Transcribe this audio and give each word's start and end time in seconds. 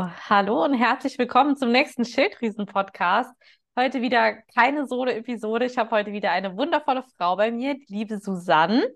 Hallo 0.00 0.64
und 0.64 0.72
herzlich 0.72 1.18
willkommen 1.18 1.58
zum 1.58 1.72
nächsten 1.72 2.06
Schilddrüsen-Podcast. 2.06 3.30
Heute 3.78 4.00
wieder 4.00 4.32
keine 4.54 4.86
Solo-Episode. 4.86 5.66
Ich 5.66 5.76
habe 5.76 5.90
heute 5.90 6.12
wieder 6.12 6.30
eine 6.30 6.56
wundervolle 6.56 7.04
Frau 7.18 7.36
bei 7.36 7.50
mir, 7.50 7.74
die 7.74 7.84
liebe 7.88 8.18
Susanne. 8.18 8.88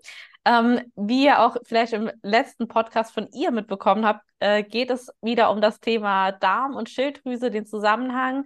Ähm, 0.45 0.81
wie 0.95 1.25
ihr 1.25 1.41
auch 1.41 1.57
vielleicht 1.63 1.93
im 1.93 2.09
letzten 2.23 2.67
Podcast 2.67 3.13
von 3.13 3.27
ihr 3.33 3.51
mitbekommen 3.51 4.03
habt, 4.03 4.21
äh, 4.39 4.63
geht 4.63 4.89
es 4.89 5.11
wieder 5.21 5.51
um 5.51 5.61
das 5.61 5.79
Thema 5.79 6.31
Darm 6.31 6.75
und 6.75 6.89
Schilddrüse, 6.89 7.51
den 7.51 7.67
Zusammenhang. 7.67 8.45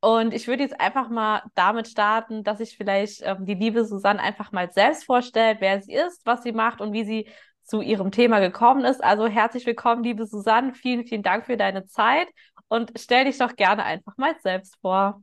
Und 0.00 0.34
ich 0.34 0.46
würde 0.46 0.62
jetzt 0.62 0.78
einfach 0.78 1.08
mal 1.08 1.42
damit 1.54 1.88
starten, 1.88 2.44
dass 2.44 2.60
ich 2.60 2.76
vielleicht 2.76 3.22
ähm, 3.22 3.46
die 3.46 3.54
liebe 3.54 3.86
Susanne 3.86 4.20
einfach 4.20 4.52
mal 4.52 4.70
selbst 4.70 5.04
vorstellt, 5.04 5.58
wer 5.60 5.80
sie 5.80 5.94
ist, 5.94 6.20
was 6.26 6.42
sie 6.42 6.52
macht 6.52 6.82
und 6.82 6.92
wie 6.92 7.04
sie 7.04 7.28
zu 7.64 7.80
Ihrem 7.80 8.10
Thema 8.10 8.40
gekommen 8.40 8.84
ist. 8.84 9.02
Also 9.02 9.26
herzlich 9.26 9.66
willkommen, 9.66 10.04
liebe 10.04 10.26
Susanne. 10.26 10.74
Vielen, 10.74 11.06
vielen 11.06 11.22
Dank 11.22 11.46
für 11.46 11.56
deine 11.56 11.86
Zeit 11.86 12.28
und 12.68 12.92
stell 12.96 13.24
dich 13.24 13.38
doch 13.38 13.56
gerne 13.56 13.84
einfach 13.84 14.16
mal 14.16 14.34
selbst 14.42 14.76
vor. 14.80 15.22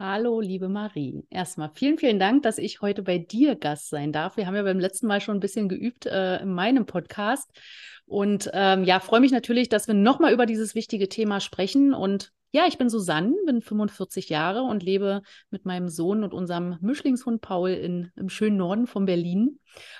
Hallo, 0.00 0.40
liebe 0.40 0.68
Marie. 0.68 1.24
Erstmal 1.30 1.70
vielen, 1.72 1.98
vielen 1.98 2.18
Dank, 2.18 2.42
dass 2.42 2.58
ich 2.58 2.80
heute 2.80 3.02
bei 3.02 3.18
dir 3.18 3.54
Gast 3.54 3.90
sein 3.90 4.12
darf. 4.12 4.36
Wir 4.36 4.46
haben 4.46 4.56
ja 4.56 4.62
beim 4.62 4.80
letzten 4.80 5.06
Mal 5.06 5.20
schon 5.20 5.36
ein 5.36 5.40
bisschen 5.40 5.68
geübt 5.68 6.06
äh, 6.06 6.42
in 6.42 6.52
meinem 6.52 6.84
Podcast. 6.84 7.48
Und 8.06 8.50
ähm, 8.52 8.84
ja, 8.84 8.98
freue 9.00 9.20
mich 9.20 9.32
natürlich, 9.32 9.68
dass 9.68 9.86
wir 9.86 9.94
nochmal 9.94 10.32
über 10.32 10.46
dieses 10.46 10.74
wichtige 10.74 11.08
Thema 11.08 11.40
sprechen. 11.40 11.94
Und 11.94 12.32
ja, 12.54 12.66
ich 12.68 12.78
bin 12.78 12.88
Susanne, 12.88 13.34
bin 13.46 13.60
45 13.60 14.28
Jahre 14.28 14.62
und 14.62 14.84
lebe 14.84 15.22
mit 15.50 15.66
meinem 15.66 15.88
Sohn 15.88 16.22
und 16.22 16.32
unserem 16.32 16.78
Mischlingshund 16.80 17.40
Paul 17.40 17.70
in, 17.70 18.12
im 18.14 18.28
schönen 18.28 18.56
Norden 18.56 18.86
von 18.86 19.06
Berlin. 19.06 19.58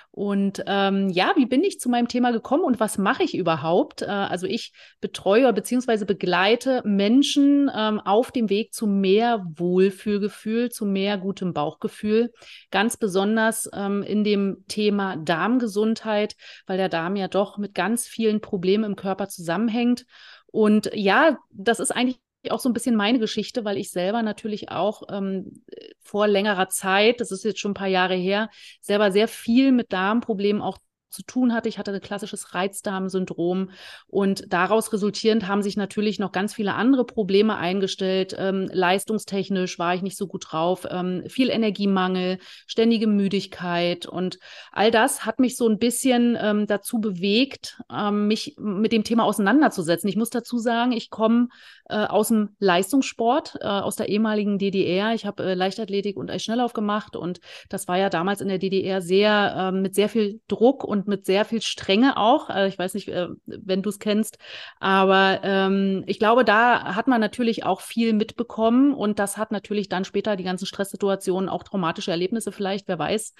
Und 0.09 0.63
ähm, 0.65 1.09
ja, 1.09 1.33
wie 1.35 1.47
bin 1.47 1.65
ich 1.65 1.81
zu 1.81 1.89
meinem 1.89 2.07
Thema 2.07 2.31
gekommen 2.31 2.63
und 2.63 2.79
was 2.79 2.97
mache 2.97 3.23
ich 3.23 3.35
überhaupt? 3.35 4.03
Äh, 4.03 4.05
also 4.05 4.47
ich 4.47 4.71
betreue 5.01 5.51
bzw. 5.51 6.05
begleite 6.05 6.81
Menschen 6.85 7.69
ähm, 7.75 7.99
auf 7.99 8.31
dem 8.31 8.49
Weg 8.49 8.73
zu 8.73 8.87
mehr 8.87 9.45
Wohlfühlgefühl, 9.57 10.71
zu 10.71 10.85
mehr 10.85 11.17
gutem 11.17 11.51
Bauchgefühl. 11.51 12.31
Ganz 12.71 12.95
besonders 12.95 13.69
ähm, 13.73 14.01
in 14.01 14.23
dem 14.23 14.63
Thema 14.69 15.17
Darmgesundheit, 15.17 16.37
weil 16.67 16.77
der 16.77 16.87
Darm 16.87 17.17
ja 17.17 17.27
doch 17.27 17.57
mit 17.57 17.75
ganz 17.75 18.07
vielen 18.07 18.39
Problemen 18.39 18.85
im 18.85 18.95
Körper 18.95 19.27
zusammenhängt. 19.27 20.05
Und 20.47 20.89
ja, 20.93 21.37
das 21.51 21.81
ist 21.81 21.91
eigentlich 21.91 22.21
auch 22.51 22.59
so 22.59 22.69
ein 22.69 22.73
bisschen 22.73 22.95
meine 22.95 23.19
Geschichte, 23.19 23.65
weil 23.65 23.77
ich 23.77 23.91
selber 23.91 24.23
natürlich 24.23 24.69
auch 24.69 25.03
ähm, 25.09 25.63
vor 26.01 26.27
längerer 26.27 26.69
Zeit, 26.69 27.19
das 27.21 27.31
ist 27.31 27.43
jetzt 27.43 27.59
schon 27.59 27.71
ein 27.71 27.75
paar 27.75 27.87
Jahre 27.87 28.15
her, 28.15 28.49
selber 28.81 29.11
sehr 29.11 29.27
viel 29.27 29.71
mit 29.71 29.91
Darmproblemen 29.91 30.61
auch 30.61 30.77
zu 31.15 31.23
tun 31.23 31.53
hatte. 31.53 31.69
Ich 31.69 31.79
hatte 31.79 31.93
ein 31.93 32.01
klassisches 32.01 32.53
Reizdarmsyndrom 32.53 33.71
und 34.07 34.51
daraus 34.51 34.91
resultierend 34.91 35.47
haben 35.47 35.63
sich 35.63 35.77
natürlich 35.77 36.19
noch 36.19 36.31
ganz 36.31 36.53
viele 36.53 36.73
andere 36.73 37.05
Probleme 37.05 37.55
eingestellt. 37.55 38.35
Ähm, 38.37 38.69
leistungstechnisch 38.71 39.79
war 39.79 39.95
ich 39.95 40.01
nicht 40.01 40.17
so 40.17 40.27
gut 40.27 40.47
drauf, 40.51 40.85
ähm, 40.89 41.23
viel 41.27 41.49
Energiemangel, 41.49 42.37
ständige 42.67 43.07
Müdigkeit 43.07 44.05
und 44.05 44.39
all 44.71 44.91
das 44.91 45.25
hat 45.25 45.39
mich 45.39 45.55
so 45.55 45.67
ein 45.67 45.79
bisschen 45.79 46.37
ähm, 46.39 46.67
dazu 46.67 46.99
bewegt, 46.99 47.81
ähm, 47.91 48.27
mich 48.27 48.55
mit 48.59 48.91
dem 48.91 49.05
Thema 49.05 49.23
auseinanderzusetzen. 49.23 50.09
Ich 50.09 50.17
muss 50.17 50.29
dazu 50.29 50.57
sagen, 50.57 50.91
ich 50.91 51.09
komme 51.09 51.47
äh, 51.89 51.95
aus 51.95 52.29
dem 52.29 52.49
Leistungssport, 52.59 53.57
äh, 53.61 53.65
aus 53.65 53.95
der 53.95 54.09
ehemaligen 54.09 54.57
DDR. 54.57 55.13
Ich 55.13 55.25
habe 55.25 55.43
äh, 55.43 55.53
Leichtathletik 55.53 56.17
und 56.17 56.31
Eisschnelllauf 56.31 56.73
gemacht 56.73 57.15
und 57.15 57.39
das 57.69 57.87
war 57.87 57.97
ja 57.97 58.09
damals 58.09 58.41
in 58.41 58.47
der 58.47 58.57
DDR 58.57 59.01
sehr 59.01 59.55
äh, 59.57 59.71
mit 59.71 59.95
sehr 59.95 60.09
viel 60.09 60.41
Druck 60.47 60.83
und 60.83 61.07
mit 61.07 61.25
sehr 61.25 61.45
viel 61.45 61.61
Strenge 61.61 62.17
auch. 62.17 62.49
Also 62.49 62.67
ich 62.67 62.79
weiß 62.79 62.93
nicht, 62.93 63.09
äh, 63.09 63.27
wenn 63.45 63.81
du 63.81 63.89
es 63.89 63.99
kennst, 63.99 64.37
aber 64.79 65.41
ähm, 65.43 66.03
ich 66.07 66.19
glaube, 66.19 66.43
da 66.45 66.95
hat 66.95 67.07
man 67.07 67.21
natürlich 67.21 67.65
auch 67.65 67.81
viel 67.81 68.13
mitbekommen 68.13 68.93
und 68.93 69.19
das 69.19 69.37
hat 69.37 69.51
natürlich 69.51 69.89
dann 69.89 70.05
später 70.05 70.35
die 70.35 70.43
ganzen 70.43 70.65
Stresssituationen, 70.65 71.49
auch 71.49 71.63
traumatische 71.63 72.11
Erlebnisse 72.11 72.51
vielleicht, 72.51 72.87
wer 72.87 72.99
weiß, 72.99 73.33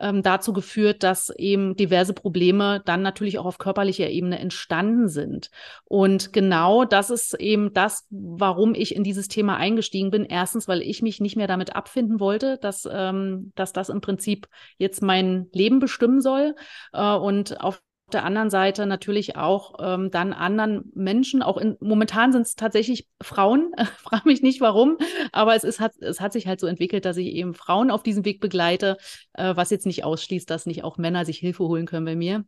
ähm, 0.00 0.22
dazu 0.22 0.52
geführt, 0.52 1.02
dass 1.02 1.30
eben 1.30 1.76
diverse 1.76 2.14
Probleme 2.14 2.82
dann 2.84 3.02
natürlich 3.02 3.38
auch 3.38 3.46
auf 3.46 3.58
körperlicher 3.58 4.08
Ebene 4.08 4.38
entstanden 4.38 5.08
sind. 5.08 5.50
Und 5.84 6.32
genau 6.32 6.84
das 6.84 7.10
ist 7.10 7.34
eben 7.34 7.72
das, 7.72 7.87
warum 8.10 8.74
ich 8.74 8.94
in 8.94 9.04
dieses 9.04 9.28
Thema 9.28 9.56
eingestiegen 9.56 10.10
bin. 10.10 10.24
Erstens, 10.24 10.68
weil 10.68 10.82
ich 10.82 11.02
mich 11.02 11.20
nicht 11.20 11.36
mehr 11.36 11.46
damit 11.46 11.76
abfinden 11.76 12.20
wollte, 12.20 12.58
dass, 12.58 12.88
ähm, 12.90 13.52
dass 13.54 13.72
das 13.72 13.88
im 13.88 14.00
Prinzip 14.00 14.48
jetzt 14.76 15.02
mein 15.02 15.48
Leben 15.52 15.78
bestimmen 15.78 16.20
soll. 16.20 16.54
Äh, 16.92 17.14
und 17.14 17.60
auf 17.60 17.80
der 18.12 18.24
anderen 18.24 18.50
Seite 18.50 18.86
natürlich 18.86 19.36
auch 19.36 19.74
ähm, 19.80 20.10
dann 20.10 20.32
anderen 20.32 20.90
Menschen, 20.94 21.42
auch 21.42 21.58
in, 21.58 21.76
momentan 21.80 22.32
sind 22.32 22.42
es 22.42 22.54
tatsächlich 22.54 23.06
Frauen, 23.20 23.72
frage 23.98 24.28
mich 24.28 24.42
nicht 24.42 24.60
warum, 24.60 24.98
aber 25.32 25.54
es, 25.54 25.64
ist, 25.64 25.80
hat, 25.80 25.92
es 26.00 26.20
hat 26.20 26.32
sich 26.32 26.46
halt 26.46 26.60
so 26.60 26.66
entwickelt, 26.66 27.04
dass 27.04 27.16
ich 27.16 27.28
eben 27.28 27.54
Frauen 27.54 27.90
auf 27.90 28.02
diesem 28.02 28.24
Weg 28.24 28.40
begleite, 28.40 28.96
äh, 29.34 29.54
was 29.56 29.70
jetzt 29.70 29.86
nicht 29.86 30.04
ausschließt, 30.04 30.48
dass 30.48 30.66
nicht 30.66 30.84
auch 30.84 30.96
Männer 30.96 31.24
sich 31.24 31.38
Hilfe 31.38 31.64
holen 31.64 31.86
können 31.86 32.06
bei 32.06 32.16
mir. 32.16 32.44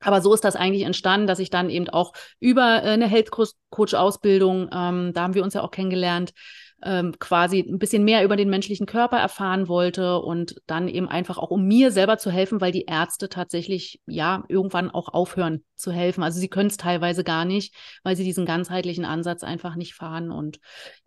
Aber 0.00 0.20
so 0.20 0.32
ist 0.32 0.44
das 0.44 0.56
eigentlich 0.56 0.82
entstanden, 0.82 1.26
dass 1.26 1.38
ich 1.38 1.50
dann 1.50 1.70
eben 1.70 1.88
auch 1.88 2.12
über 2.40 2.82
äh, 2.82 2.90
eine 2.90 3.08
Health 3.08 3.30
Coach 3.30 3.94
Ausbildung, 3.94 4.70
ähm, 4.72 5.12
da 5.12 5.22
haben 5.22 5.34
wir 5.34 5.42
uns 5.42 5.54
ja 5.54 5.62
auch 5.62 5.70
kennengelernt, 5.70 6.32
ähm, 6.82 7.18
quasi 7.18 7.60
ein 7.60 7.78
bisschen 7.78 8.04
mehr 8.04 8.24
über 8.24 8.36
den 8.36 8.50
menschlichen 8.50 8.86
Körper 8.86 9.18
erfahren 9.18 9.68
wollte 9.68 10.18
und 10.20 10.60
dann 10.66 10.88
eben 10.88 11.08
einfach 11.08 11.38
auch 11.38 11.50
um 11.50 11.66
mir 11.66 11.90
selber 11.90 12.18
zu 12.18 12.30
helfen, 12.30 12.60
weil 12.60 12.72
die 12.72 12.84
Ärzte 12.84 13.28
tatsächlich 13.28 14.00
ja 14.06 14.44
irgendwann 14.48 14.90
auch 14.90 15.08
aufhören 15.08 15.64
zu 15.78 15.92
helfen. 15.92 16.22
Also 16.22 16.40
sie 16.40 16.48
können 16.48 16.68
es 16.68 16.76
teilweise 16.76 17.24
gar 17.24 17.44
nicht, 17.44 17.74
weil 18.02 18.16
sie 18.16 18.24
diesen 18.24 18.44
ganzheitlichen 18.44 19.04
Ansatz 19.04 19.42
einfach 19.42 19.76
nicht 19.76 19.94
fahren. 19.94 20.30
Und 20.30 20.58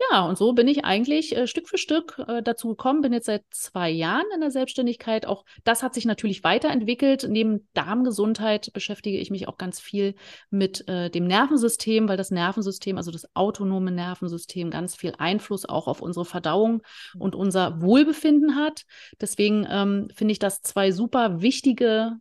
ja, 0.10 0.26
und 0.26 0.38
so 0.38 0.54
bin 0.54 0.68
ich 0.68 0.86
eigentlich 0.86 1.36
äh, 1.36 1.48
Stück 1.48 1.68
für 1.68 1.78
Stück 1.78 2.22
äh, 2.28 2.42
dazu 2.42 2.70
gekommen, 2.70 3.02
bin 3.02 3.14
jetzt 3.14 3.26
seit 3.26 3.44
zwei 3.52 3.90
Jahren 3.90 4.26
in 4.34 4.42
der 4.42 4.52
Selbstständigkeit. 4.52 5.26
Auch 5.26 5.46
das 5.64 5.84
hat 5.84 5.94
sich 5.94 6.06
natürlich 6.06 6.44
weiterentwickelt. 6.44 7.28
Neben 7.30 7.68
Darmgesundheit 7.74 8.72
beschäftige 8.74 9.20
ich 9.20 9.30
mich 9.30 9.48
auch 9.48 9.58
ganz 9.58 9.80
viel 9.80 10.16
mit 10.50 10.88
äh, 10.88 11.10
dem 11.10 11.26
Nervensystem, 11.26 12.08
weil 12.08 12.18
das 12.18 12.32
Nervensystem, 12.32 12.98
also 12.98 13.12
das 13.12 13.36
autonome 13.36 13.92
Nervensystem, 13.92 14.72
ganz 14.72 14.96
viel 14.96 15.14
Einfluss 15.18 15.61
Einfluss 15.62 15.66
auch 15.66 15.88
auf 15.88 16.02
unsere 16.02 16.26
Verdauung 16.26 16.82
mhm. 17.14 17.22
und 17.22 17.36
unser 17.36 17.82
Wohlbefinden 17.82 18.56
hat. 18.56 18.84
Deswegen 19.20 19.68
ähm, 19.70 20.08
finde 20.14 20.32
ich 20.34 20.40
das 20.40 20.62
zwei 20.62 20.92
super 20.92 21.42
wichtige 21.42 22.14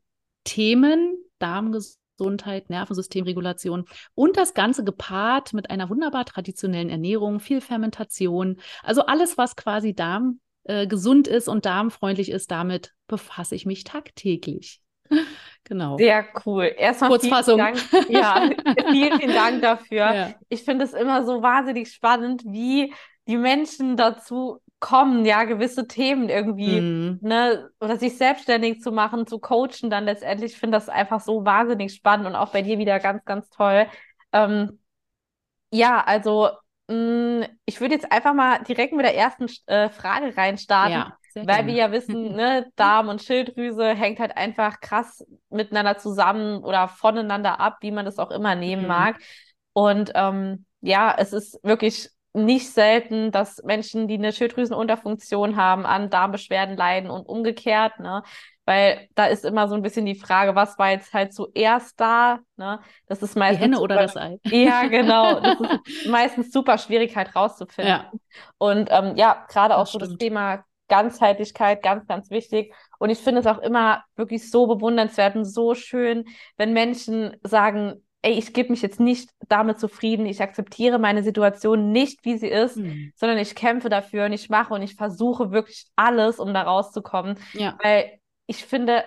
Themen, 0.45 1.17
Darmgesundheit, 1.39 2.71
Nervensystemregulation 2.71 3.85
und 4.15 4.37
das 4.37 4.55
Ganze 4.55 4.85
gepaart 4.85 5.53
mit 5.53 5.71
einer 5.71 5.89
wunderbar 5.91 6.25
traditionellen 6.25 6.91
Ernährung, 6.91 7.41
viel 7.41 7.61
Fermentation. 7.61 8.59
Also 8.83 9.07
alles, 9.07 9.39
was 9.39 9.57
quasi 9.57 9.95
Darm 9.95 10.41
äh, 10.65 10.87
gesund 10.87 11.29
ist 11.29 11.49
und 11.49 11.65
darmfreundlich 11.65 12.31
ist, 12.31 12.51
damit 12.51 12.93
befasse 13.07 13.55
ich 13.55 13.67
mich 13.67 13.85
tagtäglich. 13.85 14.81
Genau. 15.65 15.99
Sehr 15.99 16.25
cool. 16.47 16.73
Erstmal 16.77 17.11
Kurzfassung. 17.11 17.61
Vielen 17.61 17.75
Dank, 17.75 18.09
ja, 18.09 18.51
vielen, 18.91 19.21
vielen 19.21 19.35
Dank 19.35 19.63
dafür. 19.63 19.99
Ja. 19.99 20.35
Ich 20.49 20.65
finde 20.65 20.85
es 20.85 20.95
immer 20.95 21.25
so 21.25 21.43
wahnsinnig 21.43 21.93
spannend, 21.93 22.43
wie 22.47 22.93
die 23.29 23.37
Menschen 23.37 23.97
dazu 23.97 24.61
kommen, 24.81 25.27
ja, 25.27 25.45
gewisse 25.45 25.87
Themen 25.87 26.29
irgendwie, 26.29 26.81
mm. 26.81 27.19
ne, 27.21 27.71
oder 27.81 27.99
sich 27.99 28.17
selbstständig 28.17 28.81
zu 28.81 28.93
machen, 28.93 29.27
zu 29.27 29.39
coachen, 29.39 29.91
dann 29.91 30.07
letztendlich. 30.07 30.53
Ich 30.53 30.59
finde 30.59 30.77
das 30.77 30.89
einfach 30.89 31.21
so 31.21 31.45
wahnsinnig 31.45 31.95
spannend 31.95 32.27
und 32.27 32.35
auch 32.35 32.51
bei 32.51 32.63
dir 32.63 32.79
wieder 32.79 32.99
ganz, 32.99 33.25
ganz 33.27 33.51
toll. 33.51 33.87
Ähm, 34.33 34.81
ja, 35.71 36.03
also 36.03 36.49
mh, 36.89 36.95
mm, 36.95 37.45
ich 37.67 37.81
würde 37.81 37.95
jetzt 37.95 38.11
einfach 38.11 38.33
mal 38.33 38.63
direkt 38.65 38.95
mit 38.95 39.05
der 39.05 39.17
ersten 39.17 39.47
äh, 39.67 39.91
Frage 39.91 40.37
reinstarten. 40.37 40.93
Ja, 40.93 41.17
weil 41.35 41.45
gerne. 41.45 41.69
wir 41.69 41.75
ja 41.75 41.93
wissen, 41.93 42.35
ne, 42.35 42.67
Darm 42.77 43.09
und 43.09 43.23
Schilddrüse 43.23 43.95
hängt 43.95 44.19
halt 44.19 44.37
einfach 44.37 44.81
krass 44.81 45.25
miteinander 45.51 45.99
zusammen 45.99 46.65
oder 46.65 46.89
voneinander 46.89 47.61
ab, 47.61 47.79
wie 47.83 47.93
man 47.93 48.07
das 48.07 48.19
auch 48.19 48.31
immer 48.31 48.55
nehmen 48.55 48.85
mm. 48.85 48.89
mag. 48.89 49.21
Und 49.75 50.11
ähm, 50.15 50.65
ja, 50.81 51.15
es 51.17 51.35
ist 51.35 51.63
wirklich 51.63 52.09
nicht 52.33 52.71
selten, 52.73 53.33
dass 53.33 53.63
Menschen, 53.65 54.07
die 54.07 54.15
eine 54.15 54.33
Schilddrüsenunterfunktion 54.33 55.57
haben, 55.57 55.85
an 55.85 56.11
Darmbeschwerden 56.11 56.77
leiden 56.77 57.11
und 57.11 57.27
umgekehrt, 57.27 57.99
ne? 57.99 58.23
Weil 58.67 59.09
da 59.17 59.27
ist 59.27 59.45
immer 59.45 59.67
so 59.67 59.75
ein 59.75 59.83
bisschen 59.83 60.07
die 60.07 60.15
Frage, 60.15 60.55
was 60.55 60.79
war 60.79 60.91
jetzt 60.91 61.13
halt 61.13 61.35
zuerst 61.35 61.99
da, 61.99 62.39
ne? 62.57 62.81
Das 63.07 63.23
ist 63.23 63.37
meistens. 63.37 63.59
Die 63.59 63.65
Henne 63.65 63.81
oder 63.81 63.97
das 63.97 64.17
Ei? 64.17 64.39
Ja, 64.45 64.87
genau. 64.87 65.41
Das 65.41 65.59
ist 65.61 66.07
meistens 66.09 66.53
super 66.53 66.79
schwierig 66.79 67.17
halt 67.17 67.35
rauszufinden. 67.35 67.93
Ja. 67.93 68.13
Und 68.59 68.89
ähm, 68.93 69.17
ja, 69.17 69.45
gerade 69.49 69.77
auch 69.77 69.87
so 69.87 69.99
das 69.99 70.17
Thema 70.17 70.65
Ganzheitlichkeit, 70.91 71.83
ganz, 71.83 72.07
ganz 72.07 72.31
wichtig. 72.31 72.75
Und 72.99 73.11
ich 73.11 73.19
finde 73.19 73.41
es 73.41 73.47
auch 73.47 73.59
immer 73.59 74.05
wirklich 74.17 74.51
so 74.51 74.67
bewundernswert 74.67 75.37
und 75.37 75.47
so 75.47 75.75
schön, 75.75 76.27
wenn 76.57 76.73
Menschen 76.73 77.37
sagen, 77.43 78.05
ey, 78.23 78.33
ich 78.33 78.53
gebe 78.53 78.71
mich 78.71 78.83
jetzt 78.83 79.01
nicht 79.01 79.31
damit 79.49 79.79
zufrieden, 79.79 80.27
ich 80.27 80.43
akzeptiere 80.43 80.99
meine 80.99 81.23
Situation 81.23 81.91
nicht, 81.91 82.25
wie 82.25 82.37
sie 82.37 82.49
ist, 82.49 82.77
mhm. 82.77 83.13
sondern 83.17 83.39
ich 83.39 83.55
kämpfe 83.55 83.89
dafür 83.89 84.27
und 84.27 84.33
ich 84.33 84.51
mache 84.51 84.75
und 84.75 84.83
ich 84.83 84.95
versuche 84.95 85.51
wirklich 85.53 85.87
alles, 85.97 86.39
um 86.39 86.53
da 86.53 86.63
rauszukommen. 86.63 87.39
Ja. 87.55 87.79
Weil 87.83 88.21
ich 88.47 88.65
finde, 88.65 89.05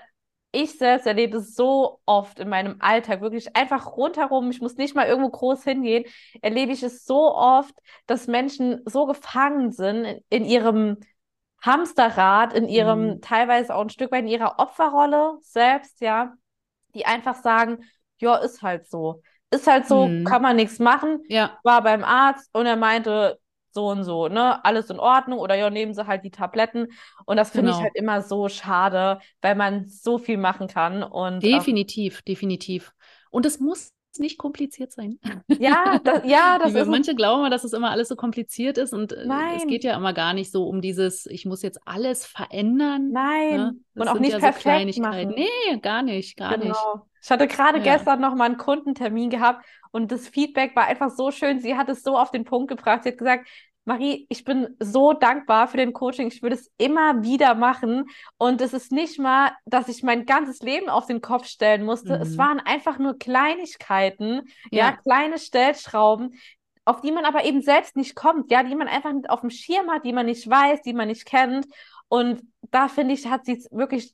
ich 0.52 0.78
selbst 0.78 1.06
erlebe 1.06 1.38
es 1.38 1.56
so 1.56 2.00
oft 2.06 2.40
in 2.40 2.50
meinem 2.50 2.78
Alltag, 2.80 3.22
wirklich 3.22 3.56
einfach 3.56 3.98
rundherum, 3.98 4.50
ich 4.52 4.62
muss 4.62 4.78
nicht 4.78 4.96
mal 4.96 5.08
irgendwo 5.08 5.30
groß 5.30 5.64
hingehen, 5.64 6.06
erlebe 6.42 6.72
ich 6.72 6.84
es 6.84 7.06
so 7.06 7.36
oft, 7.36 7.74
dass 8.08 8.28
Menschen 8.28 8.82
so 8.86 9.06
gefangen 9.06 9.72
sind 9.72 10.22
in, 10.30 10.46
ihrem 10.46 10.98
Hamsterrad, 11.62 12.54
in 12.54 12.68
ihrem, 12.68 13.08
mhm. 13.08 13.22
teilweise 13.22 13.76
auch 13.76 13.82
ein 13.82 13.90
Stück 13.90 14.12
weit 14.12 14.22
in 14.22 14.28
ihrer 14.28 14.60
Opferrolle 14.60 15.38
selbst, 15.42 16.02
ja, 16.02 16.34
die 16.94 17.06
einfach 17.06 17.36
sagen, 17.36 17.84
ja, 18.18 18.36
ist 18.38 18.62
halt 18.62 18.88
so. 18.88 19.22
Ist 19.52 19.68
halt 19.68 19.88
so, 19.88 20.08
mhm. 20.08 20.24
kann 20.24 20.42
man 20.42 20.56
nichts 20.56 20.80
machen. 20.80 21.20
Ja. 21.28 21.60
War 21.64 21.84
beim 21.84 22.04
Arzt 22.04 22.50
und 22.54 22.66
er 22.66 22.76
meinte, 22.76 23.38
so 23.74 23.88
und 23.90 24.04
so, 24.04 24.28
ne, 24.28 24.64
alles 24.64 24.90
in 24.90 25.00
Ordnung 25.00 25.40
oder 25.40 25.56
ja, 25.56 25.70
nehmen 25.70 25.94
sie 25.94 26.08
halt 26.08 26.24
die 26.24 26.32
Tabletten. 26.32 26.88
Und 27.26 27.38
das 27.38 27.52
finde 27.52 27.68
genau. 27.68 27.78
ich 27.78 27.84
halt 27.84 27.96
immer 27.96 28.22
so 28.22 28.48
schade, 28.48 29.20
weil 29.42 29.56
man 29.56 29.88
so 29.88 30.18
viel 30.18 30.38
machen 30.38 30.68
kann. 30.68 31.04
Und, 31.04 31.36
ähm, 31.36 31.40
definitiv, 31.40 32.18
ähm, 32.18 32.24
definitiv. 32.28 32.94
Und 33.32 33.46
es 33.46 33.60
muss 33.60 33.92
nicht 34.20 34.38
kompliziert 34.38 34.92
sein. 34.92 35.20
Ja, 35.60 36.00
das, 36.04 36.22
ja, 36.26 36.60
das 36.60 36.76
ist. 36.76 36.88
Manche 36.88 37.16
glauben, 37.16 37.50
dass 37.50 37.64
es 37.64 37.74
immer 37.74 37.90
alles 37.90 38.10
so 38.10 38.16
kompliziert 38.16 38.78
ist 38.78 38.94
und 38.94 39.12
äh, 39.12 39.26
Nein. 39.26 39.58
es 39.58 39.66
geht 39.66 39.84
ja 39.84 39.96
immer 39.98 40.14
gar 40.14 40.34
nicht 40.34 40.52
so 40.52 40.68
um 40.68 40.82
dieses, 40.82 41.26
ich 41.26 41.46
muss 41.46 41.64
jetzt 41.64 41.80
alles 41.86 42.26
verändern. 42.26 43.10
Nein. 43.12 43.58
Ne? 43.58 43.76
Und 43.96 44.08
auch 44.08 44.20
nicht 44.20 44.34
ja 44.34 44.40
perfekt 44.40 44.94
so 44.94 45.02
machen. 45.02 45.34
Nee, 45.36 45.80
gar 45.82 46.04
nicht, 46.04 46.38
gar 46.38 46.58
genau. 46.58 46.68
nicht. 46.68 47.13
Ich 47.24 47.32
hatte 47.32 47.48
gerade 47.48 47.78
ja. 47.78 47.96
gestern 47.96 48.20
noch 48.20 48.36
mal 48.36 48.46
einen 48.46 48.58
Kundentermin 48.58 49.30
gehabt 49.30 49.66
und 49.92 50.12
das 50.12 50.28
Feedback 50.28 50.76
war 50.76 50.88
einfach 50.88 51.10
so 51.10 51.32
schön. 51.32 51.60
Sie 51.60 51.78
hat 51.78 51.88
es 51.88 52.04
so 52.04 52.18
auf 52.18 52.32
den 52.32 52.44
Punkt 52.44 52.70
gebracht. 52.70 53.04
Sie 53.04 53.10
hat 53.10 53.18
gesagt, 53.18 53.48
Marie, 53.86 54.26
ich 54.30 54.44
bin 54.44 54.76
so 54.80 55.14
dankbar 55.14 55.68
für 55.68 55.78
den 55.78 55.94
Coaching. 55.94 56.28
Ich 56.28 56.42
würde 56.42 56.56
es 56.56 56.72
immer 56.78 57.24
wieder 57.24 57.56
machen. 57.56 58.06
Und 58.38 58.62
es 58.62 58.74
ist 58.74 58.92
nicht 58.92 59.20
mal, 59.20 59.52
dass 59.66 59.88
ich 59.88 60.04
mein 60.04 60.26
ganzes 60.26 60.62
Leben 60.62 60.90
auf 60.90 61.06
den 61.06 61.22
Kopf 61.22 61.46
stellen 61.48 61.84
musste. 61.84 62.16
Mhm. 62.16 62.22
Es 62.22 62.38
waren 62.38 62.60
einfach 62.60 62.98
nur 62.98 63.18
Kleinigkeiten, 63.18 64.44
ja. 64.72 64.90
ja, 64.90 64.92
kleine 64.98 65.38
Stellschrauben, 65.38 66.40
auf 66.86 67.02
die 67.02 67.12
man 67.12 67.26
aber 67.26 67.46
eben 67.46 67.62
selbst 67.62 67.96
nicht 67.96 68.16
kommt, 68.16 68.52
ja, 68.52 68.64
die 68.64 68.76
man 68.76 68.88
einfach 68.88 69.14
nicht 69.14 69.30
auf 69.30 69.42
dem 69.42 69.50
Schirm 69.50 69.90
hat, 69.92 70.06
die 70.06 70.14
man 70.14 70.26
nicht 70.26 70.50
weiß, 70.50 70.82
die 70.82 70.94
man 70.94 71.08
nicht 71.08 71.26
kennt. 71.26 71.68
Und 72.10 72.42
da 72.72 72.88
finde 72.88 73.14
ich, 73.14 73.28
hat 73.28 73.46
sie 73.46 73.58
es 73.58 73.70
wirklich 73.72 74.14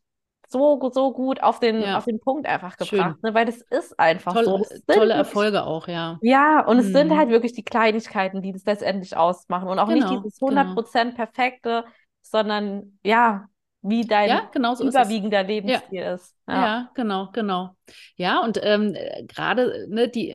so, 0.51 0.89
so 0.91 1.13
gut 1.13 1.41
auf 1.43 1.59
den, 1.59 1.81
ja. 1.81 1.97
auf 1.97 2.05
den 2.05 2.19
Punkt 2.19 2.47
einfach 2.47 2.75
gebracht, 2.75 3.21
ne? 3.23 3.33
weil 3.33 3.45
das 3.45 3.61
ist 3.69 3.97
einfach 3.99 4.33
Toll, 4.33 4.45
so. 4.45 4.65
Tolle 4.87 5.13
Erfolge 5.13 5.63
auch, 5.63 5.87
ja. 5.87 6.17
Ja, 6.21 6.65
und 6.65 6.77
mhm. 6.77 6.83
es 6.83 6.87
sind 6.87 7.09
mhm. 7.09 7.17
halt 7.17 7.29
wirklich 7.29 7.53
die 7.53 7.63
Kleinigkeiten, 7.63 8.41
die 8.41 8.51
das 8.51 8.65
letztendlich 8.65 9.15
ausmachen 9.15 9.69
und 9.69 9.77
auch 9.77 9.87
genau, 9.87 10.09
nicht 10.11 10.25
dieses 10.25 10.41
100% 10.41 11.03
genau. 11.03 11.15
perfekte, 11.15 11.85
sondern 12.21 12.97
ja, 13.03 13.45
wie 13.81 14.05
dein 14.05 14.29
ja, 14.29 14.49
genau 14.51 14.73
so 14.73 14.85
überwiegender 14.85 15.43
Lebensstil 15.43 16.01
ja. 16.01 16.13
ist. 16.13 16.35
Ja. 16.47 16.53
ja. 16.53 16.91
genau, 16.95 17.29
genau. 17.31 17.69
Ja, 18.15 18.39
und 18.39 18.59
ähm, 18.61 18.95
gerade 19.27 19.87
ne, 19.87 20.09
die 20.09 20.33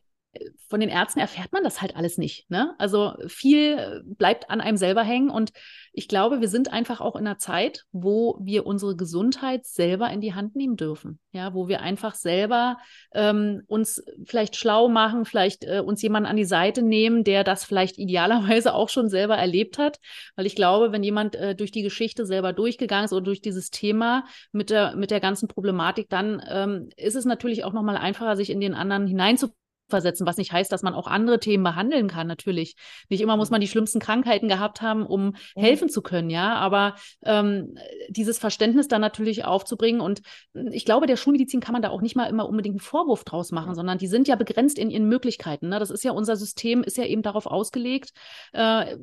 von 0.69 0.81
den 0.81 0.89
Ärzten 0.89 1.21
erfährt 1.21 1.53
man 1.53 1.63
das 1.63 1.81
halt 1.81 1.97
alles 1.97 2.19
nicht. 2.19 2.51
Ne? 2.51 2.75
Also 2.79 3.15
viel 3.27 4.03
bleibt 4.05 4.51
an 4.51 4.61
einem 4.61 4.77
selber 4.77 5.03
hängen 5.03 5.31
und 5.31 5.53
ich 5.93 6.09
glaube, 6.09 6.41
wir 6.41 6.49
sind 6.49 6.73
einfach 6.73 7.01
auch 7.01 7.15
in 7.15 7.27
einer 7.27 7.39
Zeit, 7.39 7.85
wo 7.93 8.37
wir 8.41 8.67
unsere 8.67 8.97
Gesundheit 8.97 9.65
selber 9.65 10.11
in 10.11 10.21
die 10.21 10.35
Hand 10.35 10.57
nehmen 10.57 10.77
dürfen. 10.77 11.21
Ja, 11.31 11.55
wo 11.55 11.69
wir 11.69 11.81
einfach 11.81 12.15
selber 12.15 12.79
ähm, 13.13 13.63
uns 13.67 14.03
vielleicht 14.25 14.57
schlau 14.57 14.89
machen, 14.89 15.25
vielleicht 15.25 15.65
äh, 15.65 15.81
uns 15.85 16.03
jemanden 16.03 16.29
an 16.29 16.37
die 16.37 16.45
Seite 16.45 16.83
nehmen, 16.83 17.23
der 17.23 17.45
das 17.45 17.65
vielleicht 17.65 17.99
idealerweise 17.99 18.75
auch 18.75 18.89
schon 18.89 19.09
selber 19.09 19.37
erlebt 19.37 19.79
hat. 19.79 20.01
Weil 20.35 20.47
ich 20.47 20.57
glaube, 20.57 20.91
wenn 20.91 21.05
jemand 21.05 21.37
äh, 21.37 21.55
durch 21.55 21.71
die 21.71 21.83
Geschichte 21.83 22.27
selber 22.27 22.53
durchgegangen 22.53 23.05
ist 23.05 23.13
oder 23.13 23.25
durch 23.25 23.41
dieses 23.41 23.71
Thema 23.71 24.25
mit 24.51 24.71
der, 24.71 24.97
mit 24.97 25.13
der 25.13 25.21
ganzen 25.21 25.47
Problematik, 25.47 26.09
dann 26.09 26.43
ähm, 26.49 26.89
ist 26.97 27.15
es 27.15 27.25
natürlich 27.25 27.65
auch 27.65 27.73
nochmal 27.73 27.97
einfacher, 27.97 28.35
sich 28.35 28.51
in 28.51 28.61
den 28.61 28.75
anderen 28.75 29.07
hineinzufinden 29.07 29.64
versetzen, 29.89 30.27
was 30.27 30.37
nicht 30.37 30.53
heißt, 30.53 30.73
dass 30.73 30.83
man 30.83 30.95
auch 30.95 31.07
andere 31.07 31.39
Themen 31.41 31.65
behandeln 31.65 32.09
kann, 32.09 32.27
natürlich. 32.27 32.77
Nicht 33.09 33.21
immer 33.21 33.37
muss 33.37 33.51
man 33.51 33.61
die 33.61 33.69
schlimmsten 33.69 34.01
Krankheiten 34.01 34.49
gehabt 34.49 34.83
haben, 34.83 35.07
um 35.07 35.35
helfen 35.55 35.89
zu 35.89 36.03
können, 36.03 36.31
ja, 36.31 36.55
aber 36.55 36.97
ähm, 37.23 37.77
dieses 38.09 38.39
Verständnis 38.39 38.89
dann 38.89 39.01
natürlich 39.01 39.45
aufzubringen 39.45 40.01
und 40.01 40.23
ich 40.71 40.85
glaube, 40.85 41.07
der 41.07 41.17
Schulmedizin 41.17 41.61
kann 41.61 41.73
man 41.73 41.83
da 41.83 41.91
auch 41.91 42.01
nicht 42.01 42.17
mal 42.17 42.27
immer 42.27 42.49
unbedingt 42.49 42.75
einen 42.75 42.81
Vorwurf 42.81 43.25
draus 43.25 43.53
machen, 43.53 43.75
sondern 43.75 43.99
die 43.99 44.07
sind 44.07 44.29
ja 44.29 44.37
begrenzt 44.37 44.79
in 44.79 44.91
ihren 44.91 45.09
Möglichkeiten. 45.09 45.69
Ne? 45.69 45.79
Das 45.79 45.91
ist 45.91 46.05
ja 46.05 46.13
unser 46.13 46.37
System, 46.37 46.83
ist 46.83 46.97
ja 46.97 47.05
eben 47.05 47.23
darauf 47.23 47.47
ausgelegt, 47.47 48.13
äh, 48.53 48.97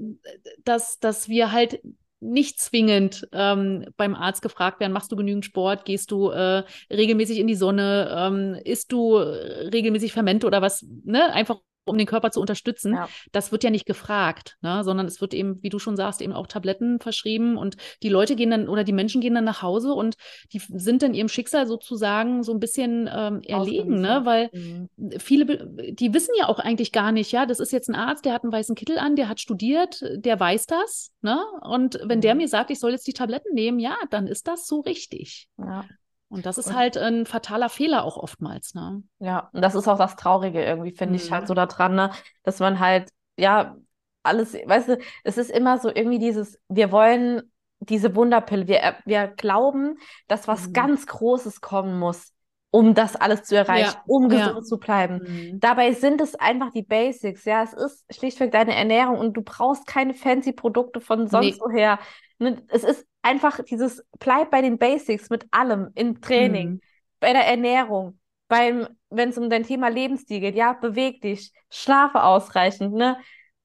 dass, 0.63 0.99
dass 0.99 1.29
wir 1.29 1.51
halt 1.51 1.81
nicht 2.21 2.59
zwingend 2.59 3.27
ähm, 3.33 3.85
beim 3.97 4.15
Arzt 4.15 4.41
gefragt 4.41 4.79
werden, 4.79 4.93
machst 4.93 5.11
du 5.11 5.15
genügend 5.15 5.43
Sport, 5.45 5.85
gehst 5.85 6.11
du 6.11 6.29
äh, 6.29 6.63
regelmäßig 6.89 7.39
in 7.39 7.47
die 7.47 7.55
Sonne, 7.55 8.15
ähm, 8.15 8.55
isst 8.63 8.91
du 8.91 9.17
regelmäßig 9.17 10.13
Fermente 10.13 10.47
oder 10.47 10.61
was, 10.61 10.85
ne? 11.03 11.33
Einfach 11.33 11.57
um 11.85 11.97
den 11.97 12.07
Körper 12.07 12.31
zu 12.31 12.39
unterstützen. 12.39 12.93
Ja. 12.93 13.09
Das 13.31 13.51
wird 13.51 13.63
ja 13.63 13.69
nicht 13.69 13.85
gefragt, 13.85 14.57
ne? 14.61 14.83
sondern 14.83 15.07
es 15.07 15.21
wird 15.21 15.33
eben, 15.33 15.61
wie 15.61 15.69
du 15.69 15.79
schon 15.79 15.95
sagst, 15.95 16.21
eben 16.21 16.33
auch 16.33 16.47
Tabletten 16.47 16.99
verschrieben 16.99 17.57
und 17.57 17.75
die 18.03 18.09
Leute 18.09 18.35
gehen 18.35 18.51
dann 18.51 18.69
oder 18.69 18.83
die 18.83 18.93
Menschen 18.93 19.21
gehen 19.21 19.33
dann 19.33 19.43
nach 19.43 19.61
Hause 19.61 19.93
und 19.93 20.15
die 20.53 20.59
sind 20.59 21.01
dann 21.01 21.13
ihrem 21.13 21.29
Schicksal 21.29 21.65
sozusagen 21.65 22.43
so 22.43 22.53
ein 22.53 22.59
bisschen 22.59 23.09
ähm, 23.11 23.41
erlegen, 23.43 23.99
ne? 23.99 24.21
weil 24.23 24.49
mhm. 24.53 24.89
viele, 25.17 25.67
die 25.91 26.13
wissen 26.13 26.33
ja 26.37 26.47
auch 26.47 26.59
eigentlich 26.59 26.91
gar 26.91 27.11
nicht, 27.11 27.31
ja, 27.31 27.45
das 27.45 27.59
ist 27.59 27.71
jetzt 27.71 27.89
ein 27.89 27.95
Arzt, 27.95 28.25
der 28.25 28.33
hat 28.33 28.43
einen 28.43 28.53
weißen 28.53 28.75
Kittel 28.75 28.97
an, 28.99 29.15
der 29.15 29.27
hat 29.27 29.39
studiert, 29.39 30.03
der 30.15 30.39
weiß 30.39 30.67
das, 30.67 31.11
ne? 31.21 31.39
Und 31.61 31.99
wenn 32.03 32.19
mhm. 32.19 32.21
der 32.21 32.35
mir 32.35 32.47
sagt, 32.47 32.71
ich 32.71 32.79
soll 32.79 32.91
jetzt 32.91 33.07
die 33.07 33.13
Tabletten 33.13 33.53
nehmen, 33.53 33.79
ja, 33.79 33.97
dann 34.09 34.27
ist 34.27 34.47
das 34.47 34.67
so 34.67 34.81
richtig. 34.81 35.47
Ja. 35.57 35.85
Und 36.31 36.45
das 36.45 36.57
ist 36.57 36.67
und, 36.67 36.77
halt 36.77 36.97
ein 36.97 37.25
fataler 37.25 37.67
Fehler 37.67 38.05
auch 38.05 38.15
oftmals, 38.15 38.73
ne? 38.73 39.03
Ja, 39.19 39.49
und 39.51 39.61
das 39.61 39.75
ist 39.75 39.89
auch 39.89 39.97
das 39.97 40.15
Traurige 40.15 40.63
irgendwie, 40.63 40.91
finde 40.91 41.15
mhm. 41.15 41.15
ich 41.17 41.29
halt 41.29 41.45
so 41.45 41.53
daran, 41.53 41.93
ne? 41.93 42.11
Dass 42.43 42.59
man 42.59 42.79
halt, 42.79 43.09
ja, 43.37 43.75
alles, 44.23 44.53
weißt 44.53 44.87
du, 44.87 44.97
es 45.25 45.37
ist 45.37 45.51
immer 45.51 45.77
so 45.77 45.89
irgendwie 45.93 46.19
dieses, 46.19 46.57
wir 46.69 46.93
wollen 46.93 47.51
diese 47.79 48.15
Wunderpille, 48.15 48.65
wir, 48.67 48.95
wir 49.03 49.27
glauben, 49.27 49.97
dass 50.29 50.47
was 50.47 50.69
mhm. 50.69 50.73
ganz 50.73 51.05
Großes 51.05 51.59
kommen 51.59 51.99
muss, 51.99 52.31
um 52.69 52.93
das 52.93 53.17
alles 53.17 53.43
zu 53.43 53.57
erreichen, 53.57 53.95
ja. 53.97 54.03
um 54.05 54.29
gesund 54.29 54.55
ja. 54.55 54.61
zu 54.61 54.77
bleiben. 54.77 55.19
Mhm. 55.25 55.59
Dabei 55.59 55.91
sind 55.91 56.21
es 56.21 56.35
einfach 56.35 56.71
die 56.71 56.83
Basics, 56.83 57.43
ja, 57.43 57.61
es 57.61 57.73
ist 57.73 58.05
schlichtweg 58.15 58.53
deine 58.53 58.73
Ernährung 58.73 59.17
und 59.17 59.33
du 59.33 59.41
brauchst 59.41 59.85
keine 59.85 60.13
fancy 60.13 60.53
Produkte 60.53 61.01
von 61.01 61.27
sonst 61.27 61.57
nee. 61.57 61.59
woher. 61.59 61.99
Ne? 62.39 62.63
Es 62.69 62.85
ist 62.85 63.05
einfach 63.21 63.63
dieses, 63.63 64.03
bleib 64.19 64.51
bei 64.51 64.61
den 64.61 64.77
Basics 64.77 65.29
mit 65.29 65.45
allem, 65.51 65.91
im 65.95 66.21
Training, 66.21 66.69
mhm. 66.69 66.81
bei 67.19 67.33
der 67.33 67.47
Ernährung, 67.47 68.19
beim, 68.47 68.87
wenn 69.09 69.29
es 69.29 69.37
um 69.37 69.49
dein 69.49 69.63
Thema 69.63 69.89
Lebensstil 69.89 70.39
geht, 70.39 70.55
ja, 70.55 70.73
beweg 70.73 71.21
dich, 71.21 71.51
schlafe 71.69 72.23
ausreichend, 72.23 72.93
ne? 72.93 73.17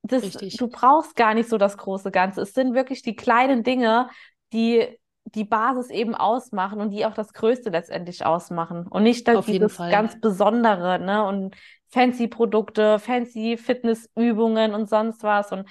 Das, 0.03 0.23
Richtig. 0.23 0.57
du 0.57 0.69
brauchst 0.69 1.17
gar 1.17 1.35
nicht 1.35 1.49
so 1.49 1.59
das 1.59 1.77
große 1.77 2.13
Ganze. 2.13 2.43
Es 2.43 2.55
sind 2.55 2.75
wirklich 2.75 3.03
die 3.03 3.17
kleinen 3.17 3.65
Dinge, 3.65 4.09
die 4.53 4.87
die 5.35 5.45
Basis 5.45 5.91
eben 5.91 6.15
ausmachen 6.15 6.81
und 6.81 6.91
die 6.91 7.05
auch 7.05 7.15
das 7.15 7.33
Größte 7.33 7.71
letztendlich 7.71 8.25
ausmachen. 8.25 8.87
Und 8.87 9.03
nicht 9.03 9.27
das 9.27 9.45
dieses 9.47 9.77
ganz 9.77 10.21
Besondere, 10.21 11.01
ne? 11.01 11.27
Und 11.27 11.57
fancy 11.89 12.29
Produkte, 12.29 13.01
fancy 13.01 13.57
Fitnessübungen 13.57 14.73
und 14.73 14.89
sonst 14.89 15.25
was. 15.25 15.51
Und 15.51 15.69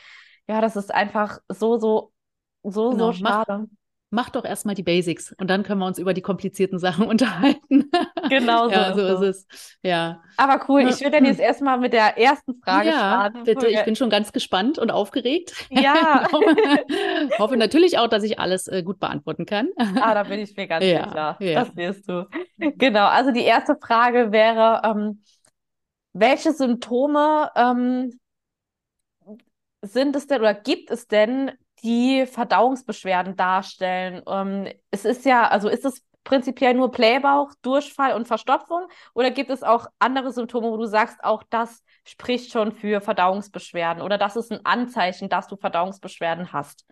ja, 0.49 0.59
das 0.59 0.75
ist 0.75 0.93
einfach 0.93 1.39
so, 1.47 1.77
so 1.77 2.11
so, 2.71 2.89
genau. 2.91 3.11
so 3.11 3.13
schade. 3.13 3.57
Mach, 3.59 3.67
mach 4.15 4.29
doch 4.29 4.45
erstmal 4.45 4.75
die 4.75 4.83
Basics 4.83 5.33
und 5.33 5.49
dann 5.49 5.63
können 5.63 5.79
wir 5.81 5.85
uns 5.85 5.99
über 5.99 6.13
die 6.13 6.21
komplizierten 6.21 6.79
Sachen 6.85 7.05
unterhalten. 7.05 7.91
Genau 8.29 8.65
so, 8.65 8.71
ja, 8.71 8.89
ist, 8.89 8.95
so 8.95 9.23
ist 9.23 9.37
es. 9.37 9.47
Ja. 9.83 10.23
Aber 10.37 10.65
cool, 10.67 10.81
ich 10.87 11.01
würde 11.01 11.11
dann 11.11 11.25
jetzt 11.25 11.39
erstmal 11.39 11.77
mit 11.77 11.93
der 11.93 12.17
ersten 12.17 12.55
Frage 12.63 12.89
ja, 12.89 12.97
starten. 12.97 13.43
Bitte, 13.43 13.67
ich 13.67 13.83
bin 13.83 13.95
schon 13.95 14.09
ganz 14.09 14.31
gespannt 14.31 14.79
und 14.79 14.89
aufgeregt. 14.89 15.53
Ja. 15.69 16.27
hoffe, 16.31 16.55
hoffe 17.37 17.57
natürlich 17.57 17.99
auch, 17.99 18.07
dass 18.07 18.23
ich 18.23 18.39
alles 18.39 18.67
äh, 18.67 18.81
gut 18.83 18.99
beantworten 18.99 19.45
kann. 19.45 19.69
Ah, 19.77 20.13
da 20.13 20.23
bin 20.23 20.39
ich 20.39 20.55
mir 20.55 20.67
ganz 20.67 20.83
ja, 20.85 21.03
sicher. 21.07 21.37
Ja. 21.39 21.63
Das 21.65 21.75
wirst 21.75 22.09
du. 22.09 22.27
Genau, 22.57 23.05
also 23.05 23.31
die 23.31 23.43
erste 23.43 23.75
Frage 23.75 24.31
wäre, 24.31 24.81
ähm, 24.85 25.21
welche 26.13 26.53
Symptome 26.53 27.51
ähm, 27.55 28.17
sind 29.81 30.15
es 30.15 30.27
denn 30.27 30.39
oder 30.39 30.53
gibt 30.53 30.89
es 30.89 31.07
denn, 31.07 31.51
die 31.83 32.25
Verdauungsbeschwerden 32.25 33.35
darstellen. 33.35 34.21
Ähm, 34.27 34.67
es 34.91 35.05
ist 35.05 35.25
ja, 35.25 35.47
also 35.47 35.69
ist 35.69 35.85
es 35.85 36.03
prinzipiell 36.23 36.73
nur 36.73 36.91
Blähbauch, 36.91 37.51
Durchfall 37.61 38.13
und 38.13 38.27
Verstopfung 38.27 38.87
oder 39.13 39.31
gibt 39.31 39.49
es 39.49 39.63
auch 39.63 39.87
andere 39.99 40.31
Symptome, 40.31 40.71
wo 40.71 40.77
du 40.77 40.85
sagst, 40.85 41.23
auch 41.23 41.43
das 41.49 41.83
spricht 42.03 42.51
schon 42.51 42.71
für 42.71 42.99
Verdauungsbeschwerden 42.99 44.01
oder 44.01 44.17
das 44.17 44.35
ist 44.35 44.51
ein 44.51 44.65
Anzeichen, 44.65 45.29
dass 45.29 45.47
du 45.47 45.55
Verdauungsbeschwerden 45.55 46.51
hast? 46.51 46.85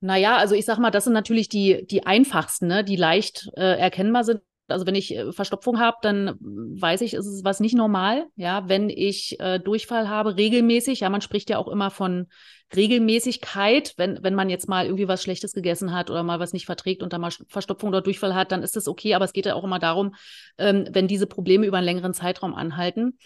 Naja, 0.00 0.36
also 0.36 0.56
ich 0.56 0.64
sag 0.64 0.78
mal, 0.78 0.90
das 0.90 1.04
sind 1.04 1.12
natürlich 1.12 1.48
die, 1.48 1.86
die 1.86 2.04
einfachsten, 2.06 2.66
ne, 2.66 2.82
die 2.82 2.96
leicht 2.96 3.48
äh, 3.56 3.78
erkennbar 3.78 4.24
sind. 4.24 4.42
Also 4.68 4.86
wenn 4.86 4.94
ich 4.94 5.14
äh, 5.14 5.32
Verstopfung 5.32 5.78
habe, 5.78 5.96
dann 6.02 6.36
weiß 6.40 7.00
ich, 7.02 7.14
ist 7.14 7.26
es 7.26 7.44
was 7.44 7.60
nicht 7.60 7.74
normal. 7.74 8.26
Ja, 8.36 8.68
wenn 8.68 8.90
ich 8.90 9.38
äh, 9.40 9.58
Durchfall 9.58 10.08
habe, 10.08 10.36
regelmäßig, 10.36 11.00
ja, 11.00 11.10
man 11.10 11.20
spricht 11.20 11.50
ja 11.50 11.58
auch 11.58 11.68
immer 11.68 11.90
von 11.90 12.28
Regelmäßigkeit. 12.74 13.94
Wenn, 13.96 14.22
wenn 14.22 14.34
man 14.34 14.50
jetzt 14.50 14.68
mal 14.68 14.86
irgendwie 14.86 15.08
was 15.08 15.22
Schlechtes 15.22 15.52
gegessen 15.52 15.92
hat 15.92 16.10
oder 16.10 16.22
mal 16.22 16.40
was 16.40 16.52
nicht 16.52 16.66
verträgt 16.66 17.02
und 17.02 17.12
dann 17.12 17.20
mal 17.20 17.32
Verstopfung 17.48 17.90
oder 17.90 18.02
Durchfall 18.02 18.34
hat, 18.34 18.52
dann 18.52 18.62
ist 18.62 18.76
das 18.76 18.88
okay. 18.88 19.14
Aber 19.14 19.24
es 19.24 19.32
geht 19.32 19.46
ja 19.46 19.54
auch 19.54 19.64
immer 19.64 19.78
darum, 19.78 20.14
ähm, 20.58 20.86
wenn 20.90 21.08
diese 21.08 21.26
Probleme 21.26 21.66
über 21.66 21.78
einen 21.78 21.86
längeren 21.86 22.14
Zeitraum 22.14 22.54
anhalten. 22.54 23.18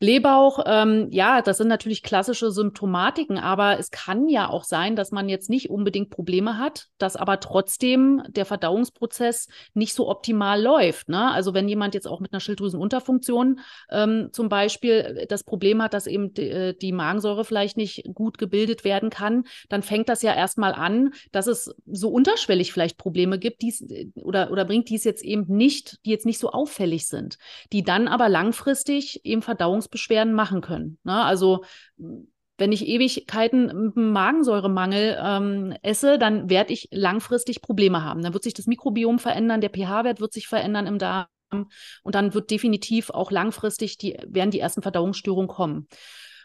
Blähbauch, 0.00 0.60
ähm, 0.66 1.08
ja, 1.10 1.42
das 1.42 1.58
sind 1.58 1.66
natürlich 1.66 2.04
klassische 2.04 2.52
Symptomatiken, 2.52 3.36
aber 3.36 3.80
es 3.80 3.90
kann 3.90 4.28
ja 4.28 4.48
auch 4.48 4.62
sein, 4.62 4.94
dass 4.94 5.10
man 5.10 5.28
jetzt 5.28 5.50
nicht 5.50 5.70
unbedingt 5.70 6.10
Probleme 6.10 6.56
hat, 6.56 6.86
dass 6.98 7.16
aber 7.16 7.40
trotzdem 7.40 8.22
der 8.28 8.44
Verdauungsprozess 8.44 9.48
nicht 9.74 9.94
so 9.94 10.08
optimal 10.08 10.62
läuft. 10.62 11.08
Ne? 11.08 11.32
Also 11.32 11.52
wenn 11.52 11.68
jemand 11.68 11.94
jetzt 11.94 12.06
auch 12.06 12.20
mit 12.20 12.32
einer 12.32 12.38
Schilddrüsenunterfunktion 12.38 13.58
ähm, 13.90 14.28
zum 14.30 14.48
Beispiel 14.48 15.26
das 15.28 15.42
Problem 15.42 15.82
hat, 15.82 15.94
dass 15.94 16.06
eben 16.06 16.32
die, 16.32 16.48
äh, 16.48 16.74
die 16.74 16.92
Magensäure 16.92 17.44
vielleicht 17.44 17.76
nicht 17.76 18.04
gut 18.14 18.38
gebildet 18.38 18.84
werden 18.84 19.10
kann, 19.10 19.46
dann 19.68 19.82
fängt 19.82 20.08
das 20.08 20.22
ja 20.22 20.32
erstmal 20.32 20.74
an, 20.74 21.12
dass 21.32 21.48
es 21.48 21.74
so 21.86 22.10
unterschwellig 22.10 22.72
vielleicht 22.72 22.98
Probleme 22.98 23.40
gibt, 23.40 23.62
die's, 23.62 23.84
oder, 24.14 24.52
oder 24.52 24.64
bringt 24.64 24.90
dies 24.90 25.02
jetzt 25.02 25.24
eben 25.24 25.46
nicht, 25.48 25.98
die 26.06 26.10
jetzt 26.10 26.26
nicht 26.26 26.38
so 26.38 26.52
auffällig 26.52 27.08
sind, 27.08 27.38
die 27.72 27.82
dann 27.82 28.06
aber 28.06 28.28
langfristig 28.28 29.24
eben 29.24 29.42
Verdauungs 29.42 29.87
Verdauungsbeschwerden 29.88 30.34
machen 30.34 30.60
können. 30.60 30.98
Ne? 31.04 31.24
Also 31.24 31.64
wenn 32.58 32.72
ich 32.72 32.86
Ewigkeiten 32.86 33.92
Magensäuremangel 33.94 35.18
ähm, 35.22 35.74
esse, 35.82 36.18
dann 36.18 36.50
werde 36.50 36.72
ich 36.72 36.88
langfristig 36.90 37.62
Probleme 37.62 38.02
haben. 38.02 38.22
Dann 38.22 38.34
wird 38.34 38.42
sich 38.42 38.54
das 38.54 38.66
Mikrobiom 38.66 39.18
verändern, 39.18 39.60
der 39.60 39.70
pH-Wert 39.70 40.20
wird 40.20 40.32
sich 40.32 40.48
verändern 40.48 40.86
im 40.86 40.98
Darm 40.98 41.26
und 42.02 42.14
dann 42.14 42.34
wird 42.34 42.50
definitiv 42.50 43.10
auch 43.10 43.30
langfristig 43.30 43.96
die, 43.96 44.18
werden 44.26 44.50
die 44.50 44.60
ersten 44.60 44.82
Verdauungsstörungen 44.82 45.48
kommen. 45.48 45.88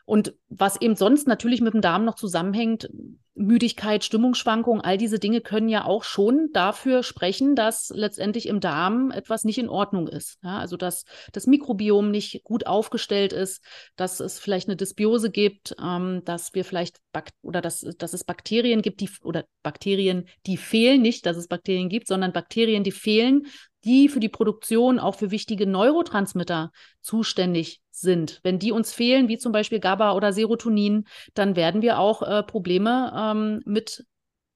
Und 0.06 0.34
was 0.50 0.82
eben 0.82 0.96
sonst 0.96 1.28
natürlich 1.28 1.62
mit 1.62 1.74
dem 1.74 1.82
Darm 1.82 2.04
noch 2.04 2.16
zusammenhängt, 2.16 2.90
Müdigkeit, 3.36 4.04
Stimmungsschwankungen, 4.04 4.82
all 4.82 4.98
diese 4.98 5.18
Dinge 5.18 5.42
können 5.42 5.68
ja 5.68 5.86
auch 5.86 6.04
schon 6.04 6.50
dafür 6.54 7.02
sprechen, 7.02 7.56
dass 7.56 7.90
letztendlich 7.90 8.48
im 8.48 8.60
Darm 8.60 9.10
etwas 9.10 9.44
nicht 9.44 9.58
in 9.58 9.70
Ordnung 9.70 10.08
ist. 10.08 10.38
Ja, 10.44 10.60
also 10.60 10.78
dass 10.78 11.06
das 11.32 11.48
Mikrobiom 11.48 12.12
nicht 12.12 12.44
gut 12.44 12.68
aufgestellt 12.68 13.34
ist, 13.34 13.64
dass 13.96 14.20
es 14.20 14.40
vielleicht 14.40 14.68
eine 14.68 14.76
Dysbiose 14.76 15.32
gibt, 15.32 15.76
ähm, 15.82 16.22
dass 16.26 16.54
wir 16.54 16.64
vielleicht 16.64 17.00
oder 17.42 17.62
dass, 17.62 17.82
dass 17.98 18.14
es 18.14 18.24
Bakterien 18.24 18.82
gibt, 18.82 19.02
die 19.02 19.10
oder 19.24 19.46
Bakterien, 19.64 20.28
die 20.46 20.58
fehlen, 20.58 21.02
nicht, 21.02 21.26
dass 21.26 21.38
es 21.38 21.48
Bakterien 21.48 21.90
gibt, 21.90 22.08
sondern 22.08 22.34
Bakterien, 22.34 22.84
die 22.84 22.92
fehlen, 22.92 23.48
die 23.84 24.10
für 24.10 24.20
die 24.20 24.30
Produktion 24.30 25.00
auch 25.00 25.16
für 25.16 25.32
wichtige 25.32 25.68
Neurotransmitter 25.68 26.72
zuständig 27.02 27.82
sind. 27.92 28.40
Wenn 28.44 28.60
die 28.60 28.72
uns 28.72 28.94
fehlen, 28.94 29.28
wie 29.28 29.38
zum 29.38 29.52
Beispiel 29.52 29.80
GABA 29.80 30.14
oder 30.14 30.34
Serotonin, 30.34 31.06
dann 31.34 31.56
werden 31.56 31.82
wir 31.82 32.00
auch 32.00 32.22
äh, 32.22 32.44
Probleme 32.44 33.14
ähm, 33.16 33.62
mit, 33.66 34.06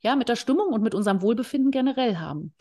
ja, 0.02 0.16
mit 0.16 0.30
der 0.30 0.36
Stimmung 0.36 0.74
und 0.74 0.82
mit 0.82 0.96
unserem 0.96 1.22
Wohlbefinden 1.22 1.72
generell 1.72 2.18
haben. 2.18 2.54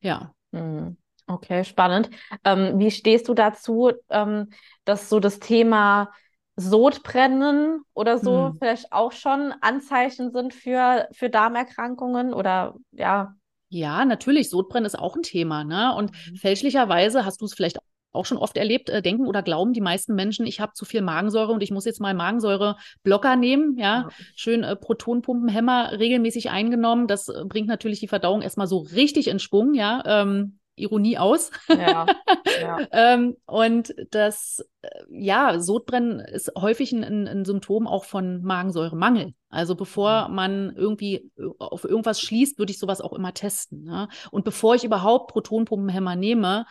Ja. 0.00 0.34
Hm. 0.52 0.96
Okay, 1.26 1.62
spannend. 1.64 2.08
Ähm, 2.42 2.78
wie 2.78 2.90
stehst 2.90 3.28
du 3.28 3.34
dazu, 3.34 3.92
ähm, 4.08 4.48
dass 4.84 5.10
so 5.10 5.20
das 5.20 5.40
Thema 5.40 6.10
Sodbrennen 6.56 7.82
oder 7.92 8.18
so 8.18 8.46
hm. 8.46 8.54
vielleicht 8.58 8.92
auch 8.92 9.12
schon 9.12 9.54
Anzeichen 9.60 10.32
sind 10.32 10.54
für, 10.54 11.06
für 11.12 11.28
Darmerkrankungen 11.30 12.32
oder 12.32 12.74
ja? 12.92 13.34
Ja, 13.68 14.04
natürlich. 14.04 14.50
Sodbrennen 14.50 14.86
ist 14.86 14.98
auch 14.98 15.16
ein 15.16 15.22
Thema. 15.22 15.64
Ne? 15.64 15.94
Und 15.94 16.12
mhm. 16.12 16.36
fälschlicherweise 16.36 17.24
hast 17.24 17.40
du 17.40 17.44
es 17.44 17.54
vielleicht 17.54 17.78
auch 18.12 18.26
schon 18.26 18.38
oft 18.38 18.56
erlebt, 18.56 18.88
äh, 18.88 19.02
denken 19.02 19.26
oder 19.26 19.42
glauben 19.42 19.72
die 19.72 19.80
meisten 19.80 20.14
Menschen, 20.14 20.46
ich 20.46 20.60
habe 20.60 20.72
zu 20.72 20.84
viel 20.84 21.02
Magensäure 21.02 21.52
und 21.52 21.62
ich 21.62 21.70
muss 21.70 21.84
jetzt 21.84 22.00
mal 22.00 22.14
Magensäureblocker 22.14 23.36
nehmen, 23.36 23.76
ja, 23.76 24.02
ja. 24.02 24.08
schön 24.34 24.64
äh, 24.64 24.76
Protonpumpenhämmer 24.76 25.92
regelmäßig 25.98 26.50
eingenommen. 26.50 27.06
Das 27.06 27.28
äh, 27.28 27.44
bringt 27.44 27.68
natürlich 27.68 28.00
die 28.00 28.08
Verdauung 28.08 28.42
erstmal 28.42 28.66
so 28.66 28.78
richtig 28.78 29.28
in 29.28 29.38
Schwung, 29.38 29.74
ja. 29.74 30.02
Ähm, 30.06 30.58
Ironie 30.78 31.18
aus. 31.18 31.50
Ja, 31.68 32.06
ja. 32.60 32.86
ähm, 32.92 33.36
und 33.46 33.94
das, 34.10 34.64
äh, 34.82 34.88
ja, 35.10 35.58
Sodbrennen 35.60 36.20
ist 36.20 36.52
häufig 36.56 36.92
ein, 36.92 37.26
ein, 37.26 37.44
Symptom 37.44 37.86
auch 37.86 38.04
von 38.04 38.42
Magensäuremangel. 38.42 39.34
Also 39.48 39.74
bevor 39.74 40.28
mhm. 40.28 40.34
man 40.34 40.76
irgendwie 40.76 41.30
äh, 41.36 41.48
auf 41.58 41.84
irgendwas 41.84 42.20
schließt, 42.20 42.58
würde 42.58 42.72
ich 42.72 42.78
sowas 42.78 43.00
auch 43.00 43.12
immer 43.12 43.34
testen. 43.34 43.84
Ne? 43.84 44.08
Und 44.30 44.44
bevor 44.44 44.74
ich 44.74 44.84
überhaupt 44.84 45.32
Protonpumpenhämmer 45.32 46.16
nehme, 46.16 46.66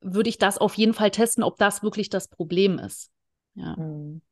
würde 0.00 0.28
ich 0.28 0.38
das 0.38 0.58
auf 0.58 0.74
jeden 0.74 0.94
Fall 0.94 1.10
testen, 1.10 1.42
ob 1.42 1.56
das 1.58 1.82
wirklich 1.82 2.10
das 2.10 2.28
Problem 2.28 2.78
ist. 2.78 3.10
Ja. 3.54 3.76
Mhm. 3.76 4.22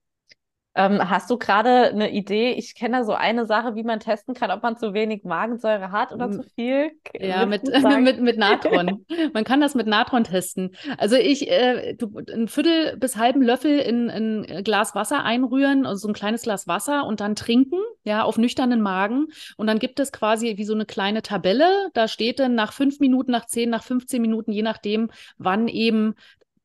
Ähm, 0.76 1.09
hast 1.09 1.31
du 1.31 1.38
gerade 1.38 1.90
eine 1.90 2.11
Idee? 2.11 2.52
Ich 2.52 2.75
kenne 2.75 2.99
da 2.99 3.04
so 3.04 3.12
eine 3.12 3.47
Sache, 3.47 3.76
wie 3.76 3.85
man 3.85 4.00
testen 4.00 4.35
kann, 4.35 4.50
ob 4.50 4.62
man 4.62 4.76
zu 4.76 4.93
wenig 4.93 5.23
Magensäure 5.25 5.93
hat 5.93 6.12
oder 6.12 6.31
zu 6.31 6.43
viel. 6.54 6.90
Ja, 7.19 7.47
mit, 7.47 7.62
mit, 8.00 8.21
mit 8.21 8.38
Natron. 8.38 9.04
man 9.33 9.45
kann 9.45 9.61
das 9.61 9.75
mit 9.75 9.87
Natron 9.87 10.25
testen. 10.25 10.75
Also 10.99 11.16
ich, 11.16 11.50
äh, 11.50 11.95
du, 11.95 12.21
ein 12.33 12.49
Viertel 12.49 12.97
bis 12.97 13.16
halben 13.16 13.43
Löffel 13.43 13.78
in 13.78 14.11
ein 14.11 14.64
Glas 14.64 14.95
Wasser 14.95 15.25
einrühren, 15.25 15.87
also 15.87 16.00
so 16.00 16.09
ein 16.09 16.14
kleines 16.14 16.43
Glas 16.43 16.66
Wasser 16.66 17.07
und 17.07 17.21
dann 17.21 17.37
trinken, 17.37 17.78
ja, 18.02 18.25
auf 18.25 18.37
nüchternen 18.37 18.81
Magen. 18.81 19.28
Und 19.57 19.69
dann 19.69 19.78
gibt 19.78 20.00
es 20.00 20.11
quasi 20.11 20.57
wie 20.57 20.64
so 20.64 20.75
eine 20.75 20.87
kleine 20.87 21.23
Tabelle. 21.23 21.88
Da 21.95 22.09
steht 22.09 22.40
dann 22.40 22.57
nach 22.57 22.73
fünf 22.73 22.99
Minuten, 22.99 23.31
nach 23.31 23.47
zehn, 23.47 23.71
nach 23.71 23.85
15 23.85 24.21
Minuten, 24.21 24.50
je 24.50 24.62
nachdem, 24.62 25.11
wann 25.38 25.69
eben 25.69 26.14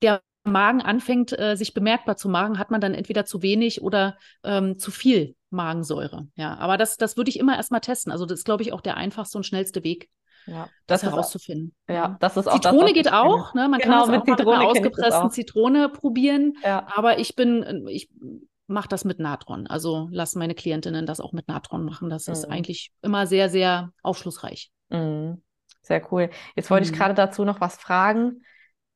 der 0.02 0.22
Magen 0.50 0.82
anfängt, 0.82 1.38
äh, 1.38 1.56
sich 1.56 1.74
bemerkbar 1.74 2.18
zu 2.18 2.30
machen, 2.30 2.60
hat 2.60 2.72
man 2.72 2.82
dann 2.82 2.94
entweder 2.94 3.26
zu 3.26 3.42
wenig 3.42 3.82
oder 3.82 4.18
ähm, 4.44 4.78
zu 4.78 4.92
viel 4.92 5.36
Magensäure. 5.50 6.28
Ja, 6.36 6.58
aber 6.58 6.78
das, 6.78 6.98
das 6.98 7.18
würde 7.18 7.30
ich 7.30 7.40
immer 7.40 7.56
erstmal 7.56 7.82
testen. 7.82 8.12
Also 8.12 8.26
das 8.26 8.40
ist, 8.40 8.46
glaube 8.46 8.64
ich, 8.64 8.74
auch 8.74 8.82
der 8.82 8.98
einfachste 8.98 9.38
und 9.38 9.46
schnellste 9.46 9.84
Weg. 9.84 10.10
Ja, 10.46 10.70
das, 10.88 11.02
das 11.02 11.12
herauszufinden. 11.12 11.76
Auch, 11.88 11.94
ja, 11.94 12.18
das 12.20 12.38
ist 12.38 12.48
auch 12.48 12.56
Zitrone 12.56 12.86
das, 12.86 12.94
geht 12.94 13.12
auch. 13.12 13.54
Ne? 13.54 13.68
Man 13.68 13.80
genau, 13.80 14.06
kann 14.06 14.12
das 14.12 14.22
auch 14.22 14.26
mit, 14.26 14.40
mit 14.40 14.48
einer 14.48 14.68
ausgepressten 14.68 15.32
Zitrone 15.32 15.90
probieren. 15.90 16.54
Ja. 16.64 16.88
Aber 16.96 17.20
ich 17.20 17.36
bin, 17.36 17.88
ich 17.88 18.10
mache 18.68 18.88
das 18.88 19.04
mit 19.06 19.20
Natron. 19.20 19.68
Also 19.68 20.08
lasse 20.12 20.40
meine 20.40 20.56
Klientinnen 20.56 21.06
das 21.06 21.20
auch 21.20 21.34
mit 21.34 21.48
Natron 21.48 21.84
machen. 21.84 22.10
Das 22.10 22.28
mhm. 22.28 22.34
ist 22.34 22.46
eigentlich 22.46 22.92
immer 23.02 23.28
sehr, 23.28 23.50
sehr 23.50 23.92
aufschlussreich. 24.02 24.72
Mhm. 24.90 25.42
Sehr 25.82 26.02
cool. 26.12 26.30
Jetzt 26.56 26.70
wollte 26.70 26.88
mhm. 26.88 26.94
ich 26.94 26.98
gerade 26.98 27.14
dazu 27.14 27.46
noch 27.46 27.62
was 27.62 27.78
fragen. 27.78 28.44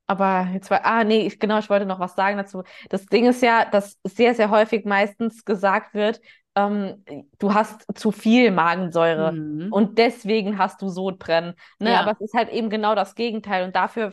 Aber 0.08 0.50
jetzt 0.54 0.70
war, 0.70 0.86
ah, 0.86 1.04
nee, 1.04 1.26
ich, 1.26 1.40
genau, 1.40 1.60
ich 1.60 1.70
wollte 1.70 1.86
noch 1.86 2.00
was 2.00 2.16
sagen 2.16 2.38
dazu. 2.38 2.64
Das 2.90 3.06
Ding 3.06 3.26
ist 3.26 3.42
ja, 3.42 3.66
dass 3.66 3.98
sehr, 4.04 4.36
sehr 4.36 4.50
häufig 4.50 4.86
meistens 4.86 5.46
gesagt 5.46 5.94
wird, 5.94 6.20
ähm, 6.56 7.04
du 7.40 7.54
hast 7.54 7.86
zu 7.96 8.12
viel 8.12 8.52
Magensäure 8.52 9.32
mhm. 9.32 9.72
und 9.72 9.98
deswegen 9.98 10.58
hast 10.58 10.82
du 10.82 10.90
Sodbrennen. 10.90 11.56
Ne? 11.80 11.92
Ja. 11.92 12.02
Aber 12.02 12.12
es 12.12 12.22
ist 12.22 12.34
halt 12.34 12.50
eben 12.50 12.70
genau 12.70 12.96
das 12.96 13.16
Gegenteil 13.16 13.66
und 13.66 13.76
dafür, 13.76 14.12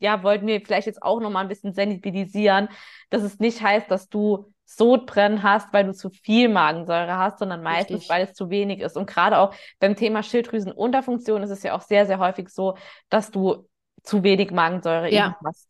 ja, 0.00 0.22
wollten 0.22 0.46
wir 0.46 0.60
vielleicht 0.60 0.86
jetzt 0.86 1.02
auch 1.02 1.20
nochmal 1.20 1.42
ein 1.42 1.48
bisschen 1.48 1.72
sensibilisieren, 1.72 2.68
dass 3.10 3.22
es 3.22 3.38
nicht 3.38 3.62
heißt, 3.62 3.90
dass 3.90 4.08
du 4.08 4.52
Sodbrennen 4.64 5.42
hast, 5.42 5.72
weil 5.72 5.86
du 5.86 5.94
zu 5.94 6.10
viel 6.10 6.48
Magensäure 6.48 7.16
hast, 7.16 7.38
sondern 7.38 7.62
meistens, 7.62 8.00
Richtig. 8.00 8.10
weil 8.10 8.24
es 8.24 8.34
zu 8.34 8.50
wenig 8.50 8.80
ist. 8.80 8.96
Und 8.96 9.06
gerade 9.06 9.38
auch 9.38 9.54
beim 9.80 9.96
Thema 9.96 10.22
Schilddrüsenunterfunktion 10.22 11.42
ist 11.42 11.50
es 11.50 11.62
ja 11.62 11.74
auch 11.74 11.80
sehr, 11.80 12.06
sehr 12.06 12.18
häufig 12.18 12.50
so, 12.50 12.76
dass 13.08 13.30
du 13.30 13.66
zu 14.02 14.22
wenig 14.22 14.50
Magensäure 14.50 15.12
ja. 15.12 15.26
eben 15.26 15.36
hast. 15.44 15.68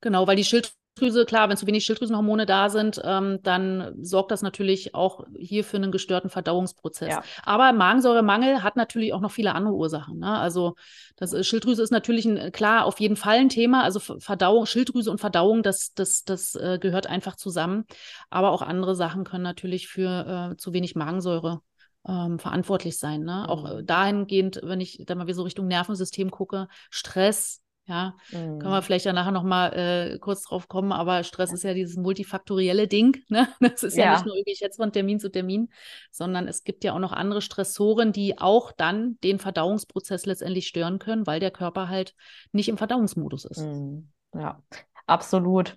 Genau, 0.00 0.26
weil 0.26 0.36
die 0.36 0.44
Schilddrüse, 0.44 1.26
klar, 1.26 1.48
wenn 1.48 1.56
zu 1.56 1.66
wenig 1.66 1.84
Schilddrüsenhormone 1.84 2.46
da 2.46 2.70
sind, 2.70 3.00
ähm, 3.04 3.40
dann 3.42 3.94
sorgt 4.02 4.30
das 4.30 4.42
natürlich 4.42 4.94
auch 4.94 5.24
hier 5.38 5.62
für 5.62 5.76
einen 5.76 5.92
gestörten 5.92 6.30
Verdauungsprozess. 6.30 7.10
Ja. 7.10 7.22
Aber 7.42 7.72
Magensäuremangel 7.72 8.62
hat 8.62 8.76
natürlich 8.76 9.12
auch 9.12 9.20
noch 9.20 9.30
viele 9.30 9.54
andere 9.54 9.74
Ursachen. 9.74 10.18
Ne? 10.18 10.38
Also 10.38 10.76
das 11.16 11.46
Schilddrüse 11.46 11.82
ist 11.82 11.90
natürlich 11.90 12.24
ein, 12.24 12.52
klar 12.52 12.86
auf 12.86 12.98
jeden 13.00 13.16
Fall 13.16 13.38
ein 13.38 13.50
Thema. 13.50 13.82
Also 13.82 14.00
Verdauung, 14.00 14.66
Schilddrüse 14.66 15.10
und 15.10 15.20
Verdauung, 15.20 15.62
das, 15.62 15.92
das, 15.94 16.24
das 16.24 16.54
äh, 16.54 16.78
gehört 16.80 17.06
einfach 17.06 17.36
zusammen. 17.36 17.84
Aber 18.30 18.50
auch 18.52 18.62
andere 18.62 18.94
Sachen 18.94 19.24
können 19.24 19.44
natürlich 19.44 19.88
für 19.88 20.52
äh, 20.52 20.56
zu 20.56 20.72
wenig 20.72 20.94
Magensäure 20.94 21.60
ähm, 22.06 22.38
verantwortlich 22.38 22.98
sein. 22.98 23.22
Ne? 23.22 23.48
Auch 23.48 23.78
äh, 23.78 23.82
dahingehend, 23.82 24.60
wenn 24.62 24.80
ich 24.80 25.02
da 25.06 25.14
mal 25.14 25.26
wieder 25.26 25.34
so 25.34 25.42
Richtung 25.42 25.66
Nervensystem 25.66 26.30
gucke, 26.30 26.68
Stress, 26.90 27.62
ja, 27.86 28.14
mhm. 28.30 28.60
können 28.60 28.70
wir 28.70 28.82
vielleicht 28.82 29.04
ja 29.04 29.12
nachher 29.12 29.32
nochmal 29.32 29.72
äh, 29.72 30.18
kurz 30.20 30.44
drauf 30.44 30.68
kommen, 30.68 30.92
aber 30.92 31.24
Stress 31.24 31.52
ist 31.52 31.64
ja 31.64 31.74
dieses 31.74 31.96
multifaktorielle 31.96 32.86
Ding. 32.86 33.16
Ne? 33.28 33.48
Das 33.60 33.82
ist 33.82 33.96
ja. 33.96 34.04
ja 34.04 34.12
nicht 34.12 34.26
nur 34.26 34.36
irgendwie 34.36 34.56
jetzt 34.58 34.76
von 34.76 34.92
Termin 34.92 35.18
zu 35.18 35.30
Termin, 35.30 35.70
sondern 36.10 36.46
es 36.46 36.64
gibt 36.64 36.84
ja 36.84 36.94
auch 36.94 36.98
noch 36.98 37.12
andere 37.12 37.42
Stressoren, 37.42 38.12
die 38.12 38.38
auch 38.38 38.72
dann 38.72 39.18
den 39.24 39.38
Verdauungsprozess 39.38 40.26
letztendlich 40.26 40.68
stören 40.68 40.98
können, 40.98 41.26
weil 41.26 41.40
der 41.40 41.50
Körper 41.50 41.88
halt 41.88 42.14
nicht 42.52 42.68
im 42.68 42.78
Verdauungsmodus 42.78 43.44
ist. 43.44 43.60
Mhm. 43.60 44.08
Ja, 44.34 44.62
absolut. 45.06 45.76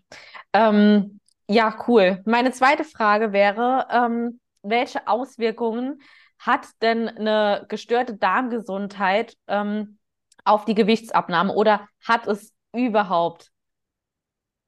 Ähm, 0.54 1.20
ja, 1.48 1.76
cool. 1.88 2.22
Meine 2.26 2.52
zweite 2.52 2.84
Frage 2.84 3.34
wäre, 3.34 3.88
ähm, 3.92 4.40
welche 4.64 5.08
Auswirkungen 5.08 6.02
hat 6.40 6.68
denn 6.82 7.08
eine 7.08 7.66
gestörte 7.70 8.16
Darmgesundheit 8.16 9.38
ähm, 9.48 10.00
auf 10.44 10.66
die 10.66 10.76
Gewichtsabnahme 10.76 11.54
oder 11.54 11.88
hat 12.02 12.28
es 12.28 12.54
überhaupt 12.74 13.52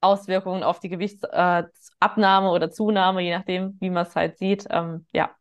Auswirkungen 0.00 0.62
auf 0.62 0.80
die 0.80 0.88
Gewichtsabnahme 0.88 2.46
äh, 2.48 2.50
oder 2.50 2.70
Zunahme, 2.70 3.22
je 3.22 3.36
nachdem, 3.36 3.76
wie 3.80 3.90
man 3.90 4.06
es 4.06 4.14
halt 4.14 4.38
sieht. 4.38 4.66
Ähm, 4.70 5.06
ja. 5.12 5.34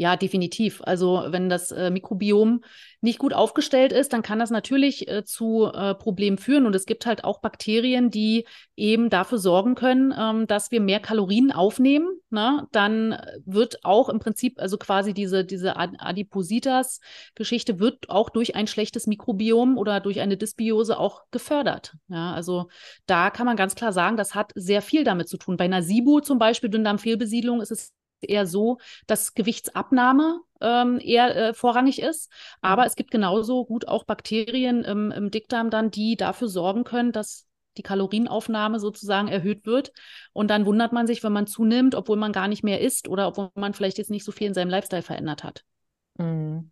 Ja, 0.00 0.14
definitiv. 0.14 0.80
Also 0.84 1.24
wenn 1.26 1.48
das 1.48 1.72
äh, 1.72 1.90
Mikrobiom 1.90 2.62
nicht 3.00 3.18
gut 3.18 3.34
aufgestellt 3.34 3.92
ist, 3.92 4.12
dann 4.12 4.22
kann 4.22 4.38
das 4.38 4.50
natürlich 4.50 5.08
äh, 5.08 5.24
zu 5.24 5.72
äh, 5.74 5.96
Problemen 5.96 6.38
führen. 6.38 6.66
Und 6.66 6.74
es 6.76 6.86
gibt 6.86 7.04
halt 7.04 7.24
auch 7.24 7.40
Bakterien, 7.40 8.08
die 8.08 8.46
eben 8.76 9.10
dafür 9.10 9.38
sorgen 9.38 9.74
können, 9.74 10.14
ähm, 10.16 10.46
dass 10.46 10.70
wir 10.70 10.80
mehr 10.80 11.00
Kalorien 11.00 11.50
aufnehmen. 11.50 12.06
Ne? 12.30 12.68
Dann 12.70 13.20
wird 13.44 13.84
auch 13.84 14.08
im 14.08 14.20
Prinzip, 14.20 14.60
also 14.60 14.78
quasi 14.78 15.14
diese, 15.14 15.44
diese 15.44 15.76
Adipositas-Geschichte 15.76 17.80
wird 17.80 18.08
auch 18.08 18.30
durch 18.30 18.54
ein 18.54 18.68
schlechtes 18.68 19.08
Mikrobiom 19.08 19.78
oder 19.78 19.98
durch 19.98 20.20
eine 20.20 20.36
Dysbiose 20.36 20.96
auch 20.96 21.22
gefördert. 21.32 21.96
Ja, 22.06 22.34
also 22.34 22.68
da 23.06 23.30
kann 23.30 23.46
man 23.46 23.56
ganz 23.56 23.74
klar 23.74 23.92
sagen, 23.92 24.16
das 24.16 24.36
hat 24.36 24.52
sehr 24.54 24.80
viel 24.80 25.02
damit 25.02 25.28
zu 25.28 25.38
tun. 25.38 25.56
Bei 25.56 25.64
einer 25.64 25.82
SIBO 25.82 26.20
zum 26.20 26.38
Beispiel, 26.38 26.70
Dünndarmfehlbesiedlung, 26.70 27.60
ist 27.60 27.72
es 27.72 27.92
eher 28.20 28.46
so, 28.46 28.78
dass 29.06 29.34
Gewichtsabnahme 29.34 30.40
ähm, 30.60 30.98
eher 31.00 31.36
äh, 31.36 31.54
vorrangig 31.54 32.00
ist. 32.00 32.30
Aber 32.60 32.82
mhm. 32.82 32.86
es 32.88 32.96
gibt 32.96 33.10
genauso 33.10 33.64
gut 33.64 33.88
auch 33.88 34.04
Bakterien 34.04 34.84
im, 34.84 35.10
im 35.10 35.30
Dickdarm 35.30 35.70
dann, 35.70 35.90
die 35.90 36.16
dafür 36.16 36.48
sorgen 36.48 36.84
können, 36.84 37.12
dass 37.12 37.46
die 37.76 37.82
Kalorienaufnahme 37.82 38.80
sozusagen 38.80 39.28
erhöht 39.28 39.64
wird. 39.64 39.92
Und 40.32 40.50
dann 40.50 40.66
wundert 40.66 40.92
man 40.92 41.06
sich, 41.06 41.22
wenn 41.22 41.32
man 41.32 41.46
zunimmt, 41.46 41.94
obwohl 41.94 42.16
man 42.16 42.32
gar 42.32 42.48
nicht 42.48 42.64
mehr 42.64 42.80
isst 42.80 43.08
oder 43.08 43.28
obwohl 43.28 43.50
man 43.54 43.72
vielleicht 43.72 43.98
jetzt 43.98 44.10
nicht 44.10 44.24
so 44.24 44.32
viel 44.32 44.48
in 44.48 44.54
seinem 44.54 44.70
Lifestyle 44.70 45.02
verändert 45.02 45.44
hat. 45.44 45.64
Mhm. 46.18 46.70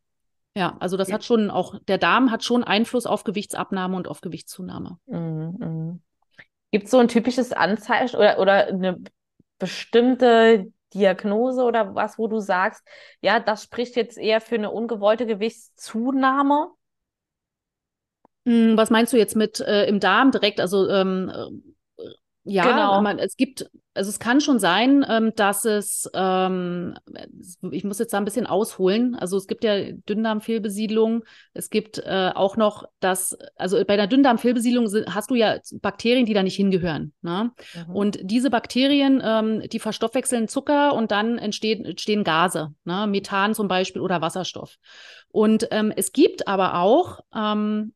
Ja, 0.56 0.74
also 0.80 0.96
das 0.96 1.12
hat 1.12 1.22
schon 1.22 1.50
auch, 1.50 1.78
der 1.86 1.98
Darm 1.98 2.30
hat 2.30 2.42
schon 2.42 2.64
Einfluss 2.64 3.04
auf 3.04 3.24
Gewichtsabnahme 3.24 3.94
und 3.94 4.08
auf 4.08 4.20
Gewichtszunahme. 4.20 4.98
Mhm. 5.06 5.56
mhm. 5.58 6.02
Gibt 6.72 6.86
es 6.86 6.90
so 6.90 6.98
ein 6.98 7.08
typisches 7.08 7.52
Anzeichen 7.52 8.16
oder, 8.16 8.38
oder 8.40 8.66
eine 8.66 8.98
bestimmte 9.58 10.72
Diagnose 10.94 11.62
oder 11.62 11.94
was, 11.94 12.18
wo 12.18 12.28
du 12.28 12.40
sagst, 12.40 12.86
ja, 13.20 13.40
das 13.40 13.62
spricht 13.64 13.96
jetzt 13.96 14.18
eher 14.18 14.40
für 14.40 14.56
eine 14.56 14.70
ungewollte 14.70 15.26
Gewichtszunahme? 15.26 16.70
Hm, 18.46 18.76
was 18.76 18.90
meinst 18.90 19.12
du 19.12 19.16
jetzt 19.16 19.36
mit 19.36 19.60
äh, 19.60 19.86
im 19.86 20.00
Darm 20.00 20.30
direkt? 20.30 20.60
Also 20.60 20.88
ähm, 20.88 21.30
äh, 21.34 21.74
ja, 22.46 22.64
genau. 22.64 23.02
man, 23.02 23.18
es 23.18 23.36
gibt 23.36 23.68
also 23.96 24.10
es 24.10 24.18
kann 24.18 24.40
schon 24.40 24.58
sein, 24.58 25.04
ähm, 25.08 25.32
dass 25.34 25.64
es, 25.64 26.08
ähm, 26.14 26.94
ich 27.70 27.84
muss 27.84 27.98
jetzt 27.98 28.12
da 28.12 28.18
ein 28.18 28.24
bisschen 28.24 28.46
ausholen. 28.46 29.14
Also 29.14 29.36
es 29.36 29.46
gibt 29.46 29.64
ja 29.64 29.90
Dünndarmfehlbesiedlung. 29.90 31.24
Es 31.54 31.70
gibt 31.70 31.98
äh, 31.98 32.30
auch 32.34 32.56
noch 32.56 32.84
das, 33.00 33.36
also 33.56 33.82
bei 33.84 33.96
der 33.96 34.06
Dünndarmfehlbesiedlung 34.06 34.86
hast 35.08 35.30
du 35.30 35.34
ja 35.34 35.58
Bakterien, 35.80 36.26
die 36.26 36.34
da 36.34 36.42
nicht 36.42 36.56
hingehören. 36.56 37.12
Ne? 37.22 37.52
Mhm. 37.74 37.94
Und 37.94 38.18
diese 38.22 38.50
Bakterien, 38.50 39.22
ähm, 39.24 39.62
die 39.72 39.80
verstoffwechseln 39.80 40.48
Zucker 40.48 40.94
und 40.94 41.10
dann 41.10 41.38
entstehen, 41.38 41.84
entstehen 41.84 42.24
Gase, 42.24 42.74
ne? 42.84 43.06
Methan 43.06 43.54
zum 43.54 43.68
Beispiel 43.68 44.02
oder 44.02 44.20
Wasserstoff. 44.20 44.76
Und 45.28 45.68
ähm, 45.70 45.92
es 45.94 46.12
gibt 46.12 46.48
aber 46.48 46.80
auch 46.80 47.20
ähm, 47.34 47.92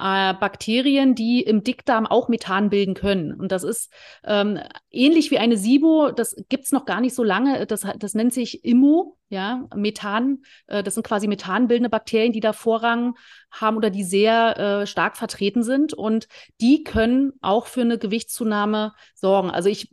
äh, 0.00 0.34
Bakterien, 0.34 1.14
die 1.14 1.42
im 1.42 1.62
Dickdarm 1.62 2.06
auch 2.06 2.28
Methan 2.28 2.70
bilden 2.70 2.94
können. 2.94 3.34
Und 3.34 3.52
das 3.52 3.62
ist 3.62 3.92
ähm, 4.24 4.58
ähnlich 4.90 5.30
wie 5.30 5.38
eine 5.38 5.56
SIBO, 5.56 6.10
das 6.10 6.34
gibt 6.48 6.64
es 6.64 6.72
noch 6.72 6.86
gar 6.86 7.00
nicht 7.00 7.14
so 7.14 7.22
lange, 7.22 7.66
das, 7.66 7.86
das 7.98 8.14
nennt 8.14 8.32
sich 8.32 8.64
Immo, 8.64 9.16
ja, 9.28 9.68
Methan, 9.74 10.42
äh, 10.66 10.82
das 10.82 10.94
sind 10.94 11.06
quasi 11.06 11.28
methanbildende 11.28 11.90
Bakterien, 11.90 12.32
die 12.32 12.40
da 12.40 12.52
Vorrang 12.52 13.16
haben 13.50 13.76
oder 13.76 13.90
die 13.90 14.04
sehr 14.04 14.58
äh, 14.58 14.86
stark 14.86 15.16
vertreten 15.16 15.62
sind. 15.62 15.92
Und 15.92 16.26
die 16.60 16.82
können 16.82 17.32
auch 17.42 17.66
für 17.66 17.82
eine 17.82 17.98
Gewichtszunahme 17.98 18.92
sorgen. 19.14 19.50
Also 19.50 19.68
ich 19.68 19.92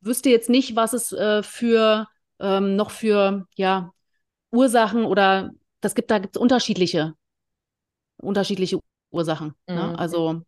wüsste 0.00 0.30
jetzt 0.30 0.50
nicht, 0.50 0.76
was 0.76 0.92
es 0.92 1.12
äh, 1.12 1.42
für 1.42 2.06
ähm, 2.38 2.76
noch 2.76 2.90
für 2.90 3.46
ja, 3.56 3.92
Ursachen 4.52 5.04
oder 5.04 5.50
das 5.80 5.94
gibt, 5.94 6.10
da 6.10 6.18
gibt 6.18 6.36
es 6.36 6.40
unterschiedliche 6.40 7.14
unterschiedliche 8.18 8.80
Ursachen. 9.16 9.54
Ne? 9.66 9.74
Mhm. 9.74 9.80
Ne? 9.80 9.98
Also 9.98 10.42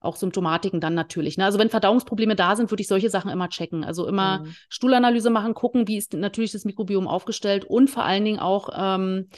auch 0.00 0.16
Symptomatiken 0.16 0.80
dann 0.80 0.94
natürlich. 0.94 1.36
Ne? 1.36 1.44
Also 1.44 1.58
wenn 1.58 1.70
Verdauungsprobleme 1.70 2.36
da 2.36 2.54
sind, 2.54 2.70
würde 2.70 2.82
ich 2.82 2.88
solche 2.88 3.10
Sachen 3.10 3.30
immer 3.30 3.48
checken. 3.48 3.84
Also 3.84 4.06
immer 4.06 4.40
mhm. 4.40 4.54
Stuhlanalyse 4.68 5.30
machen, 5.30 5.54
gucken, 5.54 5.88
wie 5.88 5.96
ist 5.96 6.14
natürlich 6.14 6.52
das 6.52 6.64
Mikrobiom 6.64 7.08
aufgestellt 7.08 7.64
und 7.64 7.90
vor 7.90 8.04
allen 8.04 8.24
Dingen 8.24 8.38
auch 8.38 8.68
ähm, 8.76 9.28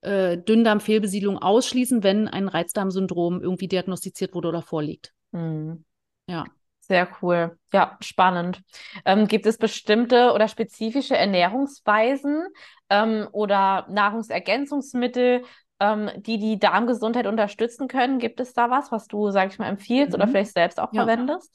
äh, 0.00 0.38
Dünndarmfehlbesiedlung 0.38 1.38
ausschließen, 1.38 2.02
wenn 2.02 2.28
ein 2.28 2.48
Reizdarmsyndrom 2.48 3.42
irgendwie 3.42 3.68
diagnostiziert 3.68 4.34
wurde 4.34 4.48
oder 4.48 4.62
vorliegt. 4.62 5.12
Mhm. 5.32 5.84
Ja. 6.26 6.44
Sehr 6.80 7.08
cool. 7.22 7.56
Ja, 7.72 7.96
spannend. 8.00 8.60
Ähm, 9.06 9.26
gibt 9.26 9.46
es 9.46 9.56
bestimmte 9.56 10.32
oder 10.32 10.48
spezifische 10.48 11.16
Ernährungsweisen 11.16 12.46
ähm, 12.90 13.26
oder 13.32 13.86
Nahrungsergänzungsmittel, 13.88 15.44
ähm, 15.80 16.10
die 16.16 16.38
die 16.38 16.58
Darmgesundheit 16.58 17.26
unterstützen 17.26 17.88
können. 17.88 18.18
Gibt 18.18 18.40
es 18.40 18.52
da 18.52 18.70
was, 18.70 18.92
was 18.92 19.06
du, 19.06 19.30
sag 19.30 19.52
ich 19.52 19.58
mal, 19.58 19.68
empfiehlst 19.68 20.12
mhm. 20.12 20.22
oder 20.22 20.28
vielleicht 20.28 20.52
selbst 20.52 20.80
auch 20.80 20.92
ja. 20.92 21.04
verwendest? 21.04 21.54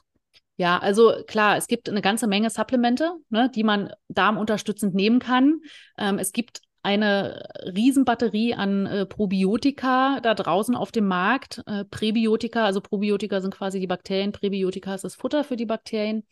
Ja, 0.57 0.77
also 0.77 1.13
klar, 1.25 1.55
es 1.55 1.67
gibt 1.67 1.87
eine 1.87 2.01
ganze 2.01 2.27
Menge 2.27 2.49
Supplemente, 2.49 3.13
ne, 3.29 3.49
die 3.49 3.63
man 3.63 3.93
darmunterstützend 4.09 4.93
nehmen 4.93 5.19
kann. 5.19 5.61
Ähm, 5.97 6.19
es 6.19 6.33
gibt 6.33 6.61
eine 6.81 7.43
Riesenbatterie 7.63 8.55
an 8.55 8.85
äh, 8.85 9.05
Probiotika 9.05 10.19
da 10.21 10.33
draußen 10.33 10.75
auf 10.75 10.91
dem 10.91 11.07
Markt. 11.07 11.61
Äh, 11.65 11.85
Präbiotika, 11.85 12.65
also 12.65 12.81
Probiotika 12.81 13.41
sind 13.41 13.53
quasi 13.55 13.79
die 13.79 13.87
Bakterien, 13.87 14.31
Präbiotika 14.31 14.95
ist 14.95 15.03
das 15.03 15.15
Futter 15.15 15.43
für 15.43 15.55
die 15.55 15.65
Bakterien. 15.65 16.25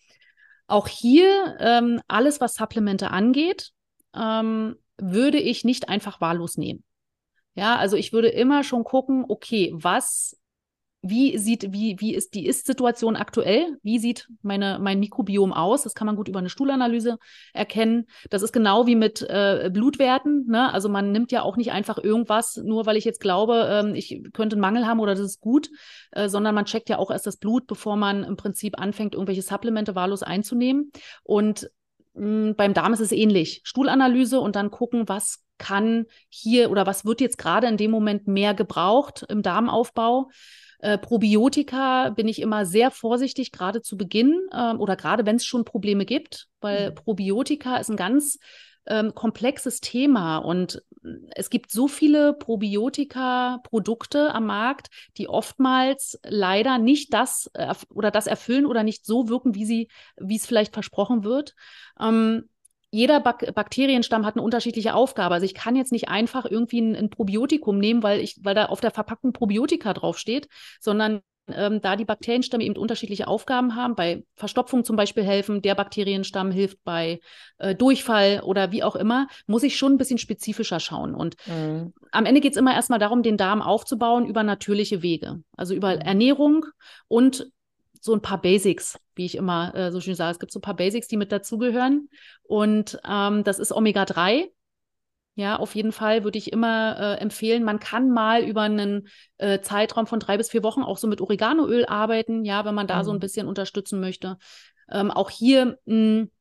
Auch 0.67 0.87
hier 0.87 1.55
ähm, 1.59 2.01
alles, 2.07 2.41
was 2.41 2.55
Supplemente 2.55 3.11
angeht, 3.11 3.71
ähm, 4.13 4.75
würde 4.97 5.39
ich 5.39 5.63
nicht 5.63 5.89
einfach 5.89 6.19
wahllos 6.19 6.57
nehmen. 6.57 6.83
Ja, 7.57 7.75
also 7.75 7.95
ich 7.95 8.13
würde 8.13 8.27
immer 8.27 8.63
schon 8.63 8.83
gucken, 8.83 9.25
okay, 9.27 9.71
was, 9.73 10.39
wie 11.01 11.39
sieht, 11.39 11.73
wie, 11.73 11.95
wie 11.99 12.13
ist 12.13 12.35
die 12.35 12.45
Ist-Situation 12.45 13.15
aktuell? 13.15 13.79
Wie 13.81 13.97
sieht 13.97 14.29
meine, 14.43 14.77
mein 14.79 14.99
Mikrobiom 14.99 15.53
aus? 15.53 15.81
Das 15.81 15.95
kann 15.95 16.05
man 16.05 16.15
gut 16.15 16.27
über 16.27 16.37
eine 16.37 16.49
Stuhlanalyse 16.49 17.17
erkennen. 17.53 18.05
Das 18.29 18.43
ist 18.43 18.51
genau 18.51 18.85
wie 18.85 18.95
mit 18.95 19.23
äh, 19.23 19.71
Blutwerten. 19.73 20.45
Ne? 20.47 20.71
Also 20.71 20.87
man 20.87 21.11
nimmt 21.11 21.31
ja 21.31 21.41
auch 21.41 21.57
nicht 21.57 21.71
einfach 21.71 21.97
irgendwas, 21.97 22.57
nur 22.57 22.85
weil 22.85 22.95
ich 22.95 23.05
jetzt 23.05 23.21
glaube, 23.21 23.67
ähm, 23.71 23.95
ich 23.95 24.21
könnte 24.33 24.53
einen 24.53 24.61
Mangel 24.61 24.85
haben 24.85 24.99
oder 24.99 25.15
das 25.15 25.21
ist 25.21 25.41
gut, 25.41 25.71
äh, 26.11 26.29
sondern 26.29 26.53
man 26.53 26.65
checkt 26.65 26.89
ja 26.89 26.99
auch 26.99 27.09
erst 27.09 27.25
das 27.25 27.37
Blut, 27.37 27.65
bevor 27.65 27.95
man 27.95 28.23
im 28.23 28.37
Prinzip 28.37 28.79
anfängt, 28.79 29.15
irgendwelche 29.15 29.41
Supplemente 29.41 29.95
wahllos 29.95 30.21
einzunehmen. 30.21 30.91
Und 31.23 31.71
beim 32.17 32.73
Darm 32.73 32.93
ist 32.93 32.99
es 32.99 33.11
ähnlich. 33.11 33.61
Stuhlanalyse 33.63 34.39
und 34.39 34.55
dann 34.55 34.71
gucken, 34.71 35.07
was 35.07 35.43
kann 35.57 36.05
hier 36.29 36.71
oder 36.71 36.85
was 36.85 37.05
wird 37.05 37.21
jetzt 37.21 37.37
gerade 37.37 37.67
in 37.67 37.77
dem 37.77 37.91
Moment 37.91 38.27
mehr 38.27 38.53
gebraucht 38.53 39.25
im 39.29 39.41
Darmaufbau. 39.41 40.29
Äh, 40.79 40.97
Probiotika 40.97 42.09
bin 42.09 42.27
ich 42.27 42.41
immer 42.41 42.65
sehr 42.65 42.91
vorsichtig, 42.91 43.51
gerade 43.51 43.81
zu 43.81 43.97
Beginn 43.97 44.39
äh, 44.51 44.73
oder 44.73 44.95
gerade 44.95 45.25
wenn 45.25 45.37
es 45.37 45.45
schon 45.45 45.65
Probleme 45.65 46.05
gibt, 46.05 46.47
weil 46.61 46.91
mhm. 46.91 46.95
Probiotika 46.95 47.77
ist 47.77 47.89
ein 47.89 47.97
ganz 47.97 48.39
ähm, 48.87 49.15
komplexes 49.15 49.81
Thema 49.81 50.37
und 50.37 50.83
es 51.35 51.49
gibt 51.49 51.71
so 51.71 51.87
viele 51.87 52.33
Probiotika-Produkte 52.33 54.33
am 54.33 54.45
Markt, 54.45 54.87
die 55.17 55.29
oftmals 55.29 56.19
leider 56.23 56.77
nicht 56.77 57.13
das 57.13 57.49
oder 57.89 58.11
das 58.11 58.27
erfüllen 58.27 58.65
oder 58.65 58.83
nicht 58.83 59.05
so 59.05 59.29
wirken, 59.29 59.55
wie 59.55 59.65
sie, 59.65 59.87
wie 60.17 60.35
es 60.35 60.45
vielleicht 60.45 60.73
versprochen 60.73 61.23
wird. 61.23 61.55
Ähm, 61.99 62.49
jeder 62.89 63.19
Bak 63.19 63.53
Bakterienstamm 63.53 64.25
hat 64.25 64.35
eine 64.35 64.43
unterschiedliche 64.43 64.93
Aufgabe. 64.93 65.35
Also 65.35 65.45
ich 65.45 65.53
kann 65.53 65.75
jetzt 65.75 65.91
nicht 65.91 66.07
einfach 66.07 66.45
irgendwie 66.45 66.81
ein, 66.81 66.95
ein, 66.95 67.09
Probiotikum 67.09 67.79
nehmen, 67.79 68.01
weil 68.01 68.21
ich, 68.21 68.39
weil 68.43 68.55
da 68.55 68.67
auf 68.67 68.79
der 68.79 68.91
Verpackung 68.91 69.33
Probiotika 69.33 69.93
draufsteht, 69.93 70.47
sondern 70.79 71.21
ähm, 71.53 71.81
da 71.81 71.95
die 71.95 72.05
Bakterienstämme 72.05 72.63
eben 72.63 72.75
unterschiedliche 72.75 73.27
Aufgaben 73.27 73.75
haben, 73.75 73.95
bei 73.95 74.23
Verstopfung 74.35 74.83
zum 74.83 74.95
Beispiel 74.95 75.23
helfen, 75.23 75.61
der 75.61 75.75
Bakterienstamm 75.75 76.51
hilft 76.51 76.83
bei 76.83 77.19
äh, 77.57 77.75
Durchfall 77.75 78.41
oder 78.43 78.71
wie 78.71 78.83
auch 78.83 78.95
immer, 78.95 79.27
muss 79.45 79.63
ich 79.63 79.77
schon 79.77 79.93
ein 79.93 79.97
bisschen 79.97 80.17
spezifischer 80.17 80.79
schauen. 80.79 81.15
Und 81.15 81.35
mhm. 81.45 81.93
am 82.11 82.25
Ende 82.25 82.41
geht 82.41 82.51
es 82.53 82.57
immer 82.57 82.73
erstmal 82.73 82.99
darum, 82.99 83.23
den 83.23 83.37
Darm 83.37 83.61
aufzubauen 83.61 84.25
über 84.25 84.43
natürliche 84.43 85.01
Wege. 85.01 85.41
Also 85.55 85.73
über 85.73 85.95
mhm. 85.95 86.01
Ernährung 86.01 86.65
und 87.07 87.51
so 87.99 88.13
ein 88.13 88.21
paar 88.21 88.41
Basics, 88.41 88.99
wie 89.15 89.25
ich 89.25 89.35
immer 89.35 89.73
äh, 89.75 89.91
so 89.91 89.99
schön 90.01 90.15
sage. 90.15 90.31
Es 90.31 90.39
gibt 90.39 90.51
so 90.51 90.59
ein 90.59 90.61
paar 90.61 90.75
Basics, 90.75 91.07
die 91.07 91.17
mit 91.17 91.31
dazugehören. 91.31 92.09
Und 92.43 92.99
ähm, 93.07 93.43
das 93.43 93.59
ist 93.59 93.71
Omega-3. 93.71 94.49
Ja, 95.37 95.57
auf 95.57 95.75
jeden 95.75 95.91
Fall 95.91 96.23
würde 96.23 96.39
ich 96.39 96.51
immer 96.51 96.97
äh, 96.97 97.21
empfehlen, 97.21 97.63
man 97.63 97.79
kann 97.79 98.09
mal 98.09 98.43
über 98.43 98.63
einen 98.63 99.07
äh, 99.37 99.61
Zeitraum 99.61 100.07
von 100.07 100.19
drei 100.19 100.35
bis 100.35 100.49
vier 100.49 100.63
Wochen 100.63 100.81
auch 100.81 100.97
so 100.97 101.07
mit 101.07 101.21
Oreganoöl 101.21 101.85
arbeiten, 101.85 102.43
ja, 102.43 102.65
wenn 102.65 102.73
man 102.73 102.87
da 102.87 102.97
mhm. 102.97 103.03
so 103.03 103.11
ein 103.11 103.17
mhm. 103.17 103.21
bisschen 103.21 103.47
unterstützen 103.47 103.99
möchte. 103.99 104.39
Ähm, 104.91 105.11
auch 105.11 105.29
hier 105.29 105.77
mh, 105.85 105.93
hm, 105.93 106.31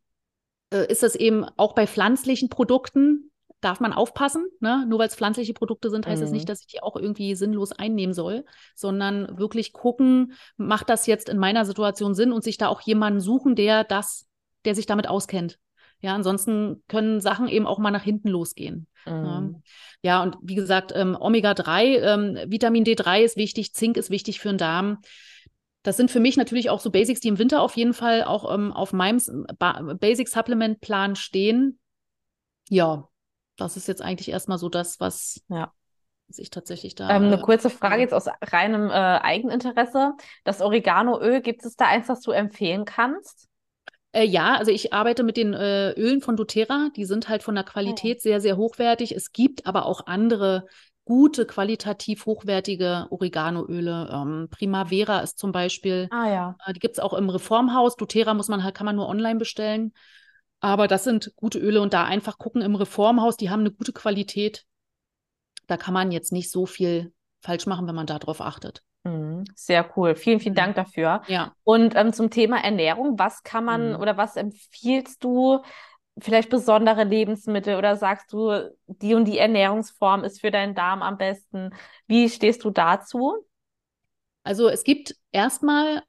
äh, 0.73 0.91
ist 0.91 1.03
das 1.03 1.15
eben 1.15 1.45
auch 1.59 1.75
bei 1.75 1.87
pflanzlichen 1.87 2.49
Produkten 2.49 3.31
darf 3.61 3.81
man 3.81 3.93
aufpassen. 3.93 4.47
Ne? 4.61 4.87
Nur 4.89 4.99
weil 4.99 5.09
es 5.09 5.15
pflanzliche 5.15 5.53
Produkte 5.53 5.91
sind, 5.91 6.07
heißt 6.07 6.23
es 6.23 6.31
mhm. 6.31 6.33
das 6.33 6.33
nicht, 6.33 6.49
dass 6.49 6.61
ich 6.61 6.67
die 6.69 6.83
auch 6.83 6.97
irgendwie 6.97 7.35
sinnlos 7.35 7.73
einnehmen 7.73 8.15
soll, 8.15 8.47
sondern 8.75 9.39
wirklich 9.39 9.75
gucken, 9.75 10.33
macht 10.57 10.89
das 10.89 11.07
jetzt 11.07 11.29
in 11.29 11.37
meiner 11.37 11.67
Situation 11.67 12.15
Sinn 12.15 12.33
und 12.33 12.45
sich 12.45 12.57
da 12.57 12.69
auch 12.69 12.81
jemanden 12.81 13.21
suchen, 13.21 13.57
der 13.57 13.85
das, 13.85 14.27
der 14.65 14.75
sich 14.75 14.87
damit 14.87 15.07
auskennt. 15.07 15.59
Ja, 16.01 16.15
ansonsten 16.15 16.83
können 16.89 17.21
Sachen 17.21 17.49
eben 17.49 17.67
auch 17.67 17.79
mal 17.79 17.91
nach 17.91 18.03
hinten 18.03 18.29
losgehen. 18.29 18.87
Mhm. 19.07 19.63
Ja, 20.03 20.23
und 20.23 20.37
wie 20.43 20.55
gesagt, 20.55 20.93
ähm, 20.95 21.17
Omega-3, 21.19 21.85
ähm, 22.01 22.51
Vitamin 22.51 22.85
D3 22.85 23.23
ist 23.23 23.37
wichtig, 23.37 23.75
Zink 23.75 23.97
ist 23.97 24.11
wichtig 24.11 24.41
für 24.41 24.49
den 24.49 24.59
Darm. 24.59 24.99
Das 25.83 25.97
sind 25.97 26.11
für 26.11 26.21
mich 26.21 26.37
natürlich 26.37 26.69
auch 26.69 26.81
so 26.81 26.91
Basics, 26.91 27.21
die 27.21 27.29
im 27.29 27.39
Winter 27.39 27.63
auf 27.63 27.77
jeden 27.77 27.95
Fall 27.95 28.25
auch 28.25 28.53
ähm, 28.53 28.73
auf 28.73 28.93
meinem 28.93 29.21
Basic 30.01 30.29
Supplement 30.29 30.81
Plan 30.81 31.15
stehen. 31.15 31.79
Ja, 32.69 33.09
das 33.57 33.77
ist 33.77 33.87
jetzt 33.87 34.03
eigentlich 34.03 34.31
erstmal 34.31 34.59
so 34.59 34.69
das, 34.69 34.99
was, 35.01 35.41
ja. 35.49 35.73
was 36.27 36.39
ich 36.39 36.51
tatsächlich 36.51 36.95
da. 36.97 37.09
Ähm, 37.11 37.25
eine 37.25 37.39
äh, 37.39 37.41
kurze 37.41 37.71
Frage 37.71 38.03
jetzt 38.03 38.15
aus 38.15 38.27
reinem 38.43 38.91
äh, 38.91 38.93
Eigeninteresse. 38.93 40.15
Das 40.43 40.61
Oreganoöl, 40.61 41.41
gibt 41.41 41.65
es 41.65 41.77
da 41.77 41.87
eins, 41.87 42.09
was 42.09 42.21
du 42.21 42.33
empfehlen 42.33 42.85
kannst? 42.85 43.49
Äh, 44.16 44.24
ja, 44.24 44.55
also 44.55 44.70
ich 44.70 44.94
arbeite 44.94 45.22
mit 45.22 45.37
den 45.37 45.52
äh, 45.52 45.90
Ölen 45.90 46.22
von 46.22 46.37
doTERRA. 46.37 46.88
Die 46.96 47.05
sind 47.05 47.29
halt 47.29 47.42
von 47.42 47.55
der 47.55 47.64
Qualität 47.64 48.16
oh. 48.18 48.22
sehr, 48.22 48.40
sehr 48.40 48.57
hochwertig. 48.57 49.14
Es 49.14 49.33
gibt 49.33 49.66
aber 49.66 49.85
auch 49.85 50.07
andere 50.07 50.66
gute, 51.05 51.44
qualitativ 51.44 52.24
hochwertige 52.24 53.09
Oreganoöle. 53.11 54.09
Ähm, 54.11 54.48
Primavera 54.50 55.20
ist 55.20 55.38
zum 55.38 55.52
Beispiel. 55.52 56.09
Ah 56.11 56.29
ja. 56.31 56.57
Äh, 56.64 56.72
die 56.72 56.81
gibt 56.81 56.96
es 56.96 56.98
auch 56.98 57.12
im 57.12 57.29
Reformhaus. 57.29 57.96
doTERRA 57.96 58.33
muss 58.33 58.48
man 58.48 58.64
halt, 58.64 58.74
kann 58.74 58.87
man 58.87 58.96
nur 58.96 59.07
online 59.07 59.38
bestellen. 59.38 59.92
Aber 60.61 60.88
das 60.88 61.05
sind 61.05 61.33
gute 61.37 61.59
Öle 61.59 61.83
und 61.83 61.92
da 61.92 62.05
einfach 62.05 62.38
gucken 62.38 62.62
im 62.62 62.74
Reformhaus, 62.74 63.37
die 63.37 63.50
haben 63.50 63.61
eine 63.61 63.70
gute 63.70 63.92
Qualität. 63.92 64.64
Da 65.66 65.76
kann 65.76 65.92
man 65.92 66.11
jetzt 66.11 66.33
nicht 66.33 66.50
so 66.50 66.64
viel 66.64 67.12
falsch 67.40 67.66
machen, 67.66 67.87
wenn 67.87 67.94
man 67.94 68.07
darauf 68.07 68.40
achtet. 68.40 68.83
Mhm, 69.07 69.45
sehr 69.55 69.88
cool. 69.97 70.16
Vielen, 70.16 70.40
vielen. 70.40 70.55
Dank 70.55 70.75
dafür. 70.75 71.23
Ja. 71.29 71.53
Und 71.62 71.95
ähm, 71.95 72.12
zum 72.12 72.31
Thema 72.31 72.62
Ernährung, 72.62 73.19
was 73.19 73.42
kann 73.42 73.64
man 73.64 73.90
mhm. 73.90 74.01
oder 74.01 74.16
was 74.16 74.37
empfiehlst 74.37 75.23
du? 75.23 75.61
Vielleicht 76.19 76.49
besondere 76.49 77.05
Lebensmittel 77.05 77.77
oder 77.77 77.97
sagst 77.97 78.33
du, 78.33 78.71
die 78.87 79.14
und 79.14 79.27
die 79.27 79.38
Ernährungsform 79.38 80.25
ist 80.25 80.40
für 80.40 80.51
deinen 80.51 80.75
Darm 80.75 81.03
am 81.03 81.19
besten? 81.19 81.71
Wie 82.07 82.29
stehst 82.31 82.64
du 82.64 82.71
dazu? 82.71 83.35
Also 84.42 84.69
es 84.69 84.83
gibt 84.83 85.14
erstmal 85.31 86.03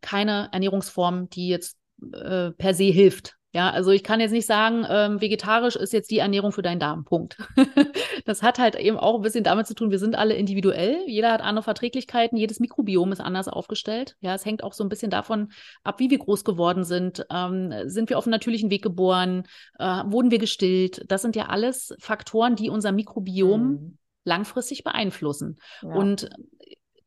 keine 0.00 0.48
Ernährungsform, 0.52 1.28
die 1.28 1.48
jetzt 1.48 1.76
äh, 2.14 2.50
per 2.52 2.72
se 2.72 2.84
hilft. 2.84 3.37
Ja, 3.54 3.70
also 3.70 3.92
ich 3.92 4.04
kann 4.04 4.20
jetzt 4.20 4.32
nicht 4.32 4.44
sagen, 4.44 4.84
ähm, 4.90 5.22
vegetarisch 5.22 5.74
ist 5.74 5.94
jetzt 5.94 6.10
die 6.10 6.18
Ernährung 6.18 6.52
für 6.52 6.60
deinen 6.60 6.80
Darm. 6.80 7.04
Punkt. 7.04 7.38
das 8.26 8.42
hat 8.42 8.58
halt 8.58 8.74
eben 8.74 8.98
auch 8.98 9.16
ein 9.16 9.22
bisschen 9.22 9.42
damit 9.42 9.66
zu 9.66 9.74
tun, 9.74 9.90
wir 9.90 9.98
sind 9.98 10.16
alle 10.16 10.34
individuell. 10.34 10.98
Jeder 11.06 11.32
hat 11.32 11.40
andere 11.40 11.62
Verträglichkeiten, 11.62 12.36
jedes 12.36 12.60
Mikrobiom 12.60 13.10
ist 13.10 13.20
anders 13.20 13.48
aufgestellt. 13.48 14.16
Ja, 14.20 14.34
es 14.34 14.44
hängt 14.44 14.62
auch 14.62 14.74
so 14.74 14.84
ein 14.84 14.90
bisschen 14.90 15.10
davon 15.10 15.50
ab, 15.82 15.98
wie 15.98 16.10
wir 16.10 16.18
groß 16.18 16.44
geworden 16.44 16.84
sind. 16.84 17.24
Ähm, 17.30 17.72
sind 17.86 18.10
wir 18.10 18.18
auf 18.18 18.26
einem 18.26 18.32
natürlichen 18.32 18.70
Weg 18.70 18.82
geboren? 18.82 19.44
Äh, 19.78 20.02
wurden 20.06 20.30
wir 20.30 20.38
gestillt? 20.38 21.10
Das 21.10 21.22
sind 21.22 21.34
ja 21.34 21.46
alles 21.46 21.94
Faktoren, 22.00 22.54
die 22.54 22.68
unser 22.68 22.92
Mikrobiom 22.92 23.62
mhm. 23.62 23.98
langfristig 24.24 24.84
beeinflussen. 24.84 25.56
Ja. 25.80 25.94
Und 25.94 26.28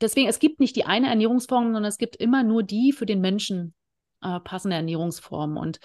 deswegen, 0.01 0.27
es 0.27 0.39
gibt 0.39 0.60
nicht 0.60 0.75
die 0.75 0.86
eine 0.86 1.08
Ernährungsform, 1.08 1.65
sondern 1.65 1.86
es 1.86 1.99
gibt 1.99 2.15
immer 2.15 2.41
nur 2.41 2.63
die 2.63 2.93
für 2.93 3.06
den 3.06 3.21
Menschen 3.21 3.75
äh, 4.21 4.39
passende 4.39 4.75
Ernährungsform. 4.75 5.57
Und 5.57 5.79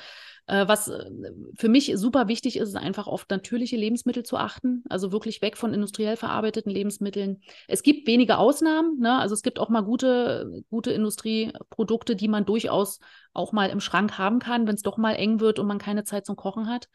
äh, 0.46 0.68
was 0.68 0.88
äh, 0.88 1.10
für 1.56 1.68
mich 1.68 1.92
super 1.96 2.28
wichtig 2.28 2.56
ist, 2.56 2.68
ist 2.68 2.76
einfach 2.76 3.06
auf 3.08 3.26
natürliche 3.28 3.76
Lebensmittel 3.76 4.22
zu 4.22 4.36
achten, 4.36 4.84
also 4.88 5.10
wirklich 5.10 5.42
weg 5.42 5.56
von 5.56 5.74
industriell 5.74 6.16
verarbeiteten 6.16 6.70
Lebensmitteln. 6.70 7.40
Es 7.66 7.82
gibt 7.82 8.06
wenige 8.06 8.38
Ausnahmen, 8.38 8.98
ne? 9.00 9.18
also 9.18 9.34
es 9.34 9.42
gibt 9.42 9.58
auch 9.58 9.68
mal 9.68 9.82
gute, 9.82 10.62
gute 10.70 10.92
Industrieprodukte, 10.92 12.14
die 12.14 12.28
man 12.28 12.44
durchaus 12.44 13.00
auch 13.32 13.52
mal 13.52 13.70
im 13.70 13.80
Schrank 13.80 14.18
haben 14.18 14.38
kann, 14.38 14.66
wenn 14.66 14.76
es 14.76 14.82
doch 14.82 14.98
mal 14.98 15.14
eng 15.14 15.40
wird 15.40 15.58
und 15.58 15.66
man 15.66 15.78
keine 15.78 16.04
Zeit 16.04 16.26
zum 16.26 16.36
Kochen 16.36 16.68
hat. 16.68 16.88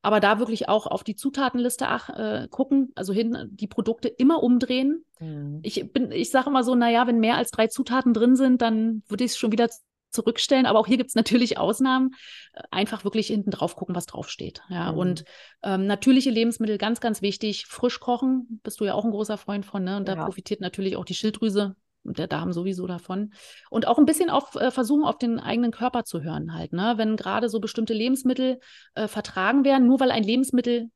Aber 0.00 0.20
da 0.20 0.38
wirklich 0.38 0.68
auch 0.68 0.86
auf 0.86 1.02
die 1.02 1.16
Zutatenliste 1.16 1.88
ach, 1.88 2.08
äh, 2.10 2.48
gucken, 2.50 2.92
also 2.94 3.12
hin 3.12 3.48
die 3.50 3.66
Produkte 3.66 4.08
immer 4.08 4.42
umdrehen. 4.42 5.04
Mhm. 5.18 5.58
Ich 5.62 5.92
bin, 5.92 6.12
ich 6.12 6.30
sage 6.30 6.50
immer 6.50 6.62
so, 6.62 6.76
naja, 6.76 7.06
wenn 7.06 7.18
mehr 7.18 7.36
als 7.36 7.50
drei 7.50 7.66
Zutaten 7.66 8.14
drin 8.14 8.36
sind, 8.36 8.62
dann 8.62 9.02
würde 9.08 9.24
ich 9.24 9.32
es 9.32 9.38
schon 9.38 9.50
wieder 9.50 9.68
zurückstellen. 10.10 10.66
Aber 10.66 10.78
auch 10.78 10.86
hier 10.86 10.96
gibt 10.96 11.08
es 11.08 11.14
natürlich 11.14 11.58
Ausnahmen. 11.58 12.10
Äh, 12.52 12.62
einfach 12.70 13.04
wirklich 13.04 13.28
hinten 13.28 13.50
drauf 13.50 13.76
gucken, 13.76 13.94
was 13.94 14.06
draufsteht. 14.06 14.62
Ja, 14.68 14.92
mhm. 14.92 14.98
und 14.98 15.24
ähm, 15.62 15.86
natürliche 15.86 16.30
Lebensmittel 16.30 16.78
ganz, 16.78 17.00
ganz 17.00 17.22
wichtig. 17.22 17.66
Frisch 17.66 18.00
kochen, 18.00 18.60
bist 18.62 18.80
du 18.80 18.84
ja 18.84 18.94
auch 18.94 19.04
ein 19.04 19.10
großer 19.10 19.38
Freund 19.38 19.66
von, 19.66 19.84
ne? 19.84 19.96
Und 19.96 20.08
da 20.08 20.14
ja. 20.14 20.24
profitiert 20.24 20.60
natürlich 20.60 20.96
auch 20.96 21.04
die 21.04 21.14
Schilddrüse 21.14 21.76
und 22.04 22.18
der 22.18 22.26
Darm 22.26 22.52
sowieso 22.52 22.86
davon. 22.86 23.32
Und 23.70 23.86
auch 23.86 23.98
ein 23.98 24.06
bisschen 24.06 24.30
auf 24.30 24.54
äh, 24.54 24.70
versuchen, 24.70 25.04
auf 25.04 25.18
den 25.18 25.38
eigenen 25.38 25.70
Körper 25.70 26.04
zu 26.04 26.22
hören 26.22 26.54
halt, 26.54 26.72
ne? 26.72 26.94
Wenn 26.96 27.16
gerade 27.16 27.48
so 27.48 27.60
bestimmte 27.60 27.94
Lebensmittel 27.94 28.60
äh, 28.94 29.08
vertragen 29.08 29.64
werden, 29.64 29.86
nur 29.86 30.00
weil 30.00 30.10
ein 30.10 30.24
Lebensmittel 30.24 30.90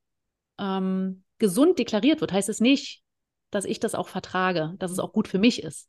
ähm, 0.59 1.25
gesund 1.39 1.79
deklariert 1.79 2.21
wird, 2.21 2.33
heißt 2.33 2.49
es 2.49 2.61
nicht, 2.61 3.03
dass 3.53 3.65
ich 3.65 3.79
das 3.79 3.95
auch 3.95 4.09
vertrage, 4.09 4.75
dass 4.79 4.91
es 4.91 4.99
auch 4.99 5.13
gut 5.13 5.29
für 5.29 5.39
mich 5.39 5.63
ist. 5.63 5.89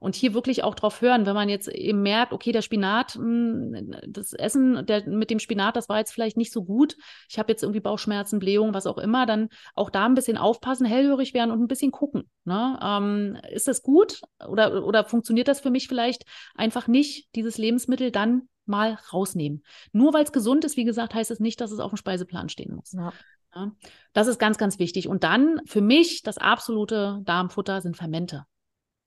Und 0.00 0.16
hier 0.16 0.34
wirklich 0.34 0.64
auch 0.64 0.74
drauf 0.74 1.00
hören, 1.00 1.24
wenn 1.24 1.34
man 1.34 1.48
jetzt 1.48 1.68
eben 1.68 2.02
merkt, 2.02 2.32
okay, 2.32 2.52
der 2.52 2.60
Spinat, 2.60 3.14
hm, 3.14 3.94
das 4.06 4.32
Essen 4.32 4.84
der, 4.84 5.08
mit 5.08 5.30
dem 5.30 5.38
Spinat, 5.38 5.76
das 5.76 5.88
war 5.88 5.98
jetzt 5.98 6.12
vielleicht 6.12 6.36
nicht 6.36 6.52
so 6.52 6.64
gut. 6.64 6.96
Ich 7.30 7.38
habe 7.38 7.52
jetzt 7.52 7.62
irgendwie 7.62 7.80
Bauchschmerzen, 7.80 8.40
Blähungen, 8.40 8.74
was 8.74 8.86
auch 8.86 8.98
immer, 8.98 9.26
dann 9.26 9.48
auch 9.74 9.90
da 9.90 10.04
ein 10.04 10.14
bisschen 10.14 10.36
aufpassen, 10.36 10.84
hellhörig 10.86 11.32
werden 11.34 11.52
und 11.52 11.62
ein 11.62 11.68
bisschen 11.68 11.92
gucken. 11.92 12.28
Ne? 12.44 12.78
Ähm, 12.82 13.38
ist 13.50 13.68
das 13.68 13.82
gut 13.82 14.20
oder, 14.46 14.84
oder 14.84 15.04
funktioniert 15.04 15.48
das 15.48 15.60
für 15.60 15.70
mich 15.70 15.86
vielleicht 15.86 16.24
einfach 16.56 16.88
nicht, 16.88 17.28
dieses 17.36 17.58
Lebensmittel 17.58 18.10
dann 18.10 18.48
mal 18.66 18.98
rausnehmen. 19.12 19.62
Nur 19.92 20.14
weil 20.14 20.24
es 20.24 20.32
gesund 20.32 20.64
ist, 20.64 20.76
wie 20.76 20.84
gesagt, 20.84 21.14
heißt 21.14 21.30
es 21.30 21.40
nicht, 21.40 21.60
dass 21.60 21.70
es 21.70 21.80
auf 21.80 21.92
dem 21.92 21.96
Speiseplan 21.96 22.48
stehen 22.48 22.74
muss. 22.74 22.92
Ja. 22.92 23.12
Ja, 23.54 23.72
das 24.12 24.26
ist 24.26 24.38
ganz, 24.38 24.58
ganz 24.58 24.78
wichtig. 24.78 25.08
Und 25.08 25.24
dann 25.24 25.60
für 25.66 25.80
mich 25.80 26.22
das 26.22 26.38
absolute 26.38 27.20
Darmfutter 27.24 27.80
sind 27.80 27.96
Fermente. 27.96 28.46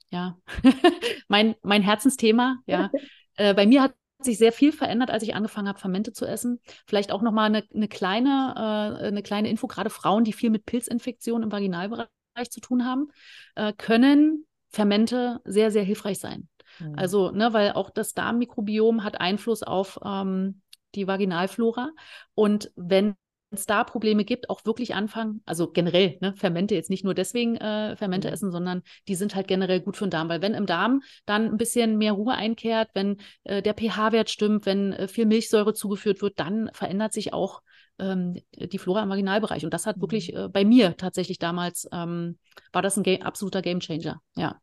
Ja, 0.09 0.37
mein, 1.27 1.55
mein 1.63 1.81
Herzensthema. 1.81 2.57
Ja, 2.65 2.91
äh, 3.35 3.53
bei 3.53 3.65
mir 3.65 3.81
hat 3.81 3.93
sich 4.19 4.37
sehr 4.37 4.51
viel 4.51 4.71
verändert, 4.71 5.11
als 5.11 5.23
ich 5.23 5.35
angefangen 5.35 5.67
habe, 5.67 5.79
Fermente 5.79 6.11
zu 6.11 6.25
essen. 6.25 6.59
Vielleicht 6.87 7.11
auch 7.11 7.21
nochmal 7.21 7.47
eine, 7.47 7.63
eine, 7.73 7.87
kleine, 7.87 8.99
äh, 9.01 9.07
eine 9.07 9.21
kleine 9.21 9.49
Info, 9.49 9.67
gerade 9.67 9.89
Frauen, 9.89 10.23
die 10.23 10.33
viel 10.33 10.49
mit 10.49 10.65
Pilzinfektionen 10.65 11.43
im 11.43 11.51
Vaginalbereich 11.51 12.09
zu 12.49 12.59
tun 12.59 12.85
haben, 12.85 13.09
äh, 13.55 13.73
können 13.73 14.45
Fermente 14.69 15.39
sehr, 15.45 15.71
sehr 15.71 15.83
hilfreich 15.83 16.19
sein. 16.19 16.47
Mhm. 16.79 16.95
Also, 16.97 17.31
ne, 17.31 17.53
weil 17.53 17.73
auch 17.73 17.89
das 17.89 18.13
Darmmikrobiom 18.13 19.03
hat 19.03 19.19
Einfluss 19.19 19.61
auf 19.61 19.99
ähm, 20.03 20.61
die 20.95 21.07
Vaginalflora. 21.07 21.91
Und 22.33 22.71
wenn 22.75 23.15
es 23.51 23.65
da 23.65 23.83
Probleme 23.83 24.25
gibt, 24.25 24.49
auch 24.49 24.65
wirklich 24.65 24.93
anfangen, 24.95 25.41
also 25.45 25.71
generell, 25.71 26.17
ne, 26.21 26.33
Fermente 26.35 26.75
jetzt 26.75 26.89
nicht 26.89 27.03
nur 27.03 27.13
deswegen 27.13 27.55
äh, 27.55 27.95
Fermente 27.95 28.27
mhm. 28.27 28.33
essen, 28.33 28.51
sondern 28.51 28.83
die 29.07 29.15
sind 29.15 29.35
halt 29.35 29.47
generell 29.47 29.79
gut 29.81 29.97
für 29.97 30.05
den 30.05 30.11
Darm, 30.11 30.29
weil 30.29 30.41
wenn 30.41 30.53
im 30.53 30.65
Darm 30.65 31.01
dann 31.25 31.45
ein 31.45 31.57
bisschen 31.57 31.97
mehr 31.97 32.13
Ruhe 32.13 32.33
einkehrt, 32.33 32.89
wenn 32.93 33.17
äh, 33.43 33.61
der 33.61 33.73
pH-Wert 33.73 34.29
stimmt, 34.29 34.65
wenn 34.65 34.93
äh, 34.93 35.07
viel 35.07 35.25
Milchsäure 35.25 35.73
zugeführt 35.73 36.21
wird, 36.21 36.39
dann 36.39 36.69
verändert 36.73 37.13
sich 37.13 37.33
auch 37.33 37.61
ähm, 37.99 38.39
die 38.55 38.77
Flora 38.77 39.03
im 39.03 39.09
Vaginalbereich. 39.09 39.63
Und 39.63 39.73
das 39.73 39.85
hat 39.85 39.97
mhm. 39.97 40.01
wirklich 40.01 40.35
äh, 40.35 40.49
bei 40.49 40.65
mir 40.65 40.97
tatsächlich 40.97 41.39
damals, 41.39 41.87
ähm, 41.91 42.37
war 42.73 42.81
das 42.81 42.97
ein 42.97 43.03
Ga 43.03 43.15
absoluter 43.21 43.61
Gamechanger, 43.61 44.21
ja. 44.35 44.59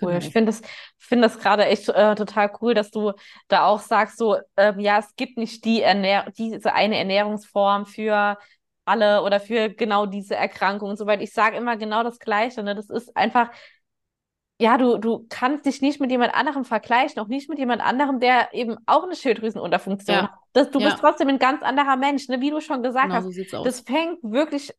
Cool. 0.00 0.12
Genau. 0.12 0.24
Ich 0.24 0.32
finde 0.32 0.52
das, 0.52 0.62
find 0.96 1.22
das 1.22 1.38
gerade 1.38 1.66
echt 1.66 1.88
äh, 1.88 2.14
total 2.14 2.52
cool, 2.60 2.74
dass 2.74 2.90
du 2.90 3.12
da 3.48 3.66
auch 3.66 3.80
sagst, 3.80 4.18
so, 4.18 4.36
ähm, 4.56 4.78
ja, 4.78 4.98
es 4.98 5.14
gibt 5.16 5.38
nicht 5.38 5.64
die 5.64 5.82
Ernähr 5.82 6.30
diese 6.36 6.72
eine 6.72 6.98
Ernährungsform 6.98 7.86
für 7.86 8.38
alle 8.84 9.22
oder 9.22 9.38
für 9.38 9.68
genau 9.68 10.06
diese 10.06 10.34
Erkrankung 10.34 10.90
und 10.90 10.96
so 10.96 11.06
weiter. 11.06 11.22
Ich 11.22 11.32
sage 11.32 11.56
immer 11.56 11.76
genau 11.76 12.02
das 12.02 12.18
Gleiche. 12.18 12.62
Ne? 12.62 12.74
Das 12.74 12.88
ist 12.88 13.14
einfach, 13.16 13.50
ja, 14.60 14.78
du, 14.78 14.98
du 14.98 15.26
kannst 15.28 15.66
dich 15.66 15.82
nicht 15.82 16.00
mit 16.00 16.10
jemand 16.10 16.34
anderem 16.34 16.64
vergleichen, 16.64 17.20
auch 17.20 17.28
nicht 17.28 17.48
mit 17.48 17.58
jemand 17.58 17.82
anderem, 17.82 18.18
der 18.18 18.52
eben 18.54 18.76
auch 18.86 19.04
eine 19.04 19.14
Schilddrüsenunterfunktion 19.14 20.16
ja. 20.16 20.22
hat. 20.24 20.30
Das, 20.52 20.70
du 20.70 20.80
ja. 20.80 20.86
bist 20.86 20.98
trotzdem 21.00 21.28
ein 21.28 21.38
ganz 21.38 21.62
anderer 21.62 21.96
Mensch, 21.96 22.28
ne? 22.28 22.40
wie 22.40 22.50
du 22.50 22.60
schon 22.60 22.82
gesagt 22.82 23.10
genau, 23.10 23.16
hast. 23.16 23.50
So 23.50 23.62
das 23.62 23.80
fängt 23.80 24.18
wirklich 24.22 24.72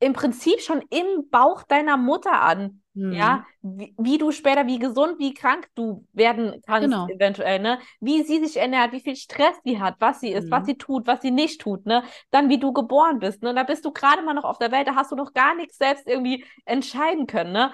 im 0.00 0.12
Prinzip 0.12 0.60
schon 0.60 0.82
im 0.90 1.30
Bauch 1.30 1.62
deiner 1.62 1.96
Mutter 1.96 2.42
an. 2.42 2.81
Mhm. 2.94 3.12
Ja, 3.12 3.46
wie, 3.62 3.94
wie, 3.96 4.18
du 4.18 4.32
später, 4.32 4.66
wie 4.66 4.78
gesund, 4.78 5.18
wie 5.18 5.32
krank 5.32 5.68
du 5.74 6.06
werden 6.12 6.60
kannst, 6.66 6.90
genau. 6.90 7.08
eventuell, 7.08 7.58
ne? 7.58 7.78
Wie 8.00 8.22
sie 8.22 8.44
sich 8.44 8.58
ernährt, 8.58 8.92
wie 8.92 9.00
viel 9.00 9.16
Stress 9.16 9.56
sie 9.64 9.80
hat, 9.80 9.96
was 9.98 10.20
sie 10.20 10.30
ist, 10.30 10.46
mhm. 10.46 10.50
was 10.50 10.66
sie 10.66 10.76
tut, 10.76 11.06
was 11.06 11.22
sie 11.22 11.30
nicht 11.30 11.60
tut, 11.60 11.86
ne? 11.86 12.02
Dann, 12.30 12.50
wie 12.50 12.58
du 12.58 12.72
geboren 12.72 13.18
bist, 13.18 13.42
ne? 13.42 13.54
Da 13.54 13.62
bist 13.62 13.84
du 13.84 13.92
gerade 13.92 14.22
mal 14.22 14.34
noch 14.34 14.44
auf 14.44 14.58
der 14.58 14.72
Welt, 14.72 14.88
da 14.88 14.94
hast 14.94 15.10
du 15.10 15.16
noch 15.16 15.32
gar 15.32 15.54
nichts 15.54 15.78
selbst 15.78 16.06
irgendwie 16.06 16.44
entscheiden 16.66 17.26
können, 17.26 17.52
ne? 17.52 17.72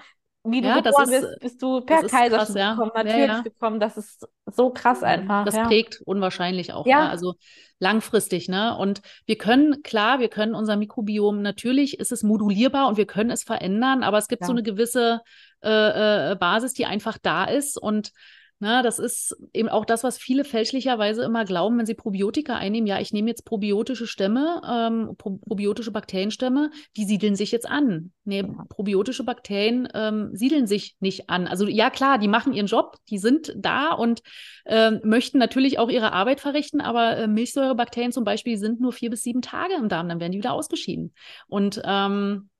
Wie 0.50 0.60
du 0.60 0.68
ja, 0.68 0.80
geboren 0.80 1.12
ist, 1.12 1.20
bist, 1.20 1.40
bist 1.40 1.62
du 1.62 1.80
per 1.80 2.02
Kaiserschnitt 2.02 2.58
ja. 2.58 2.72
gekommen, 2.72 2.92
natürlich 2.94 3.26
ja, 3.26 3.40
gekommen. 3.40 3.80
Das 3.80 3.96
ist 3.96 4.26
so 4.46 4.70
krass 4.70 5.02
einfach. 5.02 5.44
Das 5.44 5.54
prägt 5.68 6.00
unwahrscheinlich 6.02 6.72
auch. 6.72 6.86
Ja. 6.86 7.08
Also 7.08 7.34
langfristig, 7.78 8.48
ne? 8.48 8.76
Und 8.76 9.02
wir 9.26 9.38
können, 9.38 9.82
klar, 9.82 10.18
wir 10.20 10.28
können 10.28 10.54
unser 10.54 10.76
Mikrobiom, 10.76 11.42
natürlich 11.42 11.98
ist 11.98 12.12
es 12.12 12.22
modulierbar 12.22 12.88
und 12.88 12.96
wir 12.96 13.06
können 13.06 13.30
es 13.30 13.44
verändern, 13.44 14.02
aber 14.02 14.18
es 14.18 14.28
gibt 14.28 14.44
so 14.44 14.52
eine 14.52 14.62
gewisse 14.62 15.20
äh, 15.62 16.32
äh, 16.32 16.36
Basis, 16.36 16.72
die 16.72 16.86
einfach 16.86 17.18
da 17.18 17.44
ist 17.44 17.76
und 17.76 18.12
na, 18.60 18.82
das 18.82 18.98
ist 18.98 19.36
eben 19.52 19.68
auch 19.68 19.84
das, 19.84 20.02
was 20.02 20.18
viele 20.18 20.44
fälschlicherweise 20.44 21.22
immer 21.22 21.44
glauben, 21.44 21.78
wenn 21.78 21.86
sie 21.86 21.94
Probiotika 21.94 22.56
einnehmen. 22.56 22.88
Ja, 22.88 22.98
ich 22.98 23.12
nehme 23.12 23.28
jetzt 23.28 23.44
probiotische 23.44 24.08
Stämme, 24.08 24.60
ähm, 24.68 25.14
pro 25.16 25.36
probiotische 25.36 25.92
Bakterienstämme, 25.92 26.70
die 26.96 27.04
siedeln 27.04 27.36
sich 27.36 27.52
jetzt 27.52 27.68
an. 27.68 28.12
Nee, 28.24 28.42
probiotische 28.68 29.22
Bakterien 29.22 29.88
ähm, 29.94 30.30
siedeln 30.34 30.66
sich 30.66 30.96
nicht 30.98 31.30
an. 31.30 31.46
Also 31.46 31.68
ja, 31.68 31.88
klar, 31.88 32.18
die 32.18 32.26
machen 32.26 32.52
ihren 32.52 32.66
Job, 32.66 32.96
die 33.08 33.18
sind 33.18 33.54
da 33.56 33.92
und 33.92 34.22
ähm, 34.66 35.00
möchten 35.04 35.38
natürlich 35.38 35.78
auch 35.78 35.88
ihre 35.88 36.12
Arbeit 36.12 36.40
verrichten, 36.40 36.80
aber 36.80 37.16
äh, 37.16 37.28
Milchsäurebakterien 37.28 38.10
zum 38.10 38.24
Beispiel 38.24 38.58
sind 38.58 38.80
nur 38.80 38.92
vier 38.92 39.10
bis 39.10 39.22
sieben 39.22 39.40
Tage 39.40 39.74
im 39.74 39.88
Darm, 39.88 40.08
dann 40.08 40.18
werden 40.18 40.32
die 40.32 40.38
wieder 40.38 40.52
ausgeschieden. 40.52 41.14
Und 41.46 41.80
ähm, 41.84 42.50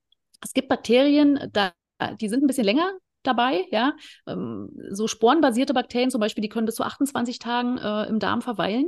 es 0.41 0.53
gibt 0.53 0.69
Bakterien, 0.69 1.49
da, 1.51 1.73
die 2.21 2.29
sind 2.29 2.41
ein 2.41 2.47
bisschen 2.47 2.63
länger 2.63 2.89
dabei, 3.23 3.65
ja. 3.71 3.93
Ähm, 4.27 4.69
so 4.91 5.07
sporenbasierte 5.07 5.73
Bakterien 5.73 6.11
zum 6.11 6.21
Beispiel, 6.21 6.41
die 6.41 6.49
können 6.49 6.65
bis 6.65 6.75
zu 6.75 6.83
28 6.83 7.39
Tagen 7.39 7.77
äh, 7.77 8.05
im 8.05 8.19
Darm 8.19 8.41
verweilen. 8.41 8.85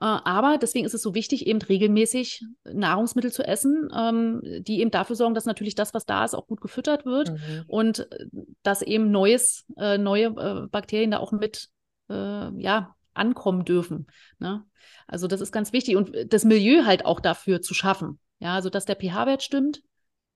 Äh, 0.00 0.04
aber 0.04 0.58
deswegen 0.58 0.86
ist 0.86 0.94
es 0.94 1.02
so 1.02 1.14
wichtig, 1.14 1.46
eben 1.46 1.60
regelmäßig 1.60 2.44
Nahrungsmittel 2.64 3.32
zu 3.32 3.42
essen, 3.42 3.88
ähm, 3.96 4.40
die 4.42 4.80
eben 4.80 4.90
dafür 4.90 5.16
sorgen, 5.16 5.34
dass 5.34 5.46
natürlich 5.46 5.74
das, 5.74 5.94
was 5.94 6.06
da 6.06 6.24
ist, 6.24 6.34
auch 6.34 6.46
gut 6.46 6.60
gefüttert 6.60 7.04
wird 7.06 7.30
mhm. 7.30 7.64
und 7.66 8.10
äh, 8.12 8.26
dass 8.62 8.82
eben 8.82 9.10
neues, 9.10 9.64
äh, 9.76 9.98
neue 9.98 10.26
äh, 10.26 10.66
Bakterien 10.68 11.10
da 11.10 11.18
auch 11.18 11.32
mit, 11.32 11.68
äh, 12.08 12.62
ja, 12.62 12.94
ankommen 13.14 13.64
dürfen. 13.64 14.06
Ne? 14.38 14.64
Also 15.06 15.26
das 15.26 15.40
ist 15.40 15.52
ganz 15.52 15.72
wichtig 15.72 15.96
und 15.96 16.14
das 16.28 16.44
Milieu 16.44 16.84
halt 16.84 17.06
auch 17.06 17.20
dafür 17.20 17.62
zu 17.62 17.72
schaffen. 17.72 18.18
Ja, 18.38 18.54
also 18.54 18.68
dass 18.68 18.84
der 18.84 18.96
pH-Wert 18.96 19.42
stimmt, 19.42 19.80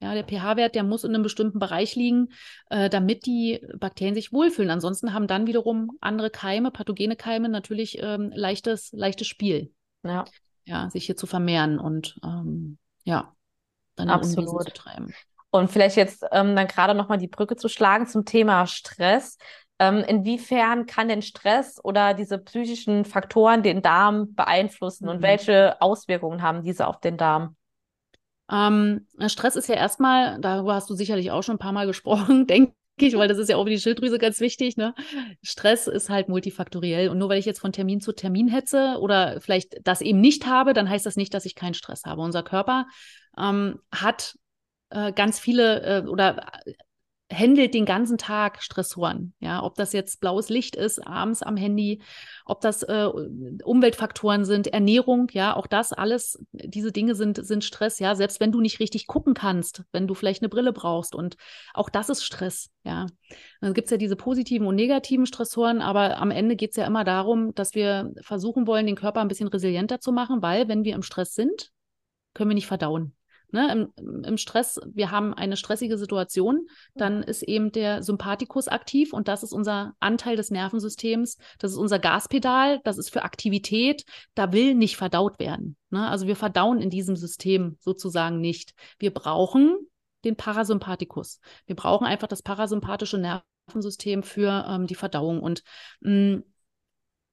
ja, 0.00 0.14
der 0.14 0.24
pH-Wert, 0.24 0.74
der 0.74 0.82
muss 0.82 1.04
in 1.04 1.14
einem 1.14 1.22
bestimmten 1.22 1.58
Bereich 1.58 1.94
liegen, 1.94 2.28
äh, 2.70 2.88
damit 2.88 3.26
die 3.26 3.60
Bakterien 3.78 4.14
sich 4.14 4.32
wohlfühlen. 4.32 4.70
Ansonsten 4.70 5.12
haben 5.12 5.26
dann 5.26 5.46
wiederum 5.46 5.92
andere 6.00 6.30
Keime, 6.30 6.70
pathogene 6.70 7.16
Keime, 7.16 7.48
natürlich 7.48 7.98
ähm, 8.02 8.32
leichtes, 8.34 8.92
leichtes 8.92 9.26
Spiel. 9.26 9.72
Ja. 10.02 10.24
Ja, 10.64 10.88
sich 10.88 11.06
hier 11.06 11.16
zu 11.16 11.26
vermehren 11.26 11.78
und 11.78 12.18
ähm, 12.24 12.78
ja, 13.04 13.34
dann 13.96 14.08
Absolut. 14.08 14.64
zu 14.64 14.72
treiben. 14.72 15.12
Und 15.50 15.70
vielleicht 15.70 15.96
jetzt 15.96 16.24
ähm, 16.30 16.54
dann 16.54 16.68
gerade 16.68 16.94
nochmal 16.94 17.18
die 17.18 17.28
Brücke 17.28 17.56
zu 17.56 17.68
schlagen 17.68 18.06
zum 18.06 18.24
Thema 18.24 18.66
Stress. 18.66 19.36
Ähm, 19.78 20.04
inwiefern 20.06 20.86
kann 20.86 21.08
denn 21.08 21.22
Stress 21.22 21.82
oder 21.82 22.14
diese 22.14 22.38
psychischen 22.38 23.04
Faktoren 23.04 23.62
den 23.62 23.82
Darm 23.82 24.34
beeinflussen 24.34 25.04
mhm. 25.04 25.10
und 25.10 25.22
welche 25.22 25.80
Auswirkungen 25.82 26.42
haben 26.42 26.62
diese 26.62 26.86
auf 26.86 27.00
den 27.00 27.16
Darm? 27.16 27.56
Ähm, 28.50 29.06
Stress 29.26 29.56
ist 29.56 29.68
ja 29.68 29.76
erstmal, 29.76 30.40
darüber 30.40 30.74
hast 30.74 30.90
du 30.90 30.94
sicherlich 30.94 31.30
auch 31.30 31.42
schon 31.42 31.56
ein 31.56 31.60
paar 31.60 31.72
Mal 31.72 31.86
gesprochen, 31.86 32.46
denke 32.46 32.74
ich, 32.98 33.16
weil 33.16 33.28
das 33.28 33.38
ist 33.38 33.48
ja 33.48 33.56
auch 33.56 33.64
für 33.64 33.70
die 33.70 33.78
Schilddrüse 33.78 34.18
ganz 34.18 34.40
wichtig. 34.40 34.76
Ne? 34.76 34.94
Stress 35.42 35.86
ist 35.86 36.10
halt 36.10 36.28
multifaktoriell. 36.28 37.08
Und 37.08 37.18
nur 37.18 37.28
weil 37.28 37.38
ich 37.38 37.46
jetzt 37.46 37.60
von 37.60 37.72
Termin 37.72 38.00
zu 38.00 38.12
Termin 38.12 38.48
hetze 38.48 38.98
oder 39.00 39.40
vielleicht 39.40 39.86
das 39.86 40.00
eben 40.00 40.20
nicht 40.20 40.46
habe, 40.46 40.74
dann 40.74 40.88
heißt 40.88 41.06
das 41.06 41.16
nicht, 41.16 41.32
dass 41.32 41.46
ich 41.46 41.54
keinen 41.54 41.74
Stress 41.74 42.04
habe. 42.04 42.20
Unser 42.20 42.42
Körper 42.42 42.86
ähm, 43.38 43.78
hat 43.92 44.34
äh, 44.90 45.12
ganz 45.12 45.38
viele 45.38 45.82
äh, 45.82 46.06
oder 46.06 46.46
handelt 47.32 47.74
den 47.74 47.84
ganzen 47.84 48.18
Tag 48.18 48.62
Stressoren. 48.62 49.32
Ja, 49.38 49.62
ob 49.62 49.76
das 49.76 49.92
jetzt 49.92 50.20
blaues 50.20 50.48
Licht 50.48 50.74
ist, 50.74 51.06
abends 51.06 51.42
am 51.42 51.56
Handy, 51.56 52.02
ob 52.44 52.60
das 52.60 52.82
äh, 52.82 53.08
Umweltfaktoren 53.64 54.44
sind, 54.44 54.66
Ernährung, 54.66 55.28
ja, 55.32 55.54
auch 55.54 55.66
das 55.66 55.92
alles, 55.92 56.44
diese 56.52 56.92
Dinge 56.92 57.14
sind, 57.14 57.44
sind 57.44 57.64
Stress, 57.64 57.98
ja, 58.00 58.14
selbst 58.14 58.40
wenn 58.40 58.52
du 58.52 58.60
nicht 58.60 58.80
richtig 58.80 59.06
gucken 59.06 59.34
kannst, 59.34 59.84
wenn 59.92 60.06
du 60.08 60.14
vielleicht 60.14 60.42
eine 60.42 60.48
Brille 60.48 60.72
brauchst 60.72 61.14
und 61.14 61.36
auch 61.72 61.88
das 61.88 62.08
ist 62.08 62.24
Stress, 62.24 62.70
ja. 62.84 63.06
Dann 63.60 63.74
gibt 63.74 63.86
es 63.86 63.90
ja 63.90 63.96
diese 63.96 64.16
positiven 64.16 64.66
und 64.66 64.74
negativen 64.74 65.26
Stressoren, 65.26 65.82
aber 65.82 66.18
am 66.18 66.30
Ende 66.30 66.56
geht 66.56 66.70
es 66.70 66.76
ja 66.76 66.86
immer 66.86 67.04
darum, 67.04 67.54
dass 67.54 67.74
wir 67.74 68.12
versuchen 68.22 68.66
wollen, 68.66 68.86
den 68.86 68.96
Körper 68.96 69.20
ein 69.20 69.28
bisschen 69.28 69.48
resilienter 69.48 70.00
zu 70.00 70.10
machen, 70.10 70.42
weil 70.42 70.68
wenn 70.68 70.84
wir 70.84 70.94
im 70.94 71.02
Stress 71.02 71.34
sind, 71.34 71.70
können 72.34 72.50
wir 72.50 72.54
nicht 72.54 72.66
verdauen. 72.66 73.14
Ne, 73.52 73.90
im, 73.96 74.24
im, 74.24 74.38
Stress, 74.38 74.80
wir 74.92 75.10
haben 75.10 75.34
eine 75.34 75.56
stressige 75.56 75.98
Situation, 75.98 76.68
dann 76.94 77.22
ist 77.22 77.42
eben 77.42 77.72
der 77.72 78.02
Sympathikus 78.02 78.68
aktiv 78.68 79.12
und 79.12 79.26
das 79.26 79.42
ist 79.42 79.52
unser 79.52 79.94
Anteil 79.98 80.36
des 80.36 80.50
Nervensystems, 80.50 81.36
das 81.58 81.72
ist 81.72 81.76
unser 81.76 81.98
Gaspedal, 81.98 82.80
das 82.84 82.96
ist 82.96 83.10
für 83.10 83.22
Aktivität, 83.22 84.04
da 84.34 84.52
will 84.52 84.74
nicht 84.74 84.96
verdaut 84.96 85.38
werden. 85.40 85.76
Ne? 85.90 86.08
Also 86.08 86.26
wir 86.26 86.36
verdauen 86.36 86.80
in 86.80 86.90
diesem 86.90 87.16
System 87.16 87.76
sozusagen 87.80 88.40
nicht. 88.40 88.74
Wir 88.98 89.12
brauchen 89.12 89.76
den 90.24 90.36
Parasympathikus. 90.36 91.40
Wir 91.66 91.76
brauchen 91.76 92.06
einfach 92.06 92.28
das 92.28 92.42
parasympathische 92.42 93.18
Nervensystem 93.18 94.22
für 94.22 94.64
ähm, 94.68 94.86
die 94.86 94.94
Verdauung 94.94 95.40
und 95.40 95.62
mh, 96.00 96.36
mm, 96.36 96.44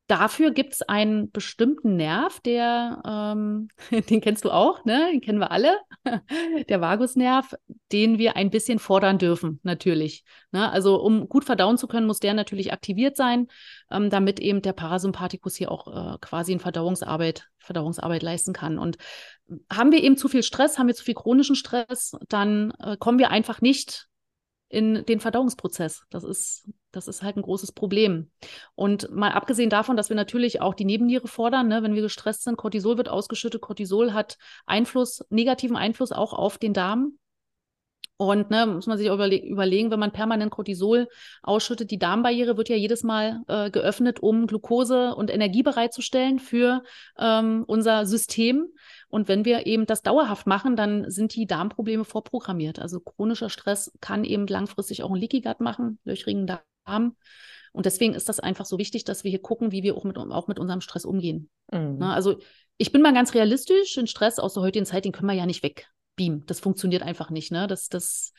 Dafür 0.07 0.51
gibt 0.51 0.73
es 0.73 0.81
einen 0.83 1.31
bestimmten 1.31 1.97
Nerv, 1.97 2.39
der, 2.39 3.01
ähm, 3.05 3.67
den 4.09 4.21
kennst 4.21 4.45
du 4.45 4.51
auch, 4.51 4.85
ne? 4.85 5.09
Den 5.11 5.19
kennen 5.19 5.39
wir 5.39 5.51
alle, 5.51 5.77
der 6.69 6.79
Vagusnerv, 6.79 7.53
den 7.91 8.17
wir 8.17 8.37
ein 8.37 8.49
bisschen 8.49 8.79
fordern 8.79 9.17
dürfen, 9.17 9.59
natürlich. 9.63 10.23
Ne? 10.51 10.71
Also 10.71 11.01
um 11.01 11.27
gut 11.27 11.43
verdauen 11.43 11.77
zu 11.77 11.87
können, 11.87 12.07
muss 12.07 12.19
der 12.19 12.33
natürlich 12.33 12.71
aktiviert 12.71 13.17
sein, 13.17 13.47
ähm, 13.91 14.09
damit 14.09 14.39
eben 14.39 14.61
der 14.61 14.73
Parasympathikus 14.73 15.57
hier 15.57 15.71
auch 15.71 15.87
äh, 15.87 16.17
quasi 16.21 16.53
in 16.53 16.59
Verdauungsarbeit, 16.59 17.49
Verdauungsarbeit 17.57 18.23
leisten 18.23 18.53
kann. 18.53 18.79
Und 18.79 18.97
haben 19.69 19.91
wir 19.91 20.01
eben 20.01 20.15
zu 20.15 20.29
viel 20.29 20.43
Stress, 20.43 20.79
haben 20.79 20.87
wir 20.87 20.95
zu 20.95 21.03
viel 21.03 21.15
chronischen 21.15 21.55
Stress, 21.55 22.13
dann 22.29 22.71
äh, 22.79 22.95
kommen 22.97 23.19
wir 23.19 23.29
einfach 23.29 23.59
nicht 23.59 24.07
in 24.69 25.05
den 25.05 25.19
Verdauungsprozess. 25.19 26.03
Das 26.09 26.23
ist, 26.23 26.69
das 26.97 27.07
ist 27.07 27.23
halt 27.23 27.37
ein 27.37 27.43
großes 27.43 27.71
Problem. 27.71 28.29
Und 28.75 29.09
mal 29.11 29.31
abgesehen 29.31 29.69
davon, 29.69 29.95
dass 29.95 30.09
wir 30.09 30.15
natürlich 30.15 30.61
auch 30.61 30.73
die 30.73 30.85
Nebenniere 30.85 31.27
fordern, 31.27 31.67
ne, 31.67 31.83
wenn 31.83 31.95
wir 31.95 32.01
gestresst 32.01 32.43
sind, 32.43 32.57
Cortisol 32.57 32.97
wird 32.97 33.07
ausgeschüttet. 33.07 33.61
Cortisol 33.61 34.13
hat 34.13 34.37
Einfluss, 34.65 35.23
negativen 35.29 35.77
Einfluss 35.77 36.11
auch 36.11 36.33
auf 36.33 36.57
den 36.57 36.73
Darm. 36.73 37.17
Und 38.19 38.49
ne, 38.49 38.65
muss 38.65 38.87
man 38.87 38.97
sich 38.97 39.07
überle 39.07 39.37
überlegen, 39.37 39.91
wenn 39.91 39.99
man 39.99 40.11
permanent 40.11 40.49
Cortisol 40.51 41.07
ausschüttet, 41.43 41.91
die 41.91 41.99
Darmbarriere 41.99 42.57
wird 42.57 42.67
ja 42.67 42.75
jedes 42.75 43.03
Mal 43.03 43.43
äh, 43.47 43.69
geöffnet, 43.69 44.19
um 44.21 44.47
Glucose 44.47 45.13
und 45.13 45.29
Energie 45.29 45.61
bereitzustellen 45.61 46.39
für 46.39 46.83
ähm, 47.19 47.63
unser 47.67 48.07
System. 48.07 48.69
Und 49.09 49.27
wenn 49.27 49.45
wir 49.45 49.67
eben 49.67 49.85
das 49.85 50.01
dauerhaft 50.01 50.47
machen, 50.47 50.75
dann 50.75 51.11
sind 51.11 51.35
die 51.35 51.45
Darmprobleme 51.45 52.05
vorprogrammiert. 52.05 52.79
Also 52.79 52.99
chronischer 52.99 53.51
Stress 53.51 53.91
kann 54.01 54.23
eben 54.23 54.47
langfristig 54.47 55.03
auch 55.03 55.11
ein 55.11 55.21
Leaky 55.21 55.41
Gut 55.41 55.59
machen, 55.59 55.99
löchrigen 56.03 56.47
Darm. 56.47 56.59
Und 57.73 57.85
deswegen 57.85 58.13
ist 58.13 58.27
das 58.27 58.39
einfach 58.39 58.65
so 58.65 58.77
wichtig, 58.79 59.03
dass 59.03 59.23
wir 59.23 59.29
hier 59.29 59.41
gucken, 59.41 59.71
wie 59.71 59.83
wir 59.83 59.95
auch 59.95 60.03
mit, 60.03 60.17
auch 60.17 60.47
mit 60.47 60.59
unserem 60.59 60.81
Stress 60.81 61.05
umgehen. 61.05 61.49
Mhm. 61.71 61.97
Na, 61.99 62.13
also 62.13 62.37
ich 62.77 62.91
bin 62.91 63.01
mal 63.01 63.13
ganz 63.13 63.33
realistisch, 63.33 63.93
den 63.95 64.07
Stress 64.07 64.39
aus 64.39 64.53
der 64.53 64.63
heutigen 64.63 64.85
Zeit, 64.85 65.05
den 65.05 65.11
können 65.11 65.27
wir 65.27 65.35
ja 65.35 65.45
nicht 65.45 65.63
wegbeamen. 65.63 66.45
Das 66.45 66.59
funktioniert 66.59 67.03
einfach 67.03 67.29
nicht. 67.29 67.51
Ne? 67.51 67.67
Das, 67.67 67.89
das, 67.89 68.33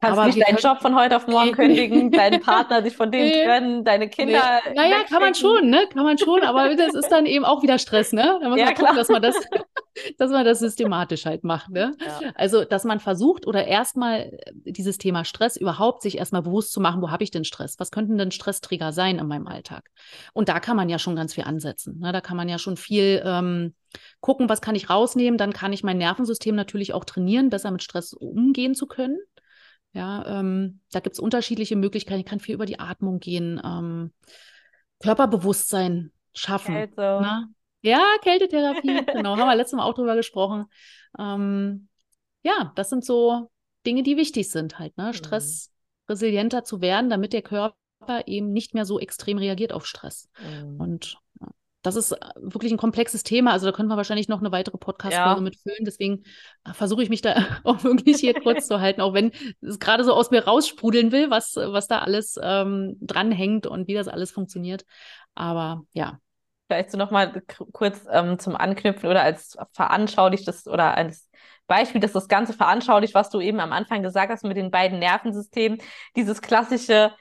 Kannst 0.00 0.18
aber 0.18 0.26
nicht 0.26 0.46
deinen 0.46 0.58
Job 0.58 0.80
von 0.80 0.94
heute 0.94 1.16
auf 1.16 1.26
morgen 1.26 1.52
kündigen, 1.52 2.10
deinen 2.10 2.40
Partner 2.42 2.82
sich 2.82 2.94
von 2.94 3.10
dem 3.10 3.32
trennen, 3.32 3.84
deine 3.84 4.08
Kinder. 4.08 4.60
Nee. 4.66 4.74
Naja, 4.74 4.96
kann 5.08 5.22
man 5.22 5.34
schon, 5.34 5.70
ne? 5.70 5.86
Kann 5.92 6.04
man 6.04 6.18
schon, 6.18 6.42
aber 6.42 6.74
das 6.76 6.94
ist 6.94 7.08
dann 7.08 7.26
eben 7.26 7.44
auch 7.44 7.62
wieder 7.62 7.78
Stress, 7.78 8.12
ne? 8.12 8.38
Da 8.42 8.48
muss 8.48 8.58
ja, 8.58 8.66
man 8.66 8.74
gucken, 8.74 8.96
dass 8.96 9.08
man 9.08 9.22
das, 9.22 9.34
dass 10.18 10.30
man 10.30 10.44
das 10.44 10.58
systematisch 10.58 11.26
halt 11.26 11.44
macht, 11.44 11.70
ne? 11.70 11.92
Ja. 12.04 12.32
Also, 12.34 12.64
dass 12.64 12.84
man 12.84 13.00
versucht 13.00 13.46
oder 13.46 13.66
erstmal 13.66 14.38
dieses 14.52 14.98
Thema 14.98 15.24
Stress 15.24 15.56
überhaupt 15.56 16.02
sich 16.02 16.18
erstmal 16.18 16.42
bewusst 16.42 16.72
zu 16.72 16.80
machen, 16.80 17.02
wo 17.02 17.10
habe 17.10 17.24
ich 17.24 17.30
denn 17.30 17.44
Stress? 17.44 17.78
Was 17.78 17.90
könnten 17.90 18.18
denn 18.18 18.30
Stressträger 18.30 18.92
sein 18.92 19.18
in 19.18 19.26
meinem 19.26 19.46
Alltag? 19.46 19.90
Und 20.32 20.48
da 20.48 20.60
kann 20.60 20.76
man 20.76 20.88
ja 20.88 20.98
schon 20.98 21.16
ganz 21.16 21.34
viel 21.34 21.44
ansetzen. 21.44 21.98
Ne? 21.98 22.12
Da 22.12 22.20
kann 22.20 22.36
man 22.36 22.48
ja 22.48 22.58
schon 22.58 22.76
viel 22.76 23.22
ähm, 23.24 23.74
gucken, 24.20 24.48
was 24.48 24.60
kann 24.60 24.74
ich 24.74 24.90
rausnehmen. 24.90 25.38
Dann 25.38 25.52
kann 25.52 25.72
ich 25.72 25.84
mein 25.84 25.98
Nervensystem 25.98 26.54
natürlich 26.54 26.92
auch 26.92 27.04
trainieren, 27.04 27.50
besser 27.50 27.70
mit 27.70 27.82
Stress 27.82 28.12
umgehen 28.12 28.74
zu 28.74 28.86
können. 28.86 29.18
Ja, 29.92 30.40
ähm, 30.40 30.80
da 30.90 30.98
gibt 30.98 31.14
es 31.14 31.20
unterschiedliche 31.20 31.76
Möglichkeiten. 31.76 32.20
Ich 32.20 32.26
kann 32.26 32.40
viel 32.40 32.56
über 32.56 32.66
die 32.66 32.80
Atmung 32.80 33.20
gehen, 33.20 33.60
ähm, 33.64 34.12
Körperbewusstsein 34.98 36.10
schaffen. 36.34 36.74
Kälte. 36.74 37.00
Ne? 37.00 37.48
Ja, 37.84 38.02
Kältetherapie, 38.22 39.04
genau, 39.12 39.36
haben 39.36 39.46
wir 39.46 39.56
letztes 39.56 39.76
Mal 39.76 39.84
auch 39.84 39.94
drüber 39.94 40.16
gesprochen. 40.16 40.66
Ähm, 41.18 41.88
ja, 42.42 42.72
das 42.76 42.88
sind 42.88 43.04
so 43.04 43.50
Dinge, 43.86 44.02
die 44.02 44.16
wichtig 44.16 44.50
sind 44.50 44.78
halt, 44.78 44.96
ne? 44.96 45.08
Mhm. 45.08 45.12
Stress 45.12 45.70
resilienter 46.08 46.64
zu 46.64 46.80
werden, 46.80 47.10
damit 47.10 47.32
der 47.34 47.42
Körper 47.42 47.74
eben 48.26 48.52
nicht 48.52 48.72
mehr 48.74 48.86
so 48.86 48.98
extrem 48.98 49.38
reagiert 49.38 49.72
auf 49.72 49.86
Stress. 49.86 50.30
Mhm. 50.40 50.80
Und 50.80 51.18
das 51.84 51.96
ist 51.96 52.16
wirklich 52.36 52.72
ein 52.72 52.78
komplexes 52.78 53.22
Thema. 53.22 53.52
Also 53.52 53.66
da 53.66 53.72
könnte 53.72 53.88
man 53.88 53.98
wahrscheinlich 53.98 54.28
noch 54.28 54.40
eine 54.40 54.50
weitere 54.50 54.78
Podcast-Folge 54.78 55.40
ja. 55.40 55.44
mitfüllen. 55.44 55.84
Deswegen 55.84 56.22
versuche 56.72 57.02
ich 57.02 57.10
mich 57.10 57.20
da 57.20 57.34
auch 57.64 57.84
wirklich 57.84 58.16
hier 58.16 58.32
kurz 58.32 58.66
zu 58.68 58.80
halten, 58.80 59.02
auch 59.02 59.12
wenn 59.12 59.32
es 59.60 59.78
gerade 59.78 60.02
so 60.02 60.14
aus 60.14 60.30
mir 60.30 60.44
raussprudeln 60.44 61.12
will, 61.12 61.28
was, 61.28 61.56
was 61.56 61.86
da 61.86 61.98
alles 61.98 62.40
ähm, 62.42 62.96
dranhängt 63.02 63.66
und 63.66 63.86
wie 63.86 63.94
das 63.94 64.08
alles 64.08 64.30
funktioniert. 64.30 64.86
Aber 65.34 65.82
ja. 65.92 66.18
Vielleicht 66.66 66.90
so 66.90 66.98
nochmal 66.98 67.42
kurz 67.72 68.06
ähm, 68.10 68.38
zum 68.38 68.56
Anknüpfen 68.56 69.08
oder 69.08 69.22
als 69.22 69.56
veranschaulichtes 69.72 70.66
oder 70.66 70.96
als 70.96 71.28
Beispiel, 71.66 72.00
dass 72.00 72.12
das 72.12 72.28
Ganze 72.28 72.52
veranschaulicht, 72.52 73.14
was 73.14 73.30
du 73.30 73.40
eben 73.40 73.60
am 73.60 73.72
Anfang 73.72 74.02
gesagt 74.02 74.30
hast 74.30 74.44
mit 74.44 74.56
den 74.56 74.70
beiden 74.70 74.98
Nervensystemen. 74.98 75.78
Dieses 76.16 76.42
klassische, 76.42 77.14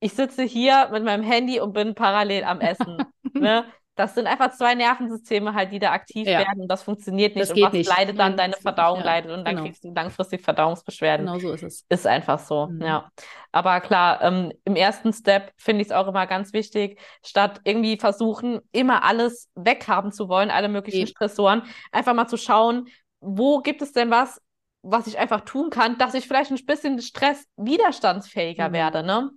ich 0.00 0.14
sitze 0.14 0.42
hier 0.42 0.88
mit 0.92 1.04
meinem 1.04 1.22
Handy 1.22 1.60
und 1.60 1.72
bin 1.72 1.94
parallel 1.94 2.44
am 2.44 2.60
Essen. 2.60 2.98
ne? 3.34 3.64
Das 3.96 4.14
sind 4.14 4.26
einfach 4.26 4.50
zwei 4.50 4.74
Nervensysteme 4.74 5.54
halt, 5.54 5.70
die 5.70 5.78
da 5.78 5.92
aktiv 5.92 6.26
ja. 6.26 6.40
werden 6.40 6.62
und 6.62 6.68
das 6.68 6.82
funktioniert 6.82 7.36
nicht. 7.36 7.50
Das 7.50 7.56
und 7.56 7.62
was 7.62 7.72
nicht. 7.72 7.88
leidet 7.88 8.18
dann? 8.18 8.36
Deine 8.36 8.54
Verdauung 8.54 8.98
ja, 9.00 9.04
leidet 9.04 9.30
und 9.30 9.44
dann 9.44 9.54
genau. 9.56 9.66
kriegst 9.66 9.84
du 9.84 9.92
langfristig 9.92 10.42
Verdauungsbeschwerden. 10.42 11.26
Genau 11.26 11.38
so 11.38 11.52
ist 11.52 11.62
es. 11.62 11.84
Ist 11.88 12.06
einfach 12.06 12.38
so, 12.40 12.66
mhm. 12.66 12.82
ja. 12.82 13.10
Aber 13.52 13.80
klar, 13.80 14.20
ähm, 14.22 14.52
im 14.64 14.74
ersten 14.74 15.12
Step 15.12 15.52
finde 15.56 15.82
ich 15.82 15.88
es 15.88 15.92
auch 15.92 16.08
immer 16.08 16.26
ganz 16.26 16.52
wichtig, 16.52 16.98
statt 17.24 17.60
irgendwie 17.62 17.96
versuchen, 17.96 18.60
immer 18.72 19.04
alles 19.04 19.48
weghaben 19.54 20.10
zu 20.10 20.28
wollen, 20.28 20.50
alle 20.50 20.68
möglichen 20.68 21.02
Eben. 21.02 21.08
Stressoren, 21.08 21.62
einfach 21.92 22.14
mal 22.14 22.26
zu 22.26 22.36
schauen, 22.36 22.88
wo 23.20 23.60
gibt 23.60 23.80
es 23.80 23.92
denn 23.92 24.10
was, 24.10 24.40
was 24.82 25.06
ich 25.06 25.18
einfach 25.18 25.42
tun 25.42 25.70
kann, 25.70 25.98
dass 25.98 26.14
ich 26.14 26.26
vielleicht 26.26 26.50
ein 26.50 26.66
bisschen 26.66 27.00
Stress 27.00 27.44
widerstandsfähiger 27.56 28.68
mhm. 28.68 28.72
werde, 28.72 29.02
ne? 29.02 29.30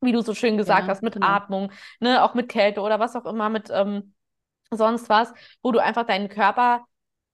Wie 0.00 0.12
du 0.12 0.22
so 0.22 0.34
schön 0.34 0.56
gesagt 0.56 0.82
ja, 0.82 0.88
hast, 0.88 1.02
mit 1.02 1.14
genau. 1.14 1.26
Atmung, 1.26 1.72
ne, 2.00 2.22
auch 2.24 2.34
mit 2.34 2.48
Kälte 2.48 2.80
oder 2.80 3.00
was 3.00 3.16
auch 3.16 3.26
immer, 3.26 3.48
mit 3.48 3.70
ähm, 3.70 4.14
sonst 4.70 5.08
was, 5.08 5.32
wo 5.62 5.72
du 5.72 5.78
einfach 5.78 6.06
deinen 6.06 6.28
Körper 6.28 6.84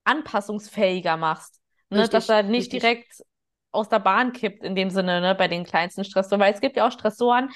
anpassungsfähiger 0.03 1.17
machst. 1.17 1.61
Ne, 1.89 1.99
richtig, 1.99 2.11
dass 2.11 2.29
er 2.29 2.43
nicht 2.43 2.73
richtig. 2.73 2.81
direkt 2.81 3.23
aus 3.71 3.89
der 3.89 3.99
Bahn 3.99 4.33
kippt, 4.33 4.63
in 4.63 4.75
dem 4.75 4.89
Sinne, 4.89 5.21
ne, 5.21 5.35
bei 5.35 5.47
den 5.47 5.63
kleinsten 5.63 6.03
Stressoren. 6.03 6.41
Weil 6.41 6.53
es 6.53 6.61
gibt 6.61 6.77
ja 6.77 6.87
auch 6.87 6.91
Stressoren, 6.91 7.49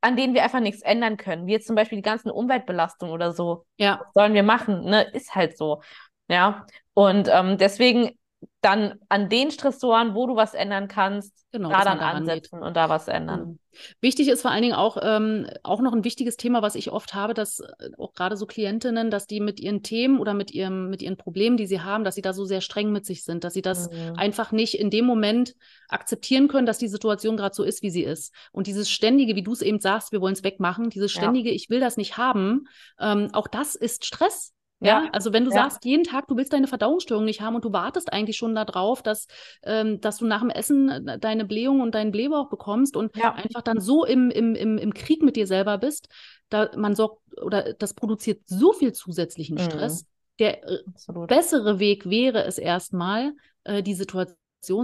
an 0.00 0.16
denen 0.16 0.34
wir 0.34 0.42
einfach 0.42 0.60
nichts 0.60 0.82
ändern 0.82 1.16
können, 1.16 1.46
wie 1.46 1.52
jetzt 1.52 1.66
zum 1.66 1.76
Beispiel 1.76 1.96
die 1.96 2.02
ganzen 2.02 2.30
Umweltbelastungen 2.30 3.14
oder 3.14 3.32
so. 3.32 3.64
Ja. 3.76 4.00
Was 4.00 4.12
sollen 4.14 4.34
wir 4.34 4.42
machen? 4.42 4.84
Ne? 4.84 5.02
Ist 5.12 5.34
halt 5.34 5.56
so. 5.56 5.82
Ja. 6.28 6.66
Und 6.94 7.28
ähm, 7.32 7.58
deswegen 7.58 8.17
dann 8.60 8.94
an 9.08 9.28
den 9.28 9.50
Stressoren, 9.50 10.14
wo 10.14 10.26
du 10.26 10.36
was 10.36 10.54
ändern 10.54 10.88
kannst, 10.88 11.46
genau, 11.52 11.70
da 11.70 11.84
dann 11.84 12.00
ansetzen 12.00 12.58
geht. 12.58 12.66
und 12.66 12.76
da 12.76 12.88
was 12.88 13.08
ändern. 13.08 13.40
Mhm. 13.40 13.58
Wichtig 14.00 14.28
ist 14.28 14.42
vor 14.42 14.50
allen 14.50 14.62
Dingen 14.62 14.74
auch, 14.74 14.96
ähm, 15.00 15.46
auch 15.62 15.80
noch 15.80 15.92
ein 15.92 16.04
wichtiges 16.04 16.36
Thema, 16.36 16.62
was 16.62 16.74
ich 16.74 16.90
oft 16.90 17.14
habe, 17.14 17.34
dass 17.34 17.60
äh, 17.60 17.90
auch 17.98 18.14
gerade 18.14 18.36
so 18.36 18.46
Klientinnen, 18.46 19.10
dass 19.10 19.26
die 19.26 19.38
mit 19.38 19.60
ihren 19.60 19.82
Themen 19.82 20.18
oder 20.18 20.34
mit, 20.34 20.50
ihrem, 20.50 20.90
mit 20.90 21.02
ihren 21.02 21.16
Problemen, 21.16 21.56
die 21.56 21.66
sie 21.66 21.80
haben, 21.80 22.02
dass 22.02 22.16
sie 22.16 22.22
da 22.22 22.32
so 22.32 22.44
sehr 22.44 22.60
streng 22.60 22.90
mit 22.90 23.06
sich 23.06 23.24
sind, 23.24 23.44
dass 23.44 23.54
sie 23.54 23.62
das 23.62 23.90
mhm. 23.90 24.14
einfach 24.16 24.50
nicht 24.50 24.74
in 24.78 24.90
dem 24.90 25.04
Moment 25.04 25.54
akzeptieren 25.88 26.48
können, 26.48 26.66
dass 26.66 26.78
die 26.78 26.88
Situation 26.88 27.36
gerade 27.36 27.54
so 27.54 27.62
ist, 27.62 27.82
wie 27.82 27.90
sie 27.90 28.02
ist. 28.02 28.34
Und 28.50 28.66
dieses 28.66 28.90
ständige, 28.90 29.36
wie 29.36 29.42
du 29.42 29.52
es 29.52 29.62
eben 29.62 29.78
sagst, 29.78 30.10
wir 30.10 30.20
wollen 30.20 30.34
es 30.34 30.44
wegmachen, 30.44 30.90
dieses 30.90 31.12
ständige, 31.12 31.50
ja. 31.50 31.54
ich 31.54 31.70
will 31.70 31.80
das 31.80 31.96
nicht 31.96 32.16
haben, 32.18 32.66
ähm, 32.98 33.28
auch 33.32 33.46
das 33.46 33.76
ist 33.76 34.04
Stress. 34.04 34.52
Ja, 34.80 35.04
ja, 35.04 35.10
also 35.12 35.32
wenn 35.32 35.44
du 35.44 35.50
ja. 35.50 35.56
sagst, 35.56 35.84
jeden 35.84 36.04
Tag, 36.04 36.28
du 36.28 36.36
willst 36.36 36.52
deine 36.52 36.68
Verdauungsstörung 36.68 37.24
nicht 37.24 37.40
haben 37.40 37.56
und 37.56 37.64
du 37.64 37.72
wartest 37.72 38.12
eigentlich 38.12 38.36
schon 38.36 38.54
darauf, 38.54 39.02
dass, 39.02 39.26
ähm, 39.64 40.00
dass 40.00 40.18
du 40.18 40.26
nach 40.26 40.40
dem 40.40 40.50
Essen 40.50 40.88
äh, 40.88 41.18
deine 41.18 41.44
Blähung 41.44 41.80
und 41.80 41.94
deinen 41.94 42.12
Blähbauch 42.12 42.48
bekommst 42.48 42.96
und 42.96 43.16
ja. 43.16 43.34
einfach 43.34 43.62
dann 43.62 43.80
so 43.80 44.04
im, 44.04 44.30
im, 44.30 44.54
im, 44.54 44.78
im 44.78 44.94
Krieg 44.94 45.22
mit 45.22 45.36
dir 45.36 45.46
selber 45.46 45.78
bist, 45.78 46.08
da 46.48 46.70
man 46.76 46.94
sorgt 46.94 47.20
oder 47.42 47.74
das 47.74 47.94
produziert 47.94 48.42
so 48.46 48.72
viel 48.72 48.92
zusätzlichen 48.92 49.56
mhm. 49.56 49.62
Stress. 49.62 50.06
Der 50.38 50.62
äh, 50.62 50.78
bessere 51.26 51.80
Weg 51.80 52.08
wäre 52.08 52.44
es 52.44 52.58
erstmal, 52.58 53.32
äh, 53.64 53.82
die 53.82 53.94
Situation 53.94 54.37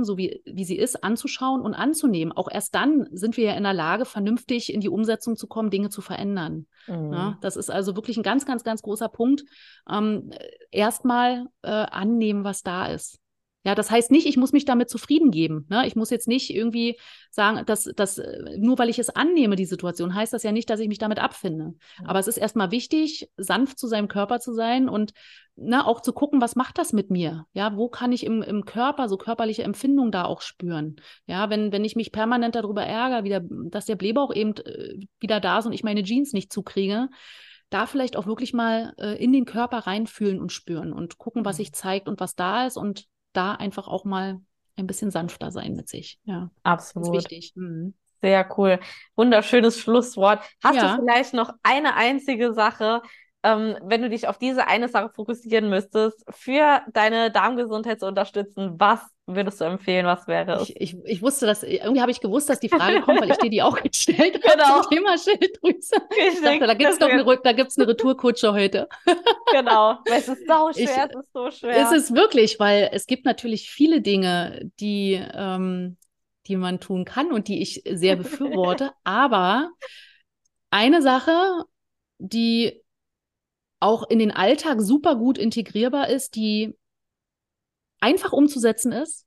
so 0.05 0.17
wie, 0.17 0.43
wie 0.45 0.65
sie 0.65 0.77
ist, 0.77 1.03
anzuschauen 1.03 1.63
und 1.63 1.75
anzunehmen. 1.75 2.33
Auch 2.33 2.49
erst 2.51 2.75
dann 2.75 3.09
sind 3.13 3.37
wir 3.37 3.45
ja 3.45 3.53
in 3.55 3.65
der 3.65 3.75
Lage, 3.75 4.05
vernünftig 4.05 4.73
in 4.73 4.81
die 4.81 4.89
Umsetzung 4.89 5.37
zu 5.37 5.47
kommen, 5.47 5.71
Dinge 5.71 5.91
zu 5.91 6.01
verändern. 6.01 6.67
Mhm. 6.87 7.13
Ja, 7.13 7.39
das 7.41 7.57
ist 7.57 7.71
also 7.71 7.97
wirklich 7.97 8.17
ein 8.17 8.23
ganz, 8.23 8.47
ganz, 8.47 8.65
ganz 8.65 8.83
großer 8.83 9.09
Punkt. 9.09 9.45
Ähm, 9.91 10.31
Erstmal 10.71 11.47
äh, 11.63 11.71
annehmen, 11.71 12.45
was 12.45 12.63
da 12.63 12.87
ist. 12.87 13.19
Ja, 13.65 13.75
das 13.75 13.91
heißt 13.91 14.11
nicht, 14.11 14.27
ich 14.27 14.37
muss 14.37 14.53
mich 14.53 14.67
damit 14.67 14.91
zufrieden 14.91 15.31
geben. 15.31 15.67
Ne? 15.71 15.87
Ich 15.87 15.97
muss 15.97 16.11
jetzt 16.11 16.29
nicht 16.29 16.55
irgendwie 16.55 16.99
sagen, 17.31 17.65
dass, 17.65 17.85
dass 17.85 18.21
nur 18.59 18.79
weil 18.79 18.91
ich 18.91 18.99
es 18.99 19.09
annehme, 19.09 19.57
die 19.57 19.65
Situation, 19.65 20.15
heißt 20.15 20.35
das 20.35 20.43
ja 20.43 20.53
nicht, 20.53 20.69
dass 20.69 20.81
ich 20.81 20.89
mich 20.89 20.99
damit 20.99 21.19
abfinde. 21.19 21.69
Mhm. 21.69 22.07
Aber 22.07 22.19
es 22.19 22.29
ist 22.29 22.37
erstmal 22.37 22.71
wichtig, 22.71 23.31
sanft 23.39 23.79
zu 23.79 23.87
seinem 23.87 24.09
Körper 24.09 24.39
zu 24.39 24.53
sein 24.53 24.89
und 24.91 25.15
ne, 25.57 25.87
auch 25.87 26.01
zu 26.01 26.13
gucken, 26.13 26.43
was 26.43 26.57
macht 26.57 26.77
das 26.77 26.93
mit 26.93 27.11
mir? 27.11 27.47
Ja, 27.55 27.77
wo 27.77 27.89
kann 27.89 28.13
ich 28.13 28.25
im, 28.25 28.43
im 28.43 28.67
Körper 28.67 29.09
so 29.09 29.17
körperliche 29.17 29.63
Empfindungen 29.63 30.13
da 30.13 30.27
auch 30.27 30.43
spüren? 30.43 30.97
Ja, 31.27 31.49
wenn, 31.49 31.73
wenn 31.73 31.85
ich 31.85 31.97
mich 31.97 32.13
permanent 32.13 32.55
darüber 32.55 32.85
ärgere, 32.85 33.25
wieder, 33.25 33.41
dass 33.43 33.87
der 33.87 33.97
Blähbauch 33.97 34.35
eben 34.35 34.57
äh, 34.59 34.99
wieder 35.21 35.41
da 35.41 35.59
ist 35.59 35.67
und 35.67 35.73
ich 35.73 35.85
meine 35.85 36.03
Jeans 36.03 36.35
nicht 36.35 36.53
zukriege, 36.53 37.09
da 37.71 37.87
vielleicht 37.87 38.17
auch 38.17 38.27
wirklich 38.27 38.53
mal 38.53 38.95
äh, 38.99 39.23
in 39.23 39.33
den 39.33 39.47
Körper 39.47 39.79
reinfühlen 39.79 40.39
und 40.39 40.53
spüren 40.53 40.93
und 40.93 41.19
gucken, 41.19 41.45
was 41.45 41.57
mhm. 41.57 41.63
sich 41.63 41.73
zeigt 41.73 42.09
und 42.09 42.21
was 42.21 42.35
da 42.35 42.67
ist 42.67 42.77
und 42.77 43.07
da 43.37 43.53
einfach 43.53 43.89
auch 43.89 44.05
mal 44.05 44.41
ein 44.77 44.87
bisschen 44.87 45.11
sanfter 45.11 45.51
sein 45.51 45.75
mit 45.75 45.89
sich. 45.89 46.19
Ja, 46.25 46.51
absolut. 46.63 47.09
Das 47.09 47.25
ist 47.25 47.31
wichtig. 47.31 47.53
Mhm. 47.57 47.95
Sehr 48.23 48.49
cool. 48.57 48.81
Wunderschönes 49.17 49.79
Schlusswort. 49.79 50.43
Hast 50.63 50.77
ja. 50.77 50.97
du 50.97 51.03
vielleicht 51.03 51.35
noch 51.35 51.53
eine 51.63 51.95
einzige 51.95 52.55
Sache, 52.55 53.03
ähm, 53.45 53.77
wenn 53.83 54.01
du 54.01 54.09
dich 54.09 54.27
auf 54.27 54.39
diese 54.39 54.67
eine 54.67 54.89
Sache 54.89 55.11
fokussieren 55.11 55.69
müsstest, 55.69 56.25
für 56.31 56.81
deine 56.93 57.31
Darmgesundheit 57.31 58.01
zu 58.01 58.07
unterstützen, 58.07 58.77
was 58.79 59.01
würdest 59.27 59.61
du 59.61 59.65
empfehlen? 59.65 60.07
Was 60.07 60.27
wäre 60.27 60.55
es? 60.55 60.71
Ich, 60.71 60.81
ich, 60.81 60.97
ich 61.05 61.23
wusste, 61.23 61.45
dass 61.45 61.63
irgendwie 61.63 62.01
habe 62.01 62.11
ich 62.11 62.21
gewusst, 62.21 62.49
dass 62.49 62.59
die 62.59 62.71
Frage 62.71 63.03
kommt, 63.03 63.21
weil 63.21 63.31
ich 63.31 63.37
dir 63.37 63.51
die 63.51 63.63
auch 63.63 63.81
gestellt 63.83 64.43
habe 64.43 64.57
genau. 64.57 64.81
zum 64.81 64.91
Thema 64.91 65.19
Schilddrüse. 65.19 65.97
Ich 66.35 66.41
dachte, 66.41 66.67
da 66.67 66.75
gibt 66.75 66.91
es 66.91 66.99
doch 66.99 67.09
eine, 67.09 67.25
da 67.43 67.53
gibt's 67.53 67.79
eine 67.79 67.87
Retourkutsche 67.87 68.53
heute. 68.53 68.89
genau, 69.53 69.99
weil 70.09 70.19
es 70.19 70.29
ist 70.29 70.47
so 70.49 70.73
schwer, 70.73 71.09
es 71.11 71.17
ist 71.17 71.33
so 71.33 71.51
schwer. 71.51 71.77
Es 71.77 71.93
ist 71.93 72.15
wirklich, 72.15 72.59
weil 72.59 72.89
es 72.93 73.07
gibt 73.07 73.27
natürlich 73.27 73.71
viele 73.71 74.01
Dinge, 74.01 74.71
die, 74.81 75.23
ähm, 75.35 75.99
die 76.47 76.57
man 76.57 76.81
tun 76.81 77.05
kann 77.05 77.31
und 77.31 77.49
die 77.49 77.61
ich 77.61 77.83
sehr 77.91 78.17
befürworte. 78.17 78.93
aber 79.05 79.71
eine 80.71 81.03
Sache, 81.03 81.65
die 82.19 82.84
auch 83.81 84.09
in 84.09 84.19
den 84.19 84.31
Alltag 84.31 84.81
super 84.81 85.17
gut 85.17 85.39
integrierbar 85.39 86.09
ist, 86.09 86.37
die 86.37 86.77
einfach 88.01 88.33
umzusetzen 88.33 88.93
ist, 88.93 89.27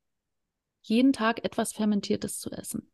jeden 0.82 1.12
Tag 1.12 1.44
etwas 1.44 1.72
Fermentiertes 1.72 2.38
zu 2.38 2.50
essen. 2.50 2.90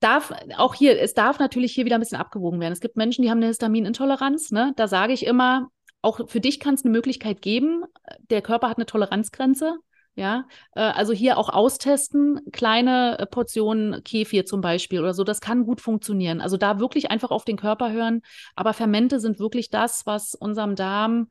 Darf 0.00 0.32
auch 0.56 0.74
hier, 0.74 1.00
es 1.00 1.14
darf 1.14 1.38
natürlich 1.38 1.72
hier 1.72 1.84
wieder 1.84 1.96
ein 1.96 2.00
bisschen 2.00 2.18
abgewogen 2.18 2.60
werden. 2.60 2.72
Es 2.72 2.80
gibt 2.80 2.96
Menschen, 2.96 3.22
die 3.22 3.30
haben 3.30 3.38
eine 3.38 3.46
Histaminintoleranz. 3.46 4.50
Ne? 4.52 4.72
Da 4.76 4.88
sage 4.88 5.12
ich 5.12 5.24
immer, 5.26 5.70
auch 6.02 6.28
für 6.28 6.40
dich 6.40 6.60
kann 6.60 6.74
es 6.74 6.84
eine 6.84 6.92
Möglichkeit 6.92 7.40
geben. 7.40 7.84
Der 8.30 8.42
Körper 8.42 8.68
hat 8.68 8.76
eine 8.76 8.86
Toleranzgrenze. 8.86 9.78
Ja, 10.18 10.46
äh, 10.74 10.80
also 10.80 11.12
hier 11.12 11.36
auch 11.36 11.50
austesten, 11.50 12.40
kleine 12.50 13.18
äh, 13.18 13.26
Portionen 13.26 14.02
Kefir 14.02 14.46
zum 14.46 14.62
Beispiel 14.62 15.00
oder 15.00 15.12
so, 15.12 15.24
das 15.24 15.42
kann 15.42 15.64
gut 15.66 15.82
funktionieren. 15.82 16.40
Also 16.40 16.56
da 16.56 16.80
wirklich 16.80 17.10
einfach 17.10 17.30
auf 17.30 17.44
den 17.44 17.58
Körper 17.58 17.92
hören. 17.92 18.22
Aber 18.54 18.72
Fermente 18.72 19.20
sind 19.20 19.38
wirklich 19.38 19.68
das, 19.68 20.06
was 20.06 20.34
unserem 20.34 20.74
Darm 20.74 21.28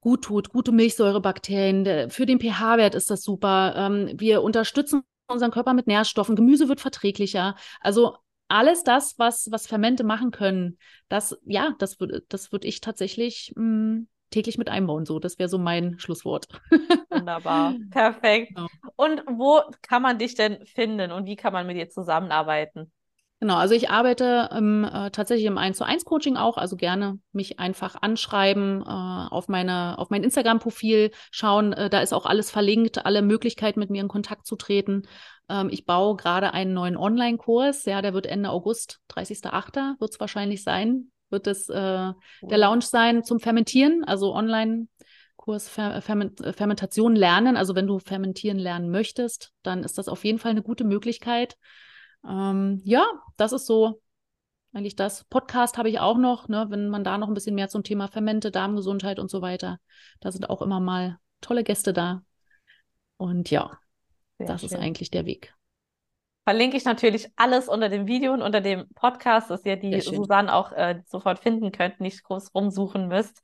gut 0.00 0.24
tut, 0.24 0.48
gute 0.48 0.72
Milchsäurebakterien. 0.72 2.08
Für 2.10 2.24
den 2.24 2.40
pH-Wert 2.40 2.94
ist 2.94 3.10
das 3.10 3.22
super. 3.22 3.74
Ähm, 3.76 4.12
wir 4.18 4.42
unterstützen 4.42 5.02
unseren 5.26 5.50
Körper 5.50 5.74
mit 5.74 5.86
Nährstoffen. 5.86 6.36
Gemüse 6.36 6.68
wird 6.70 6.80
verträglicher. 6.80 7.54
Also 7.80 8.16
alles 8.48 8.82
das, 8.82 9.18
was, 9.18 9.48
was 9.50 9.66
Fermente 9.66 10.04
machen 10.04 10.30
können, 10.30 10.78
das, 11.08 11.38
ja, 11.44 11.74
das 11.78 12.00
würde, 12.00 12.24
das 12.30 12.50
würde 12.50 12.66
ich 12.66 12.80
tatsächlich 12.80 13.52
mh, 13.56 13.64
mm, 13.64 14.08
täglich 14.30 14.58
mit 14.58 14.68
einbauen. 14.68 15.06
So, 15.06 15.18
das 15.18 15.38
wäre 15.38 15.48
so 15.48 15.58
mein 15.58 15.98
Schlusswort. 15.98 16.48
Wunderbar. 17.10 17.74
Perfekt. 17.90 18.54
Genau. 18.54 18.66
Und 18.96 19.22
wo 19.26 19.60
kann 19.82 20.02
man 20.02 20.18
dich 20.18 20.34
denn 20.34 20.64
finden 20.66 21.12
und 21.12 21.26
wie 21.26 21.36
kann 21.36 21.52
man 21.52 21.66
mit 21.66 21.76
dir 21.76 21.88
zusammenarbeiten? 21.88 22.92
Genau, 23.42 23.56
also 23.56 23.74
ich 23.74 23.88
arbeite 23.88 24.50
ähm, 24.52 24.84
äh, 24.84 25.10
tatsächlich 25.10 25.46
im 25.46 25.56
1 25.56 25.78
zu 25.78 25.84
1 25.84 26.04
Coaching 26.04 26.36
auch, 26.36 26.58
also 26.58 26.76
gerne 26.76 27.18
mich 27.32 27.58
einfach 27.58 27.96
anschreiben, 28.02 28.82
äh, 28.82 28.84
auf 28.84 29.48
meine, 29.48 29.98
auf 29.98 30.10
mein 30.10 30.22
Instagram-Profil 30.24 31.10
schauen, 31.30 31.72
äh, 31.72 31.88
da 31.88 32.02
ist 32.02 32.12
auch 32.12 32.26
alles 32.26 32.50
verlinkt, 32.50 33.06
alle 33.06 33.22
Möglichkeiten 33.22 33.80
mit 33.80 33.88
mir 33.88 34.02
in 34.02 34.08
Kontakt 34.08 34.46
zu 34.46 34.56
treten. 34.56 35.08
Ähm, 35.48 35.70
ich 35.70 35.86
baue 35.86 36.16
gerade 36.16 36.52
einen 36.52 36.74
neuen 36.74 36.98
Online-Kurs, 36.98 37.86
ja, 37.86 38.02
der 38.02 38.12
wird 38.12 38.26
Ende 38.26 38.50
August, 38.50 39.00
30.08. 39.08 39.98
wird 39.98 40.10
es 40.10 40.20
wahrscheinlich 40.20 40.62
sein, 40.62 41.10
wird 41.30 41.46
es 41.46 41.68
äh, 41.68 41.74
der 41.74 42.58
Launch 42.58 42.84
sein 42.84 43.24
zum 43.24 43.40
Fermentieren, 43.40 44.04
also 44.04 44.34
Online-Kurs 44.34 45.68
Fer 45.68 46.02
Ferment 46.02 46.40
Fermentation 46.56 47.14
lernen. 47.16 47.56
Also 47.56 47.74
wenn 47.74 47.86
du 47.86 47.98
fermentieren 47.98 48.58
lernen 48.58 48.90
möchtest, 48.90 49.52
dann 49.62 49.82
ist 49.84 49.98
das 49.98 50.08
auf 50.08 50.24
jeden 50.24 50.38
Fall 50.38 50.50
eine 50.50 50.62
gute 50.62 50.84
Möglichkeit. 50.84 51.56
Ähm, 52.28 52.80
ja, 52.84 53.06
das 53.36 53.52
ist 53.52 53.66
so 53.66 54.00
eigentlich 54.72 54.96
das. 54.96 55.24
Podcast 55.24 55.78
habe 55.78 55.88
ich 55.88 55.98
auch 55.98 56.18
noch, 56.18 56.48
ne, 56.48 56.66
wenn 56.68 56.88
man 56.88 57.02
da 57.02 57.18
noch 57.18 57.28
ein 57.28 57.34
bisschen 57.34 57.54
mehr 57.54 57.68
zum 57.68 57.82
Thema 57.82 58.08
Fermente, 58.08 58.50
Darmgesundheit 58.50 59.18
und 59.18 59.30
so 59.30 59.42
weiter. 59.42 59.80
Da 60.20 60.30
sind 60.30 60.48
auch 60.48 60.62
immer 60.62 60.80
mal 60.80 61.18
tolle 61.40 61.64
Gäste 61.64 61.92
da. 61.92 62.22
Und 63.16 63.50
ja, 63.50 63.78
Sehr 64.38 64.46
das 64.46 64.60
schön. 64.60 64.68
ist 64.70 64.76
eigentlich 64.76 65.10
der 65.10 65.26
Weg. 65.26 65.54
Verlinke 66.44 66.76
ich 66.76 66.84
natürlich 66.84 67.28
alles 67.36 67.68
unter 67.68 67.88
dem 67.88 68.06
Video 68.06 68.32
und 68.32 68.42
unter 68.42 68.60
dem 68.60 68.88
Podcast, 68.94 69.50
dass 69.50 69.64
ihr 69.64 69.76
die 69.76 70.00
Susanne 70.00 70.52
auch 70.54 70.72
äh, 70.72 71.00
sofort 71.06 71.38
finden 71.38 71.70
könnt, 71.70 72.00
nicht 72.00 72.22
groß 72.24 72.54
rumsuchen 72.54 73.08
müsst. 73.08 73.42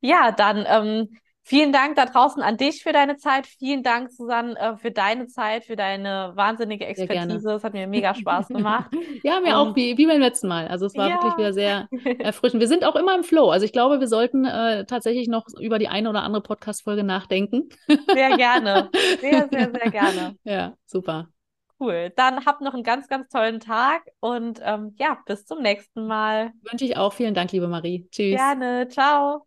Ja, 0.00 0.30
dann 0.30 0.64
ähm, 0.66 1.18
Vielen 1.48 1.72
Dank 1.72 1.94
da 1.94 2.06
draußen 2.06 2.42
an 2.42 2.56
dich 2.56 2.82
für 2.82 2.92
deine 2.92 3.18
Zeit. 3.18 3.46
Vielen 3.46 3.84
Dank, 3.84 4.10
Susanne, 4.10 4.58
äh, 4.58 4.76
für 4.78 4.90
deine 4.90 5.28
Zeit, 5.28 5.64
für 5.64 5.76
deine 5.76 6.32
wahnsinnige 6.34 6.84
Expertise. 6.86 7.52
Es 7.52 7.62
hat 7.62 7.72
mir 7.72 7.86
mega 7.86 8.16
Spaß 8.16 8.48
gemacht. 8.48 8.90
ja, 9.22 9.38
mir 9.38 9.50
Und, 9.50 9.54
auch, 9.54 9.76
wie, 9.76 9.96
wie 9.96 10.06
beim 10.08 10.20
letzten 10.20 10.48
Mal. 10.48 10.66
Also 10.66 10.86
es 10.86 10.96
war 10.96 11.08
ja. 11.08 11.14
wirklich 11.14 11.36
wieder 11.36 11.52
sehr 11.52 11.86
erfrischend. 12.18 12.60
Wir 12.60 12.66
sind 12.66 12.84
auch 12.84 12.96
immer 12.96 13.14
im 13.14 13.22
Flow. 13.22 13.50
Also 13.50 13.64
ich 13.64 13.70
glaube, 13.70 14.00
wir 14.00 14.08
sollten 14.08 14.44
äh, 14.44 14.86
tatsächlich 14.86 15.28
noch 15.28 15.46
über 15.60 15.78
die 15.78 15.86
eine 15.86 16.10
oder 16.10 16.24
andere 16.24 16.42
Podcast-Folge 16.42 17.04
nachdenken. 17.04 17.68
sehr 18.12 18.36
gerne. 18.36 18.90
Sehr, 19.20 19.48
sehr, 19.48 19.70
sehr 19.70 19.90
gerne. 19.92 20.36
Ja, 20.42 20.74
super. 20.84 21.28
Cool. 21.78 22.10
Dann 22.16 22.46
habt 22.46 22.62
noch 22.62 22.74
einen 22.74 22.82
ganz, 22.82 23.08
ganz 23.08 23.28
tollen 23.28 23.60
Tag 23.60 24.02
und 24.20 24.60
ähm, 24.62 24.94
ja, 24.98 25.18
bis 25.26 25.44
zum 25.44 25.60
nächsten 25.60 26.06
Mal. 26.06 26.52
Wünsche 26.62 26.84
ich 26.84 26.96
auch. 26.96 27.12
Vielen 27.12 27.34
Dank, 27.34 27.52
liebe 27.52 27.68
Marie. 27.68 28.08
Tschüss. 28.10 28.36
Gerne. 28.36 28.88
Ciao. 28.88 29.46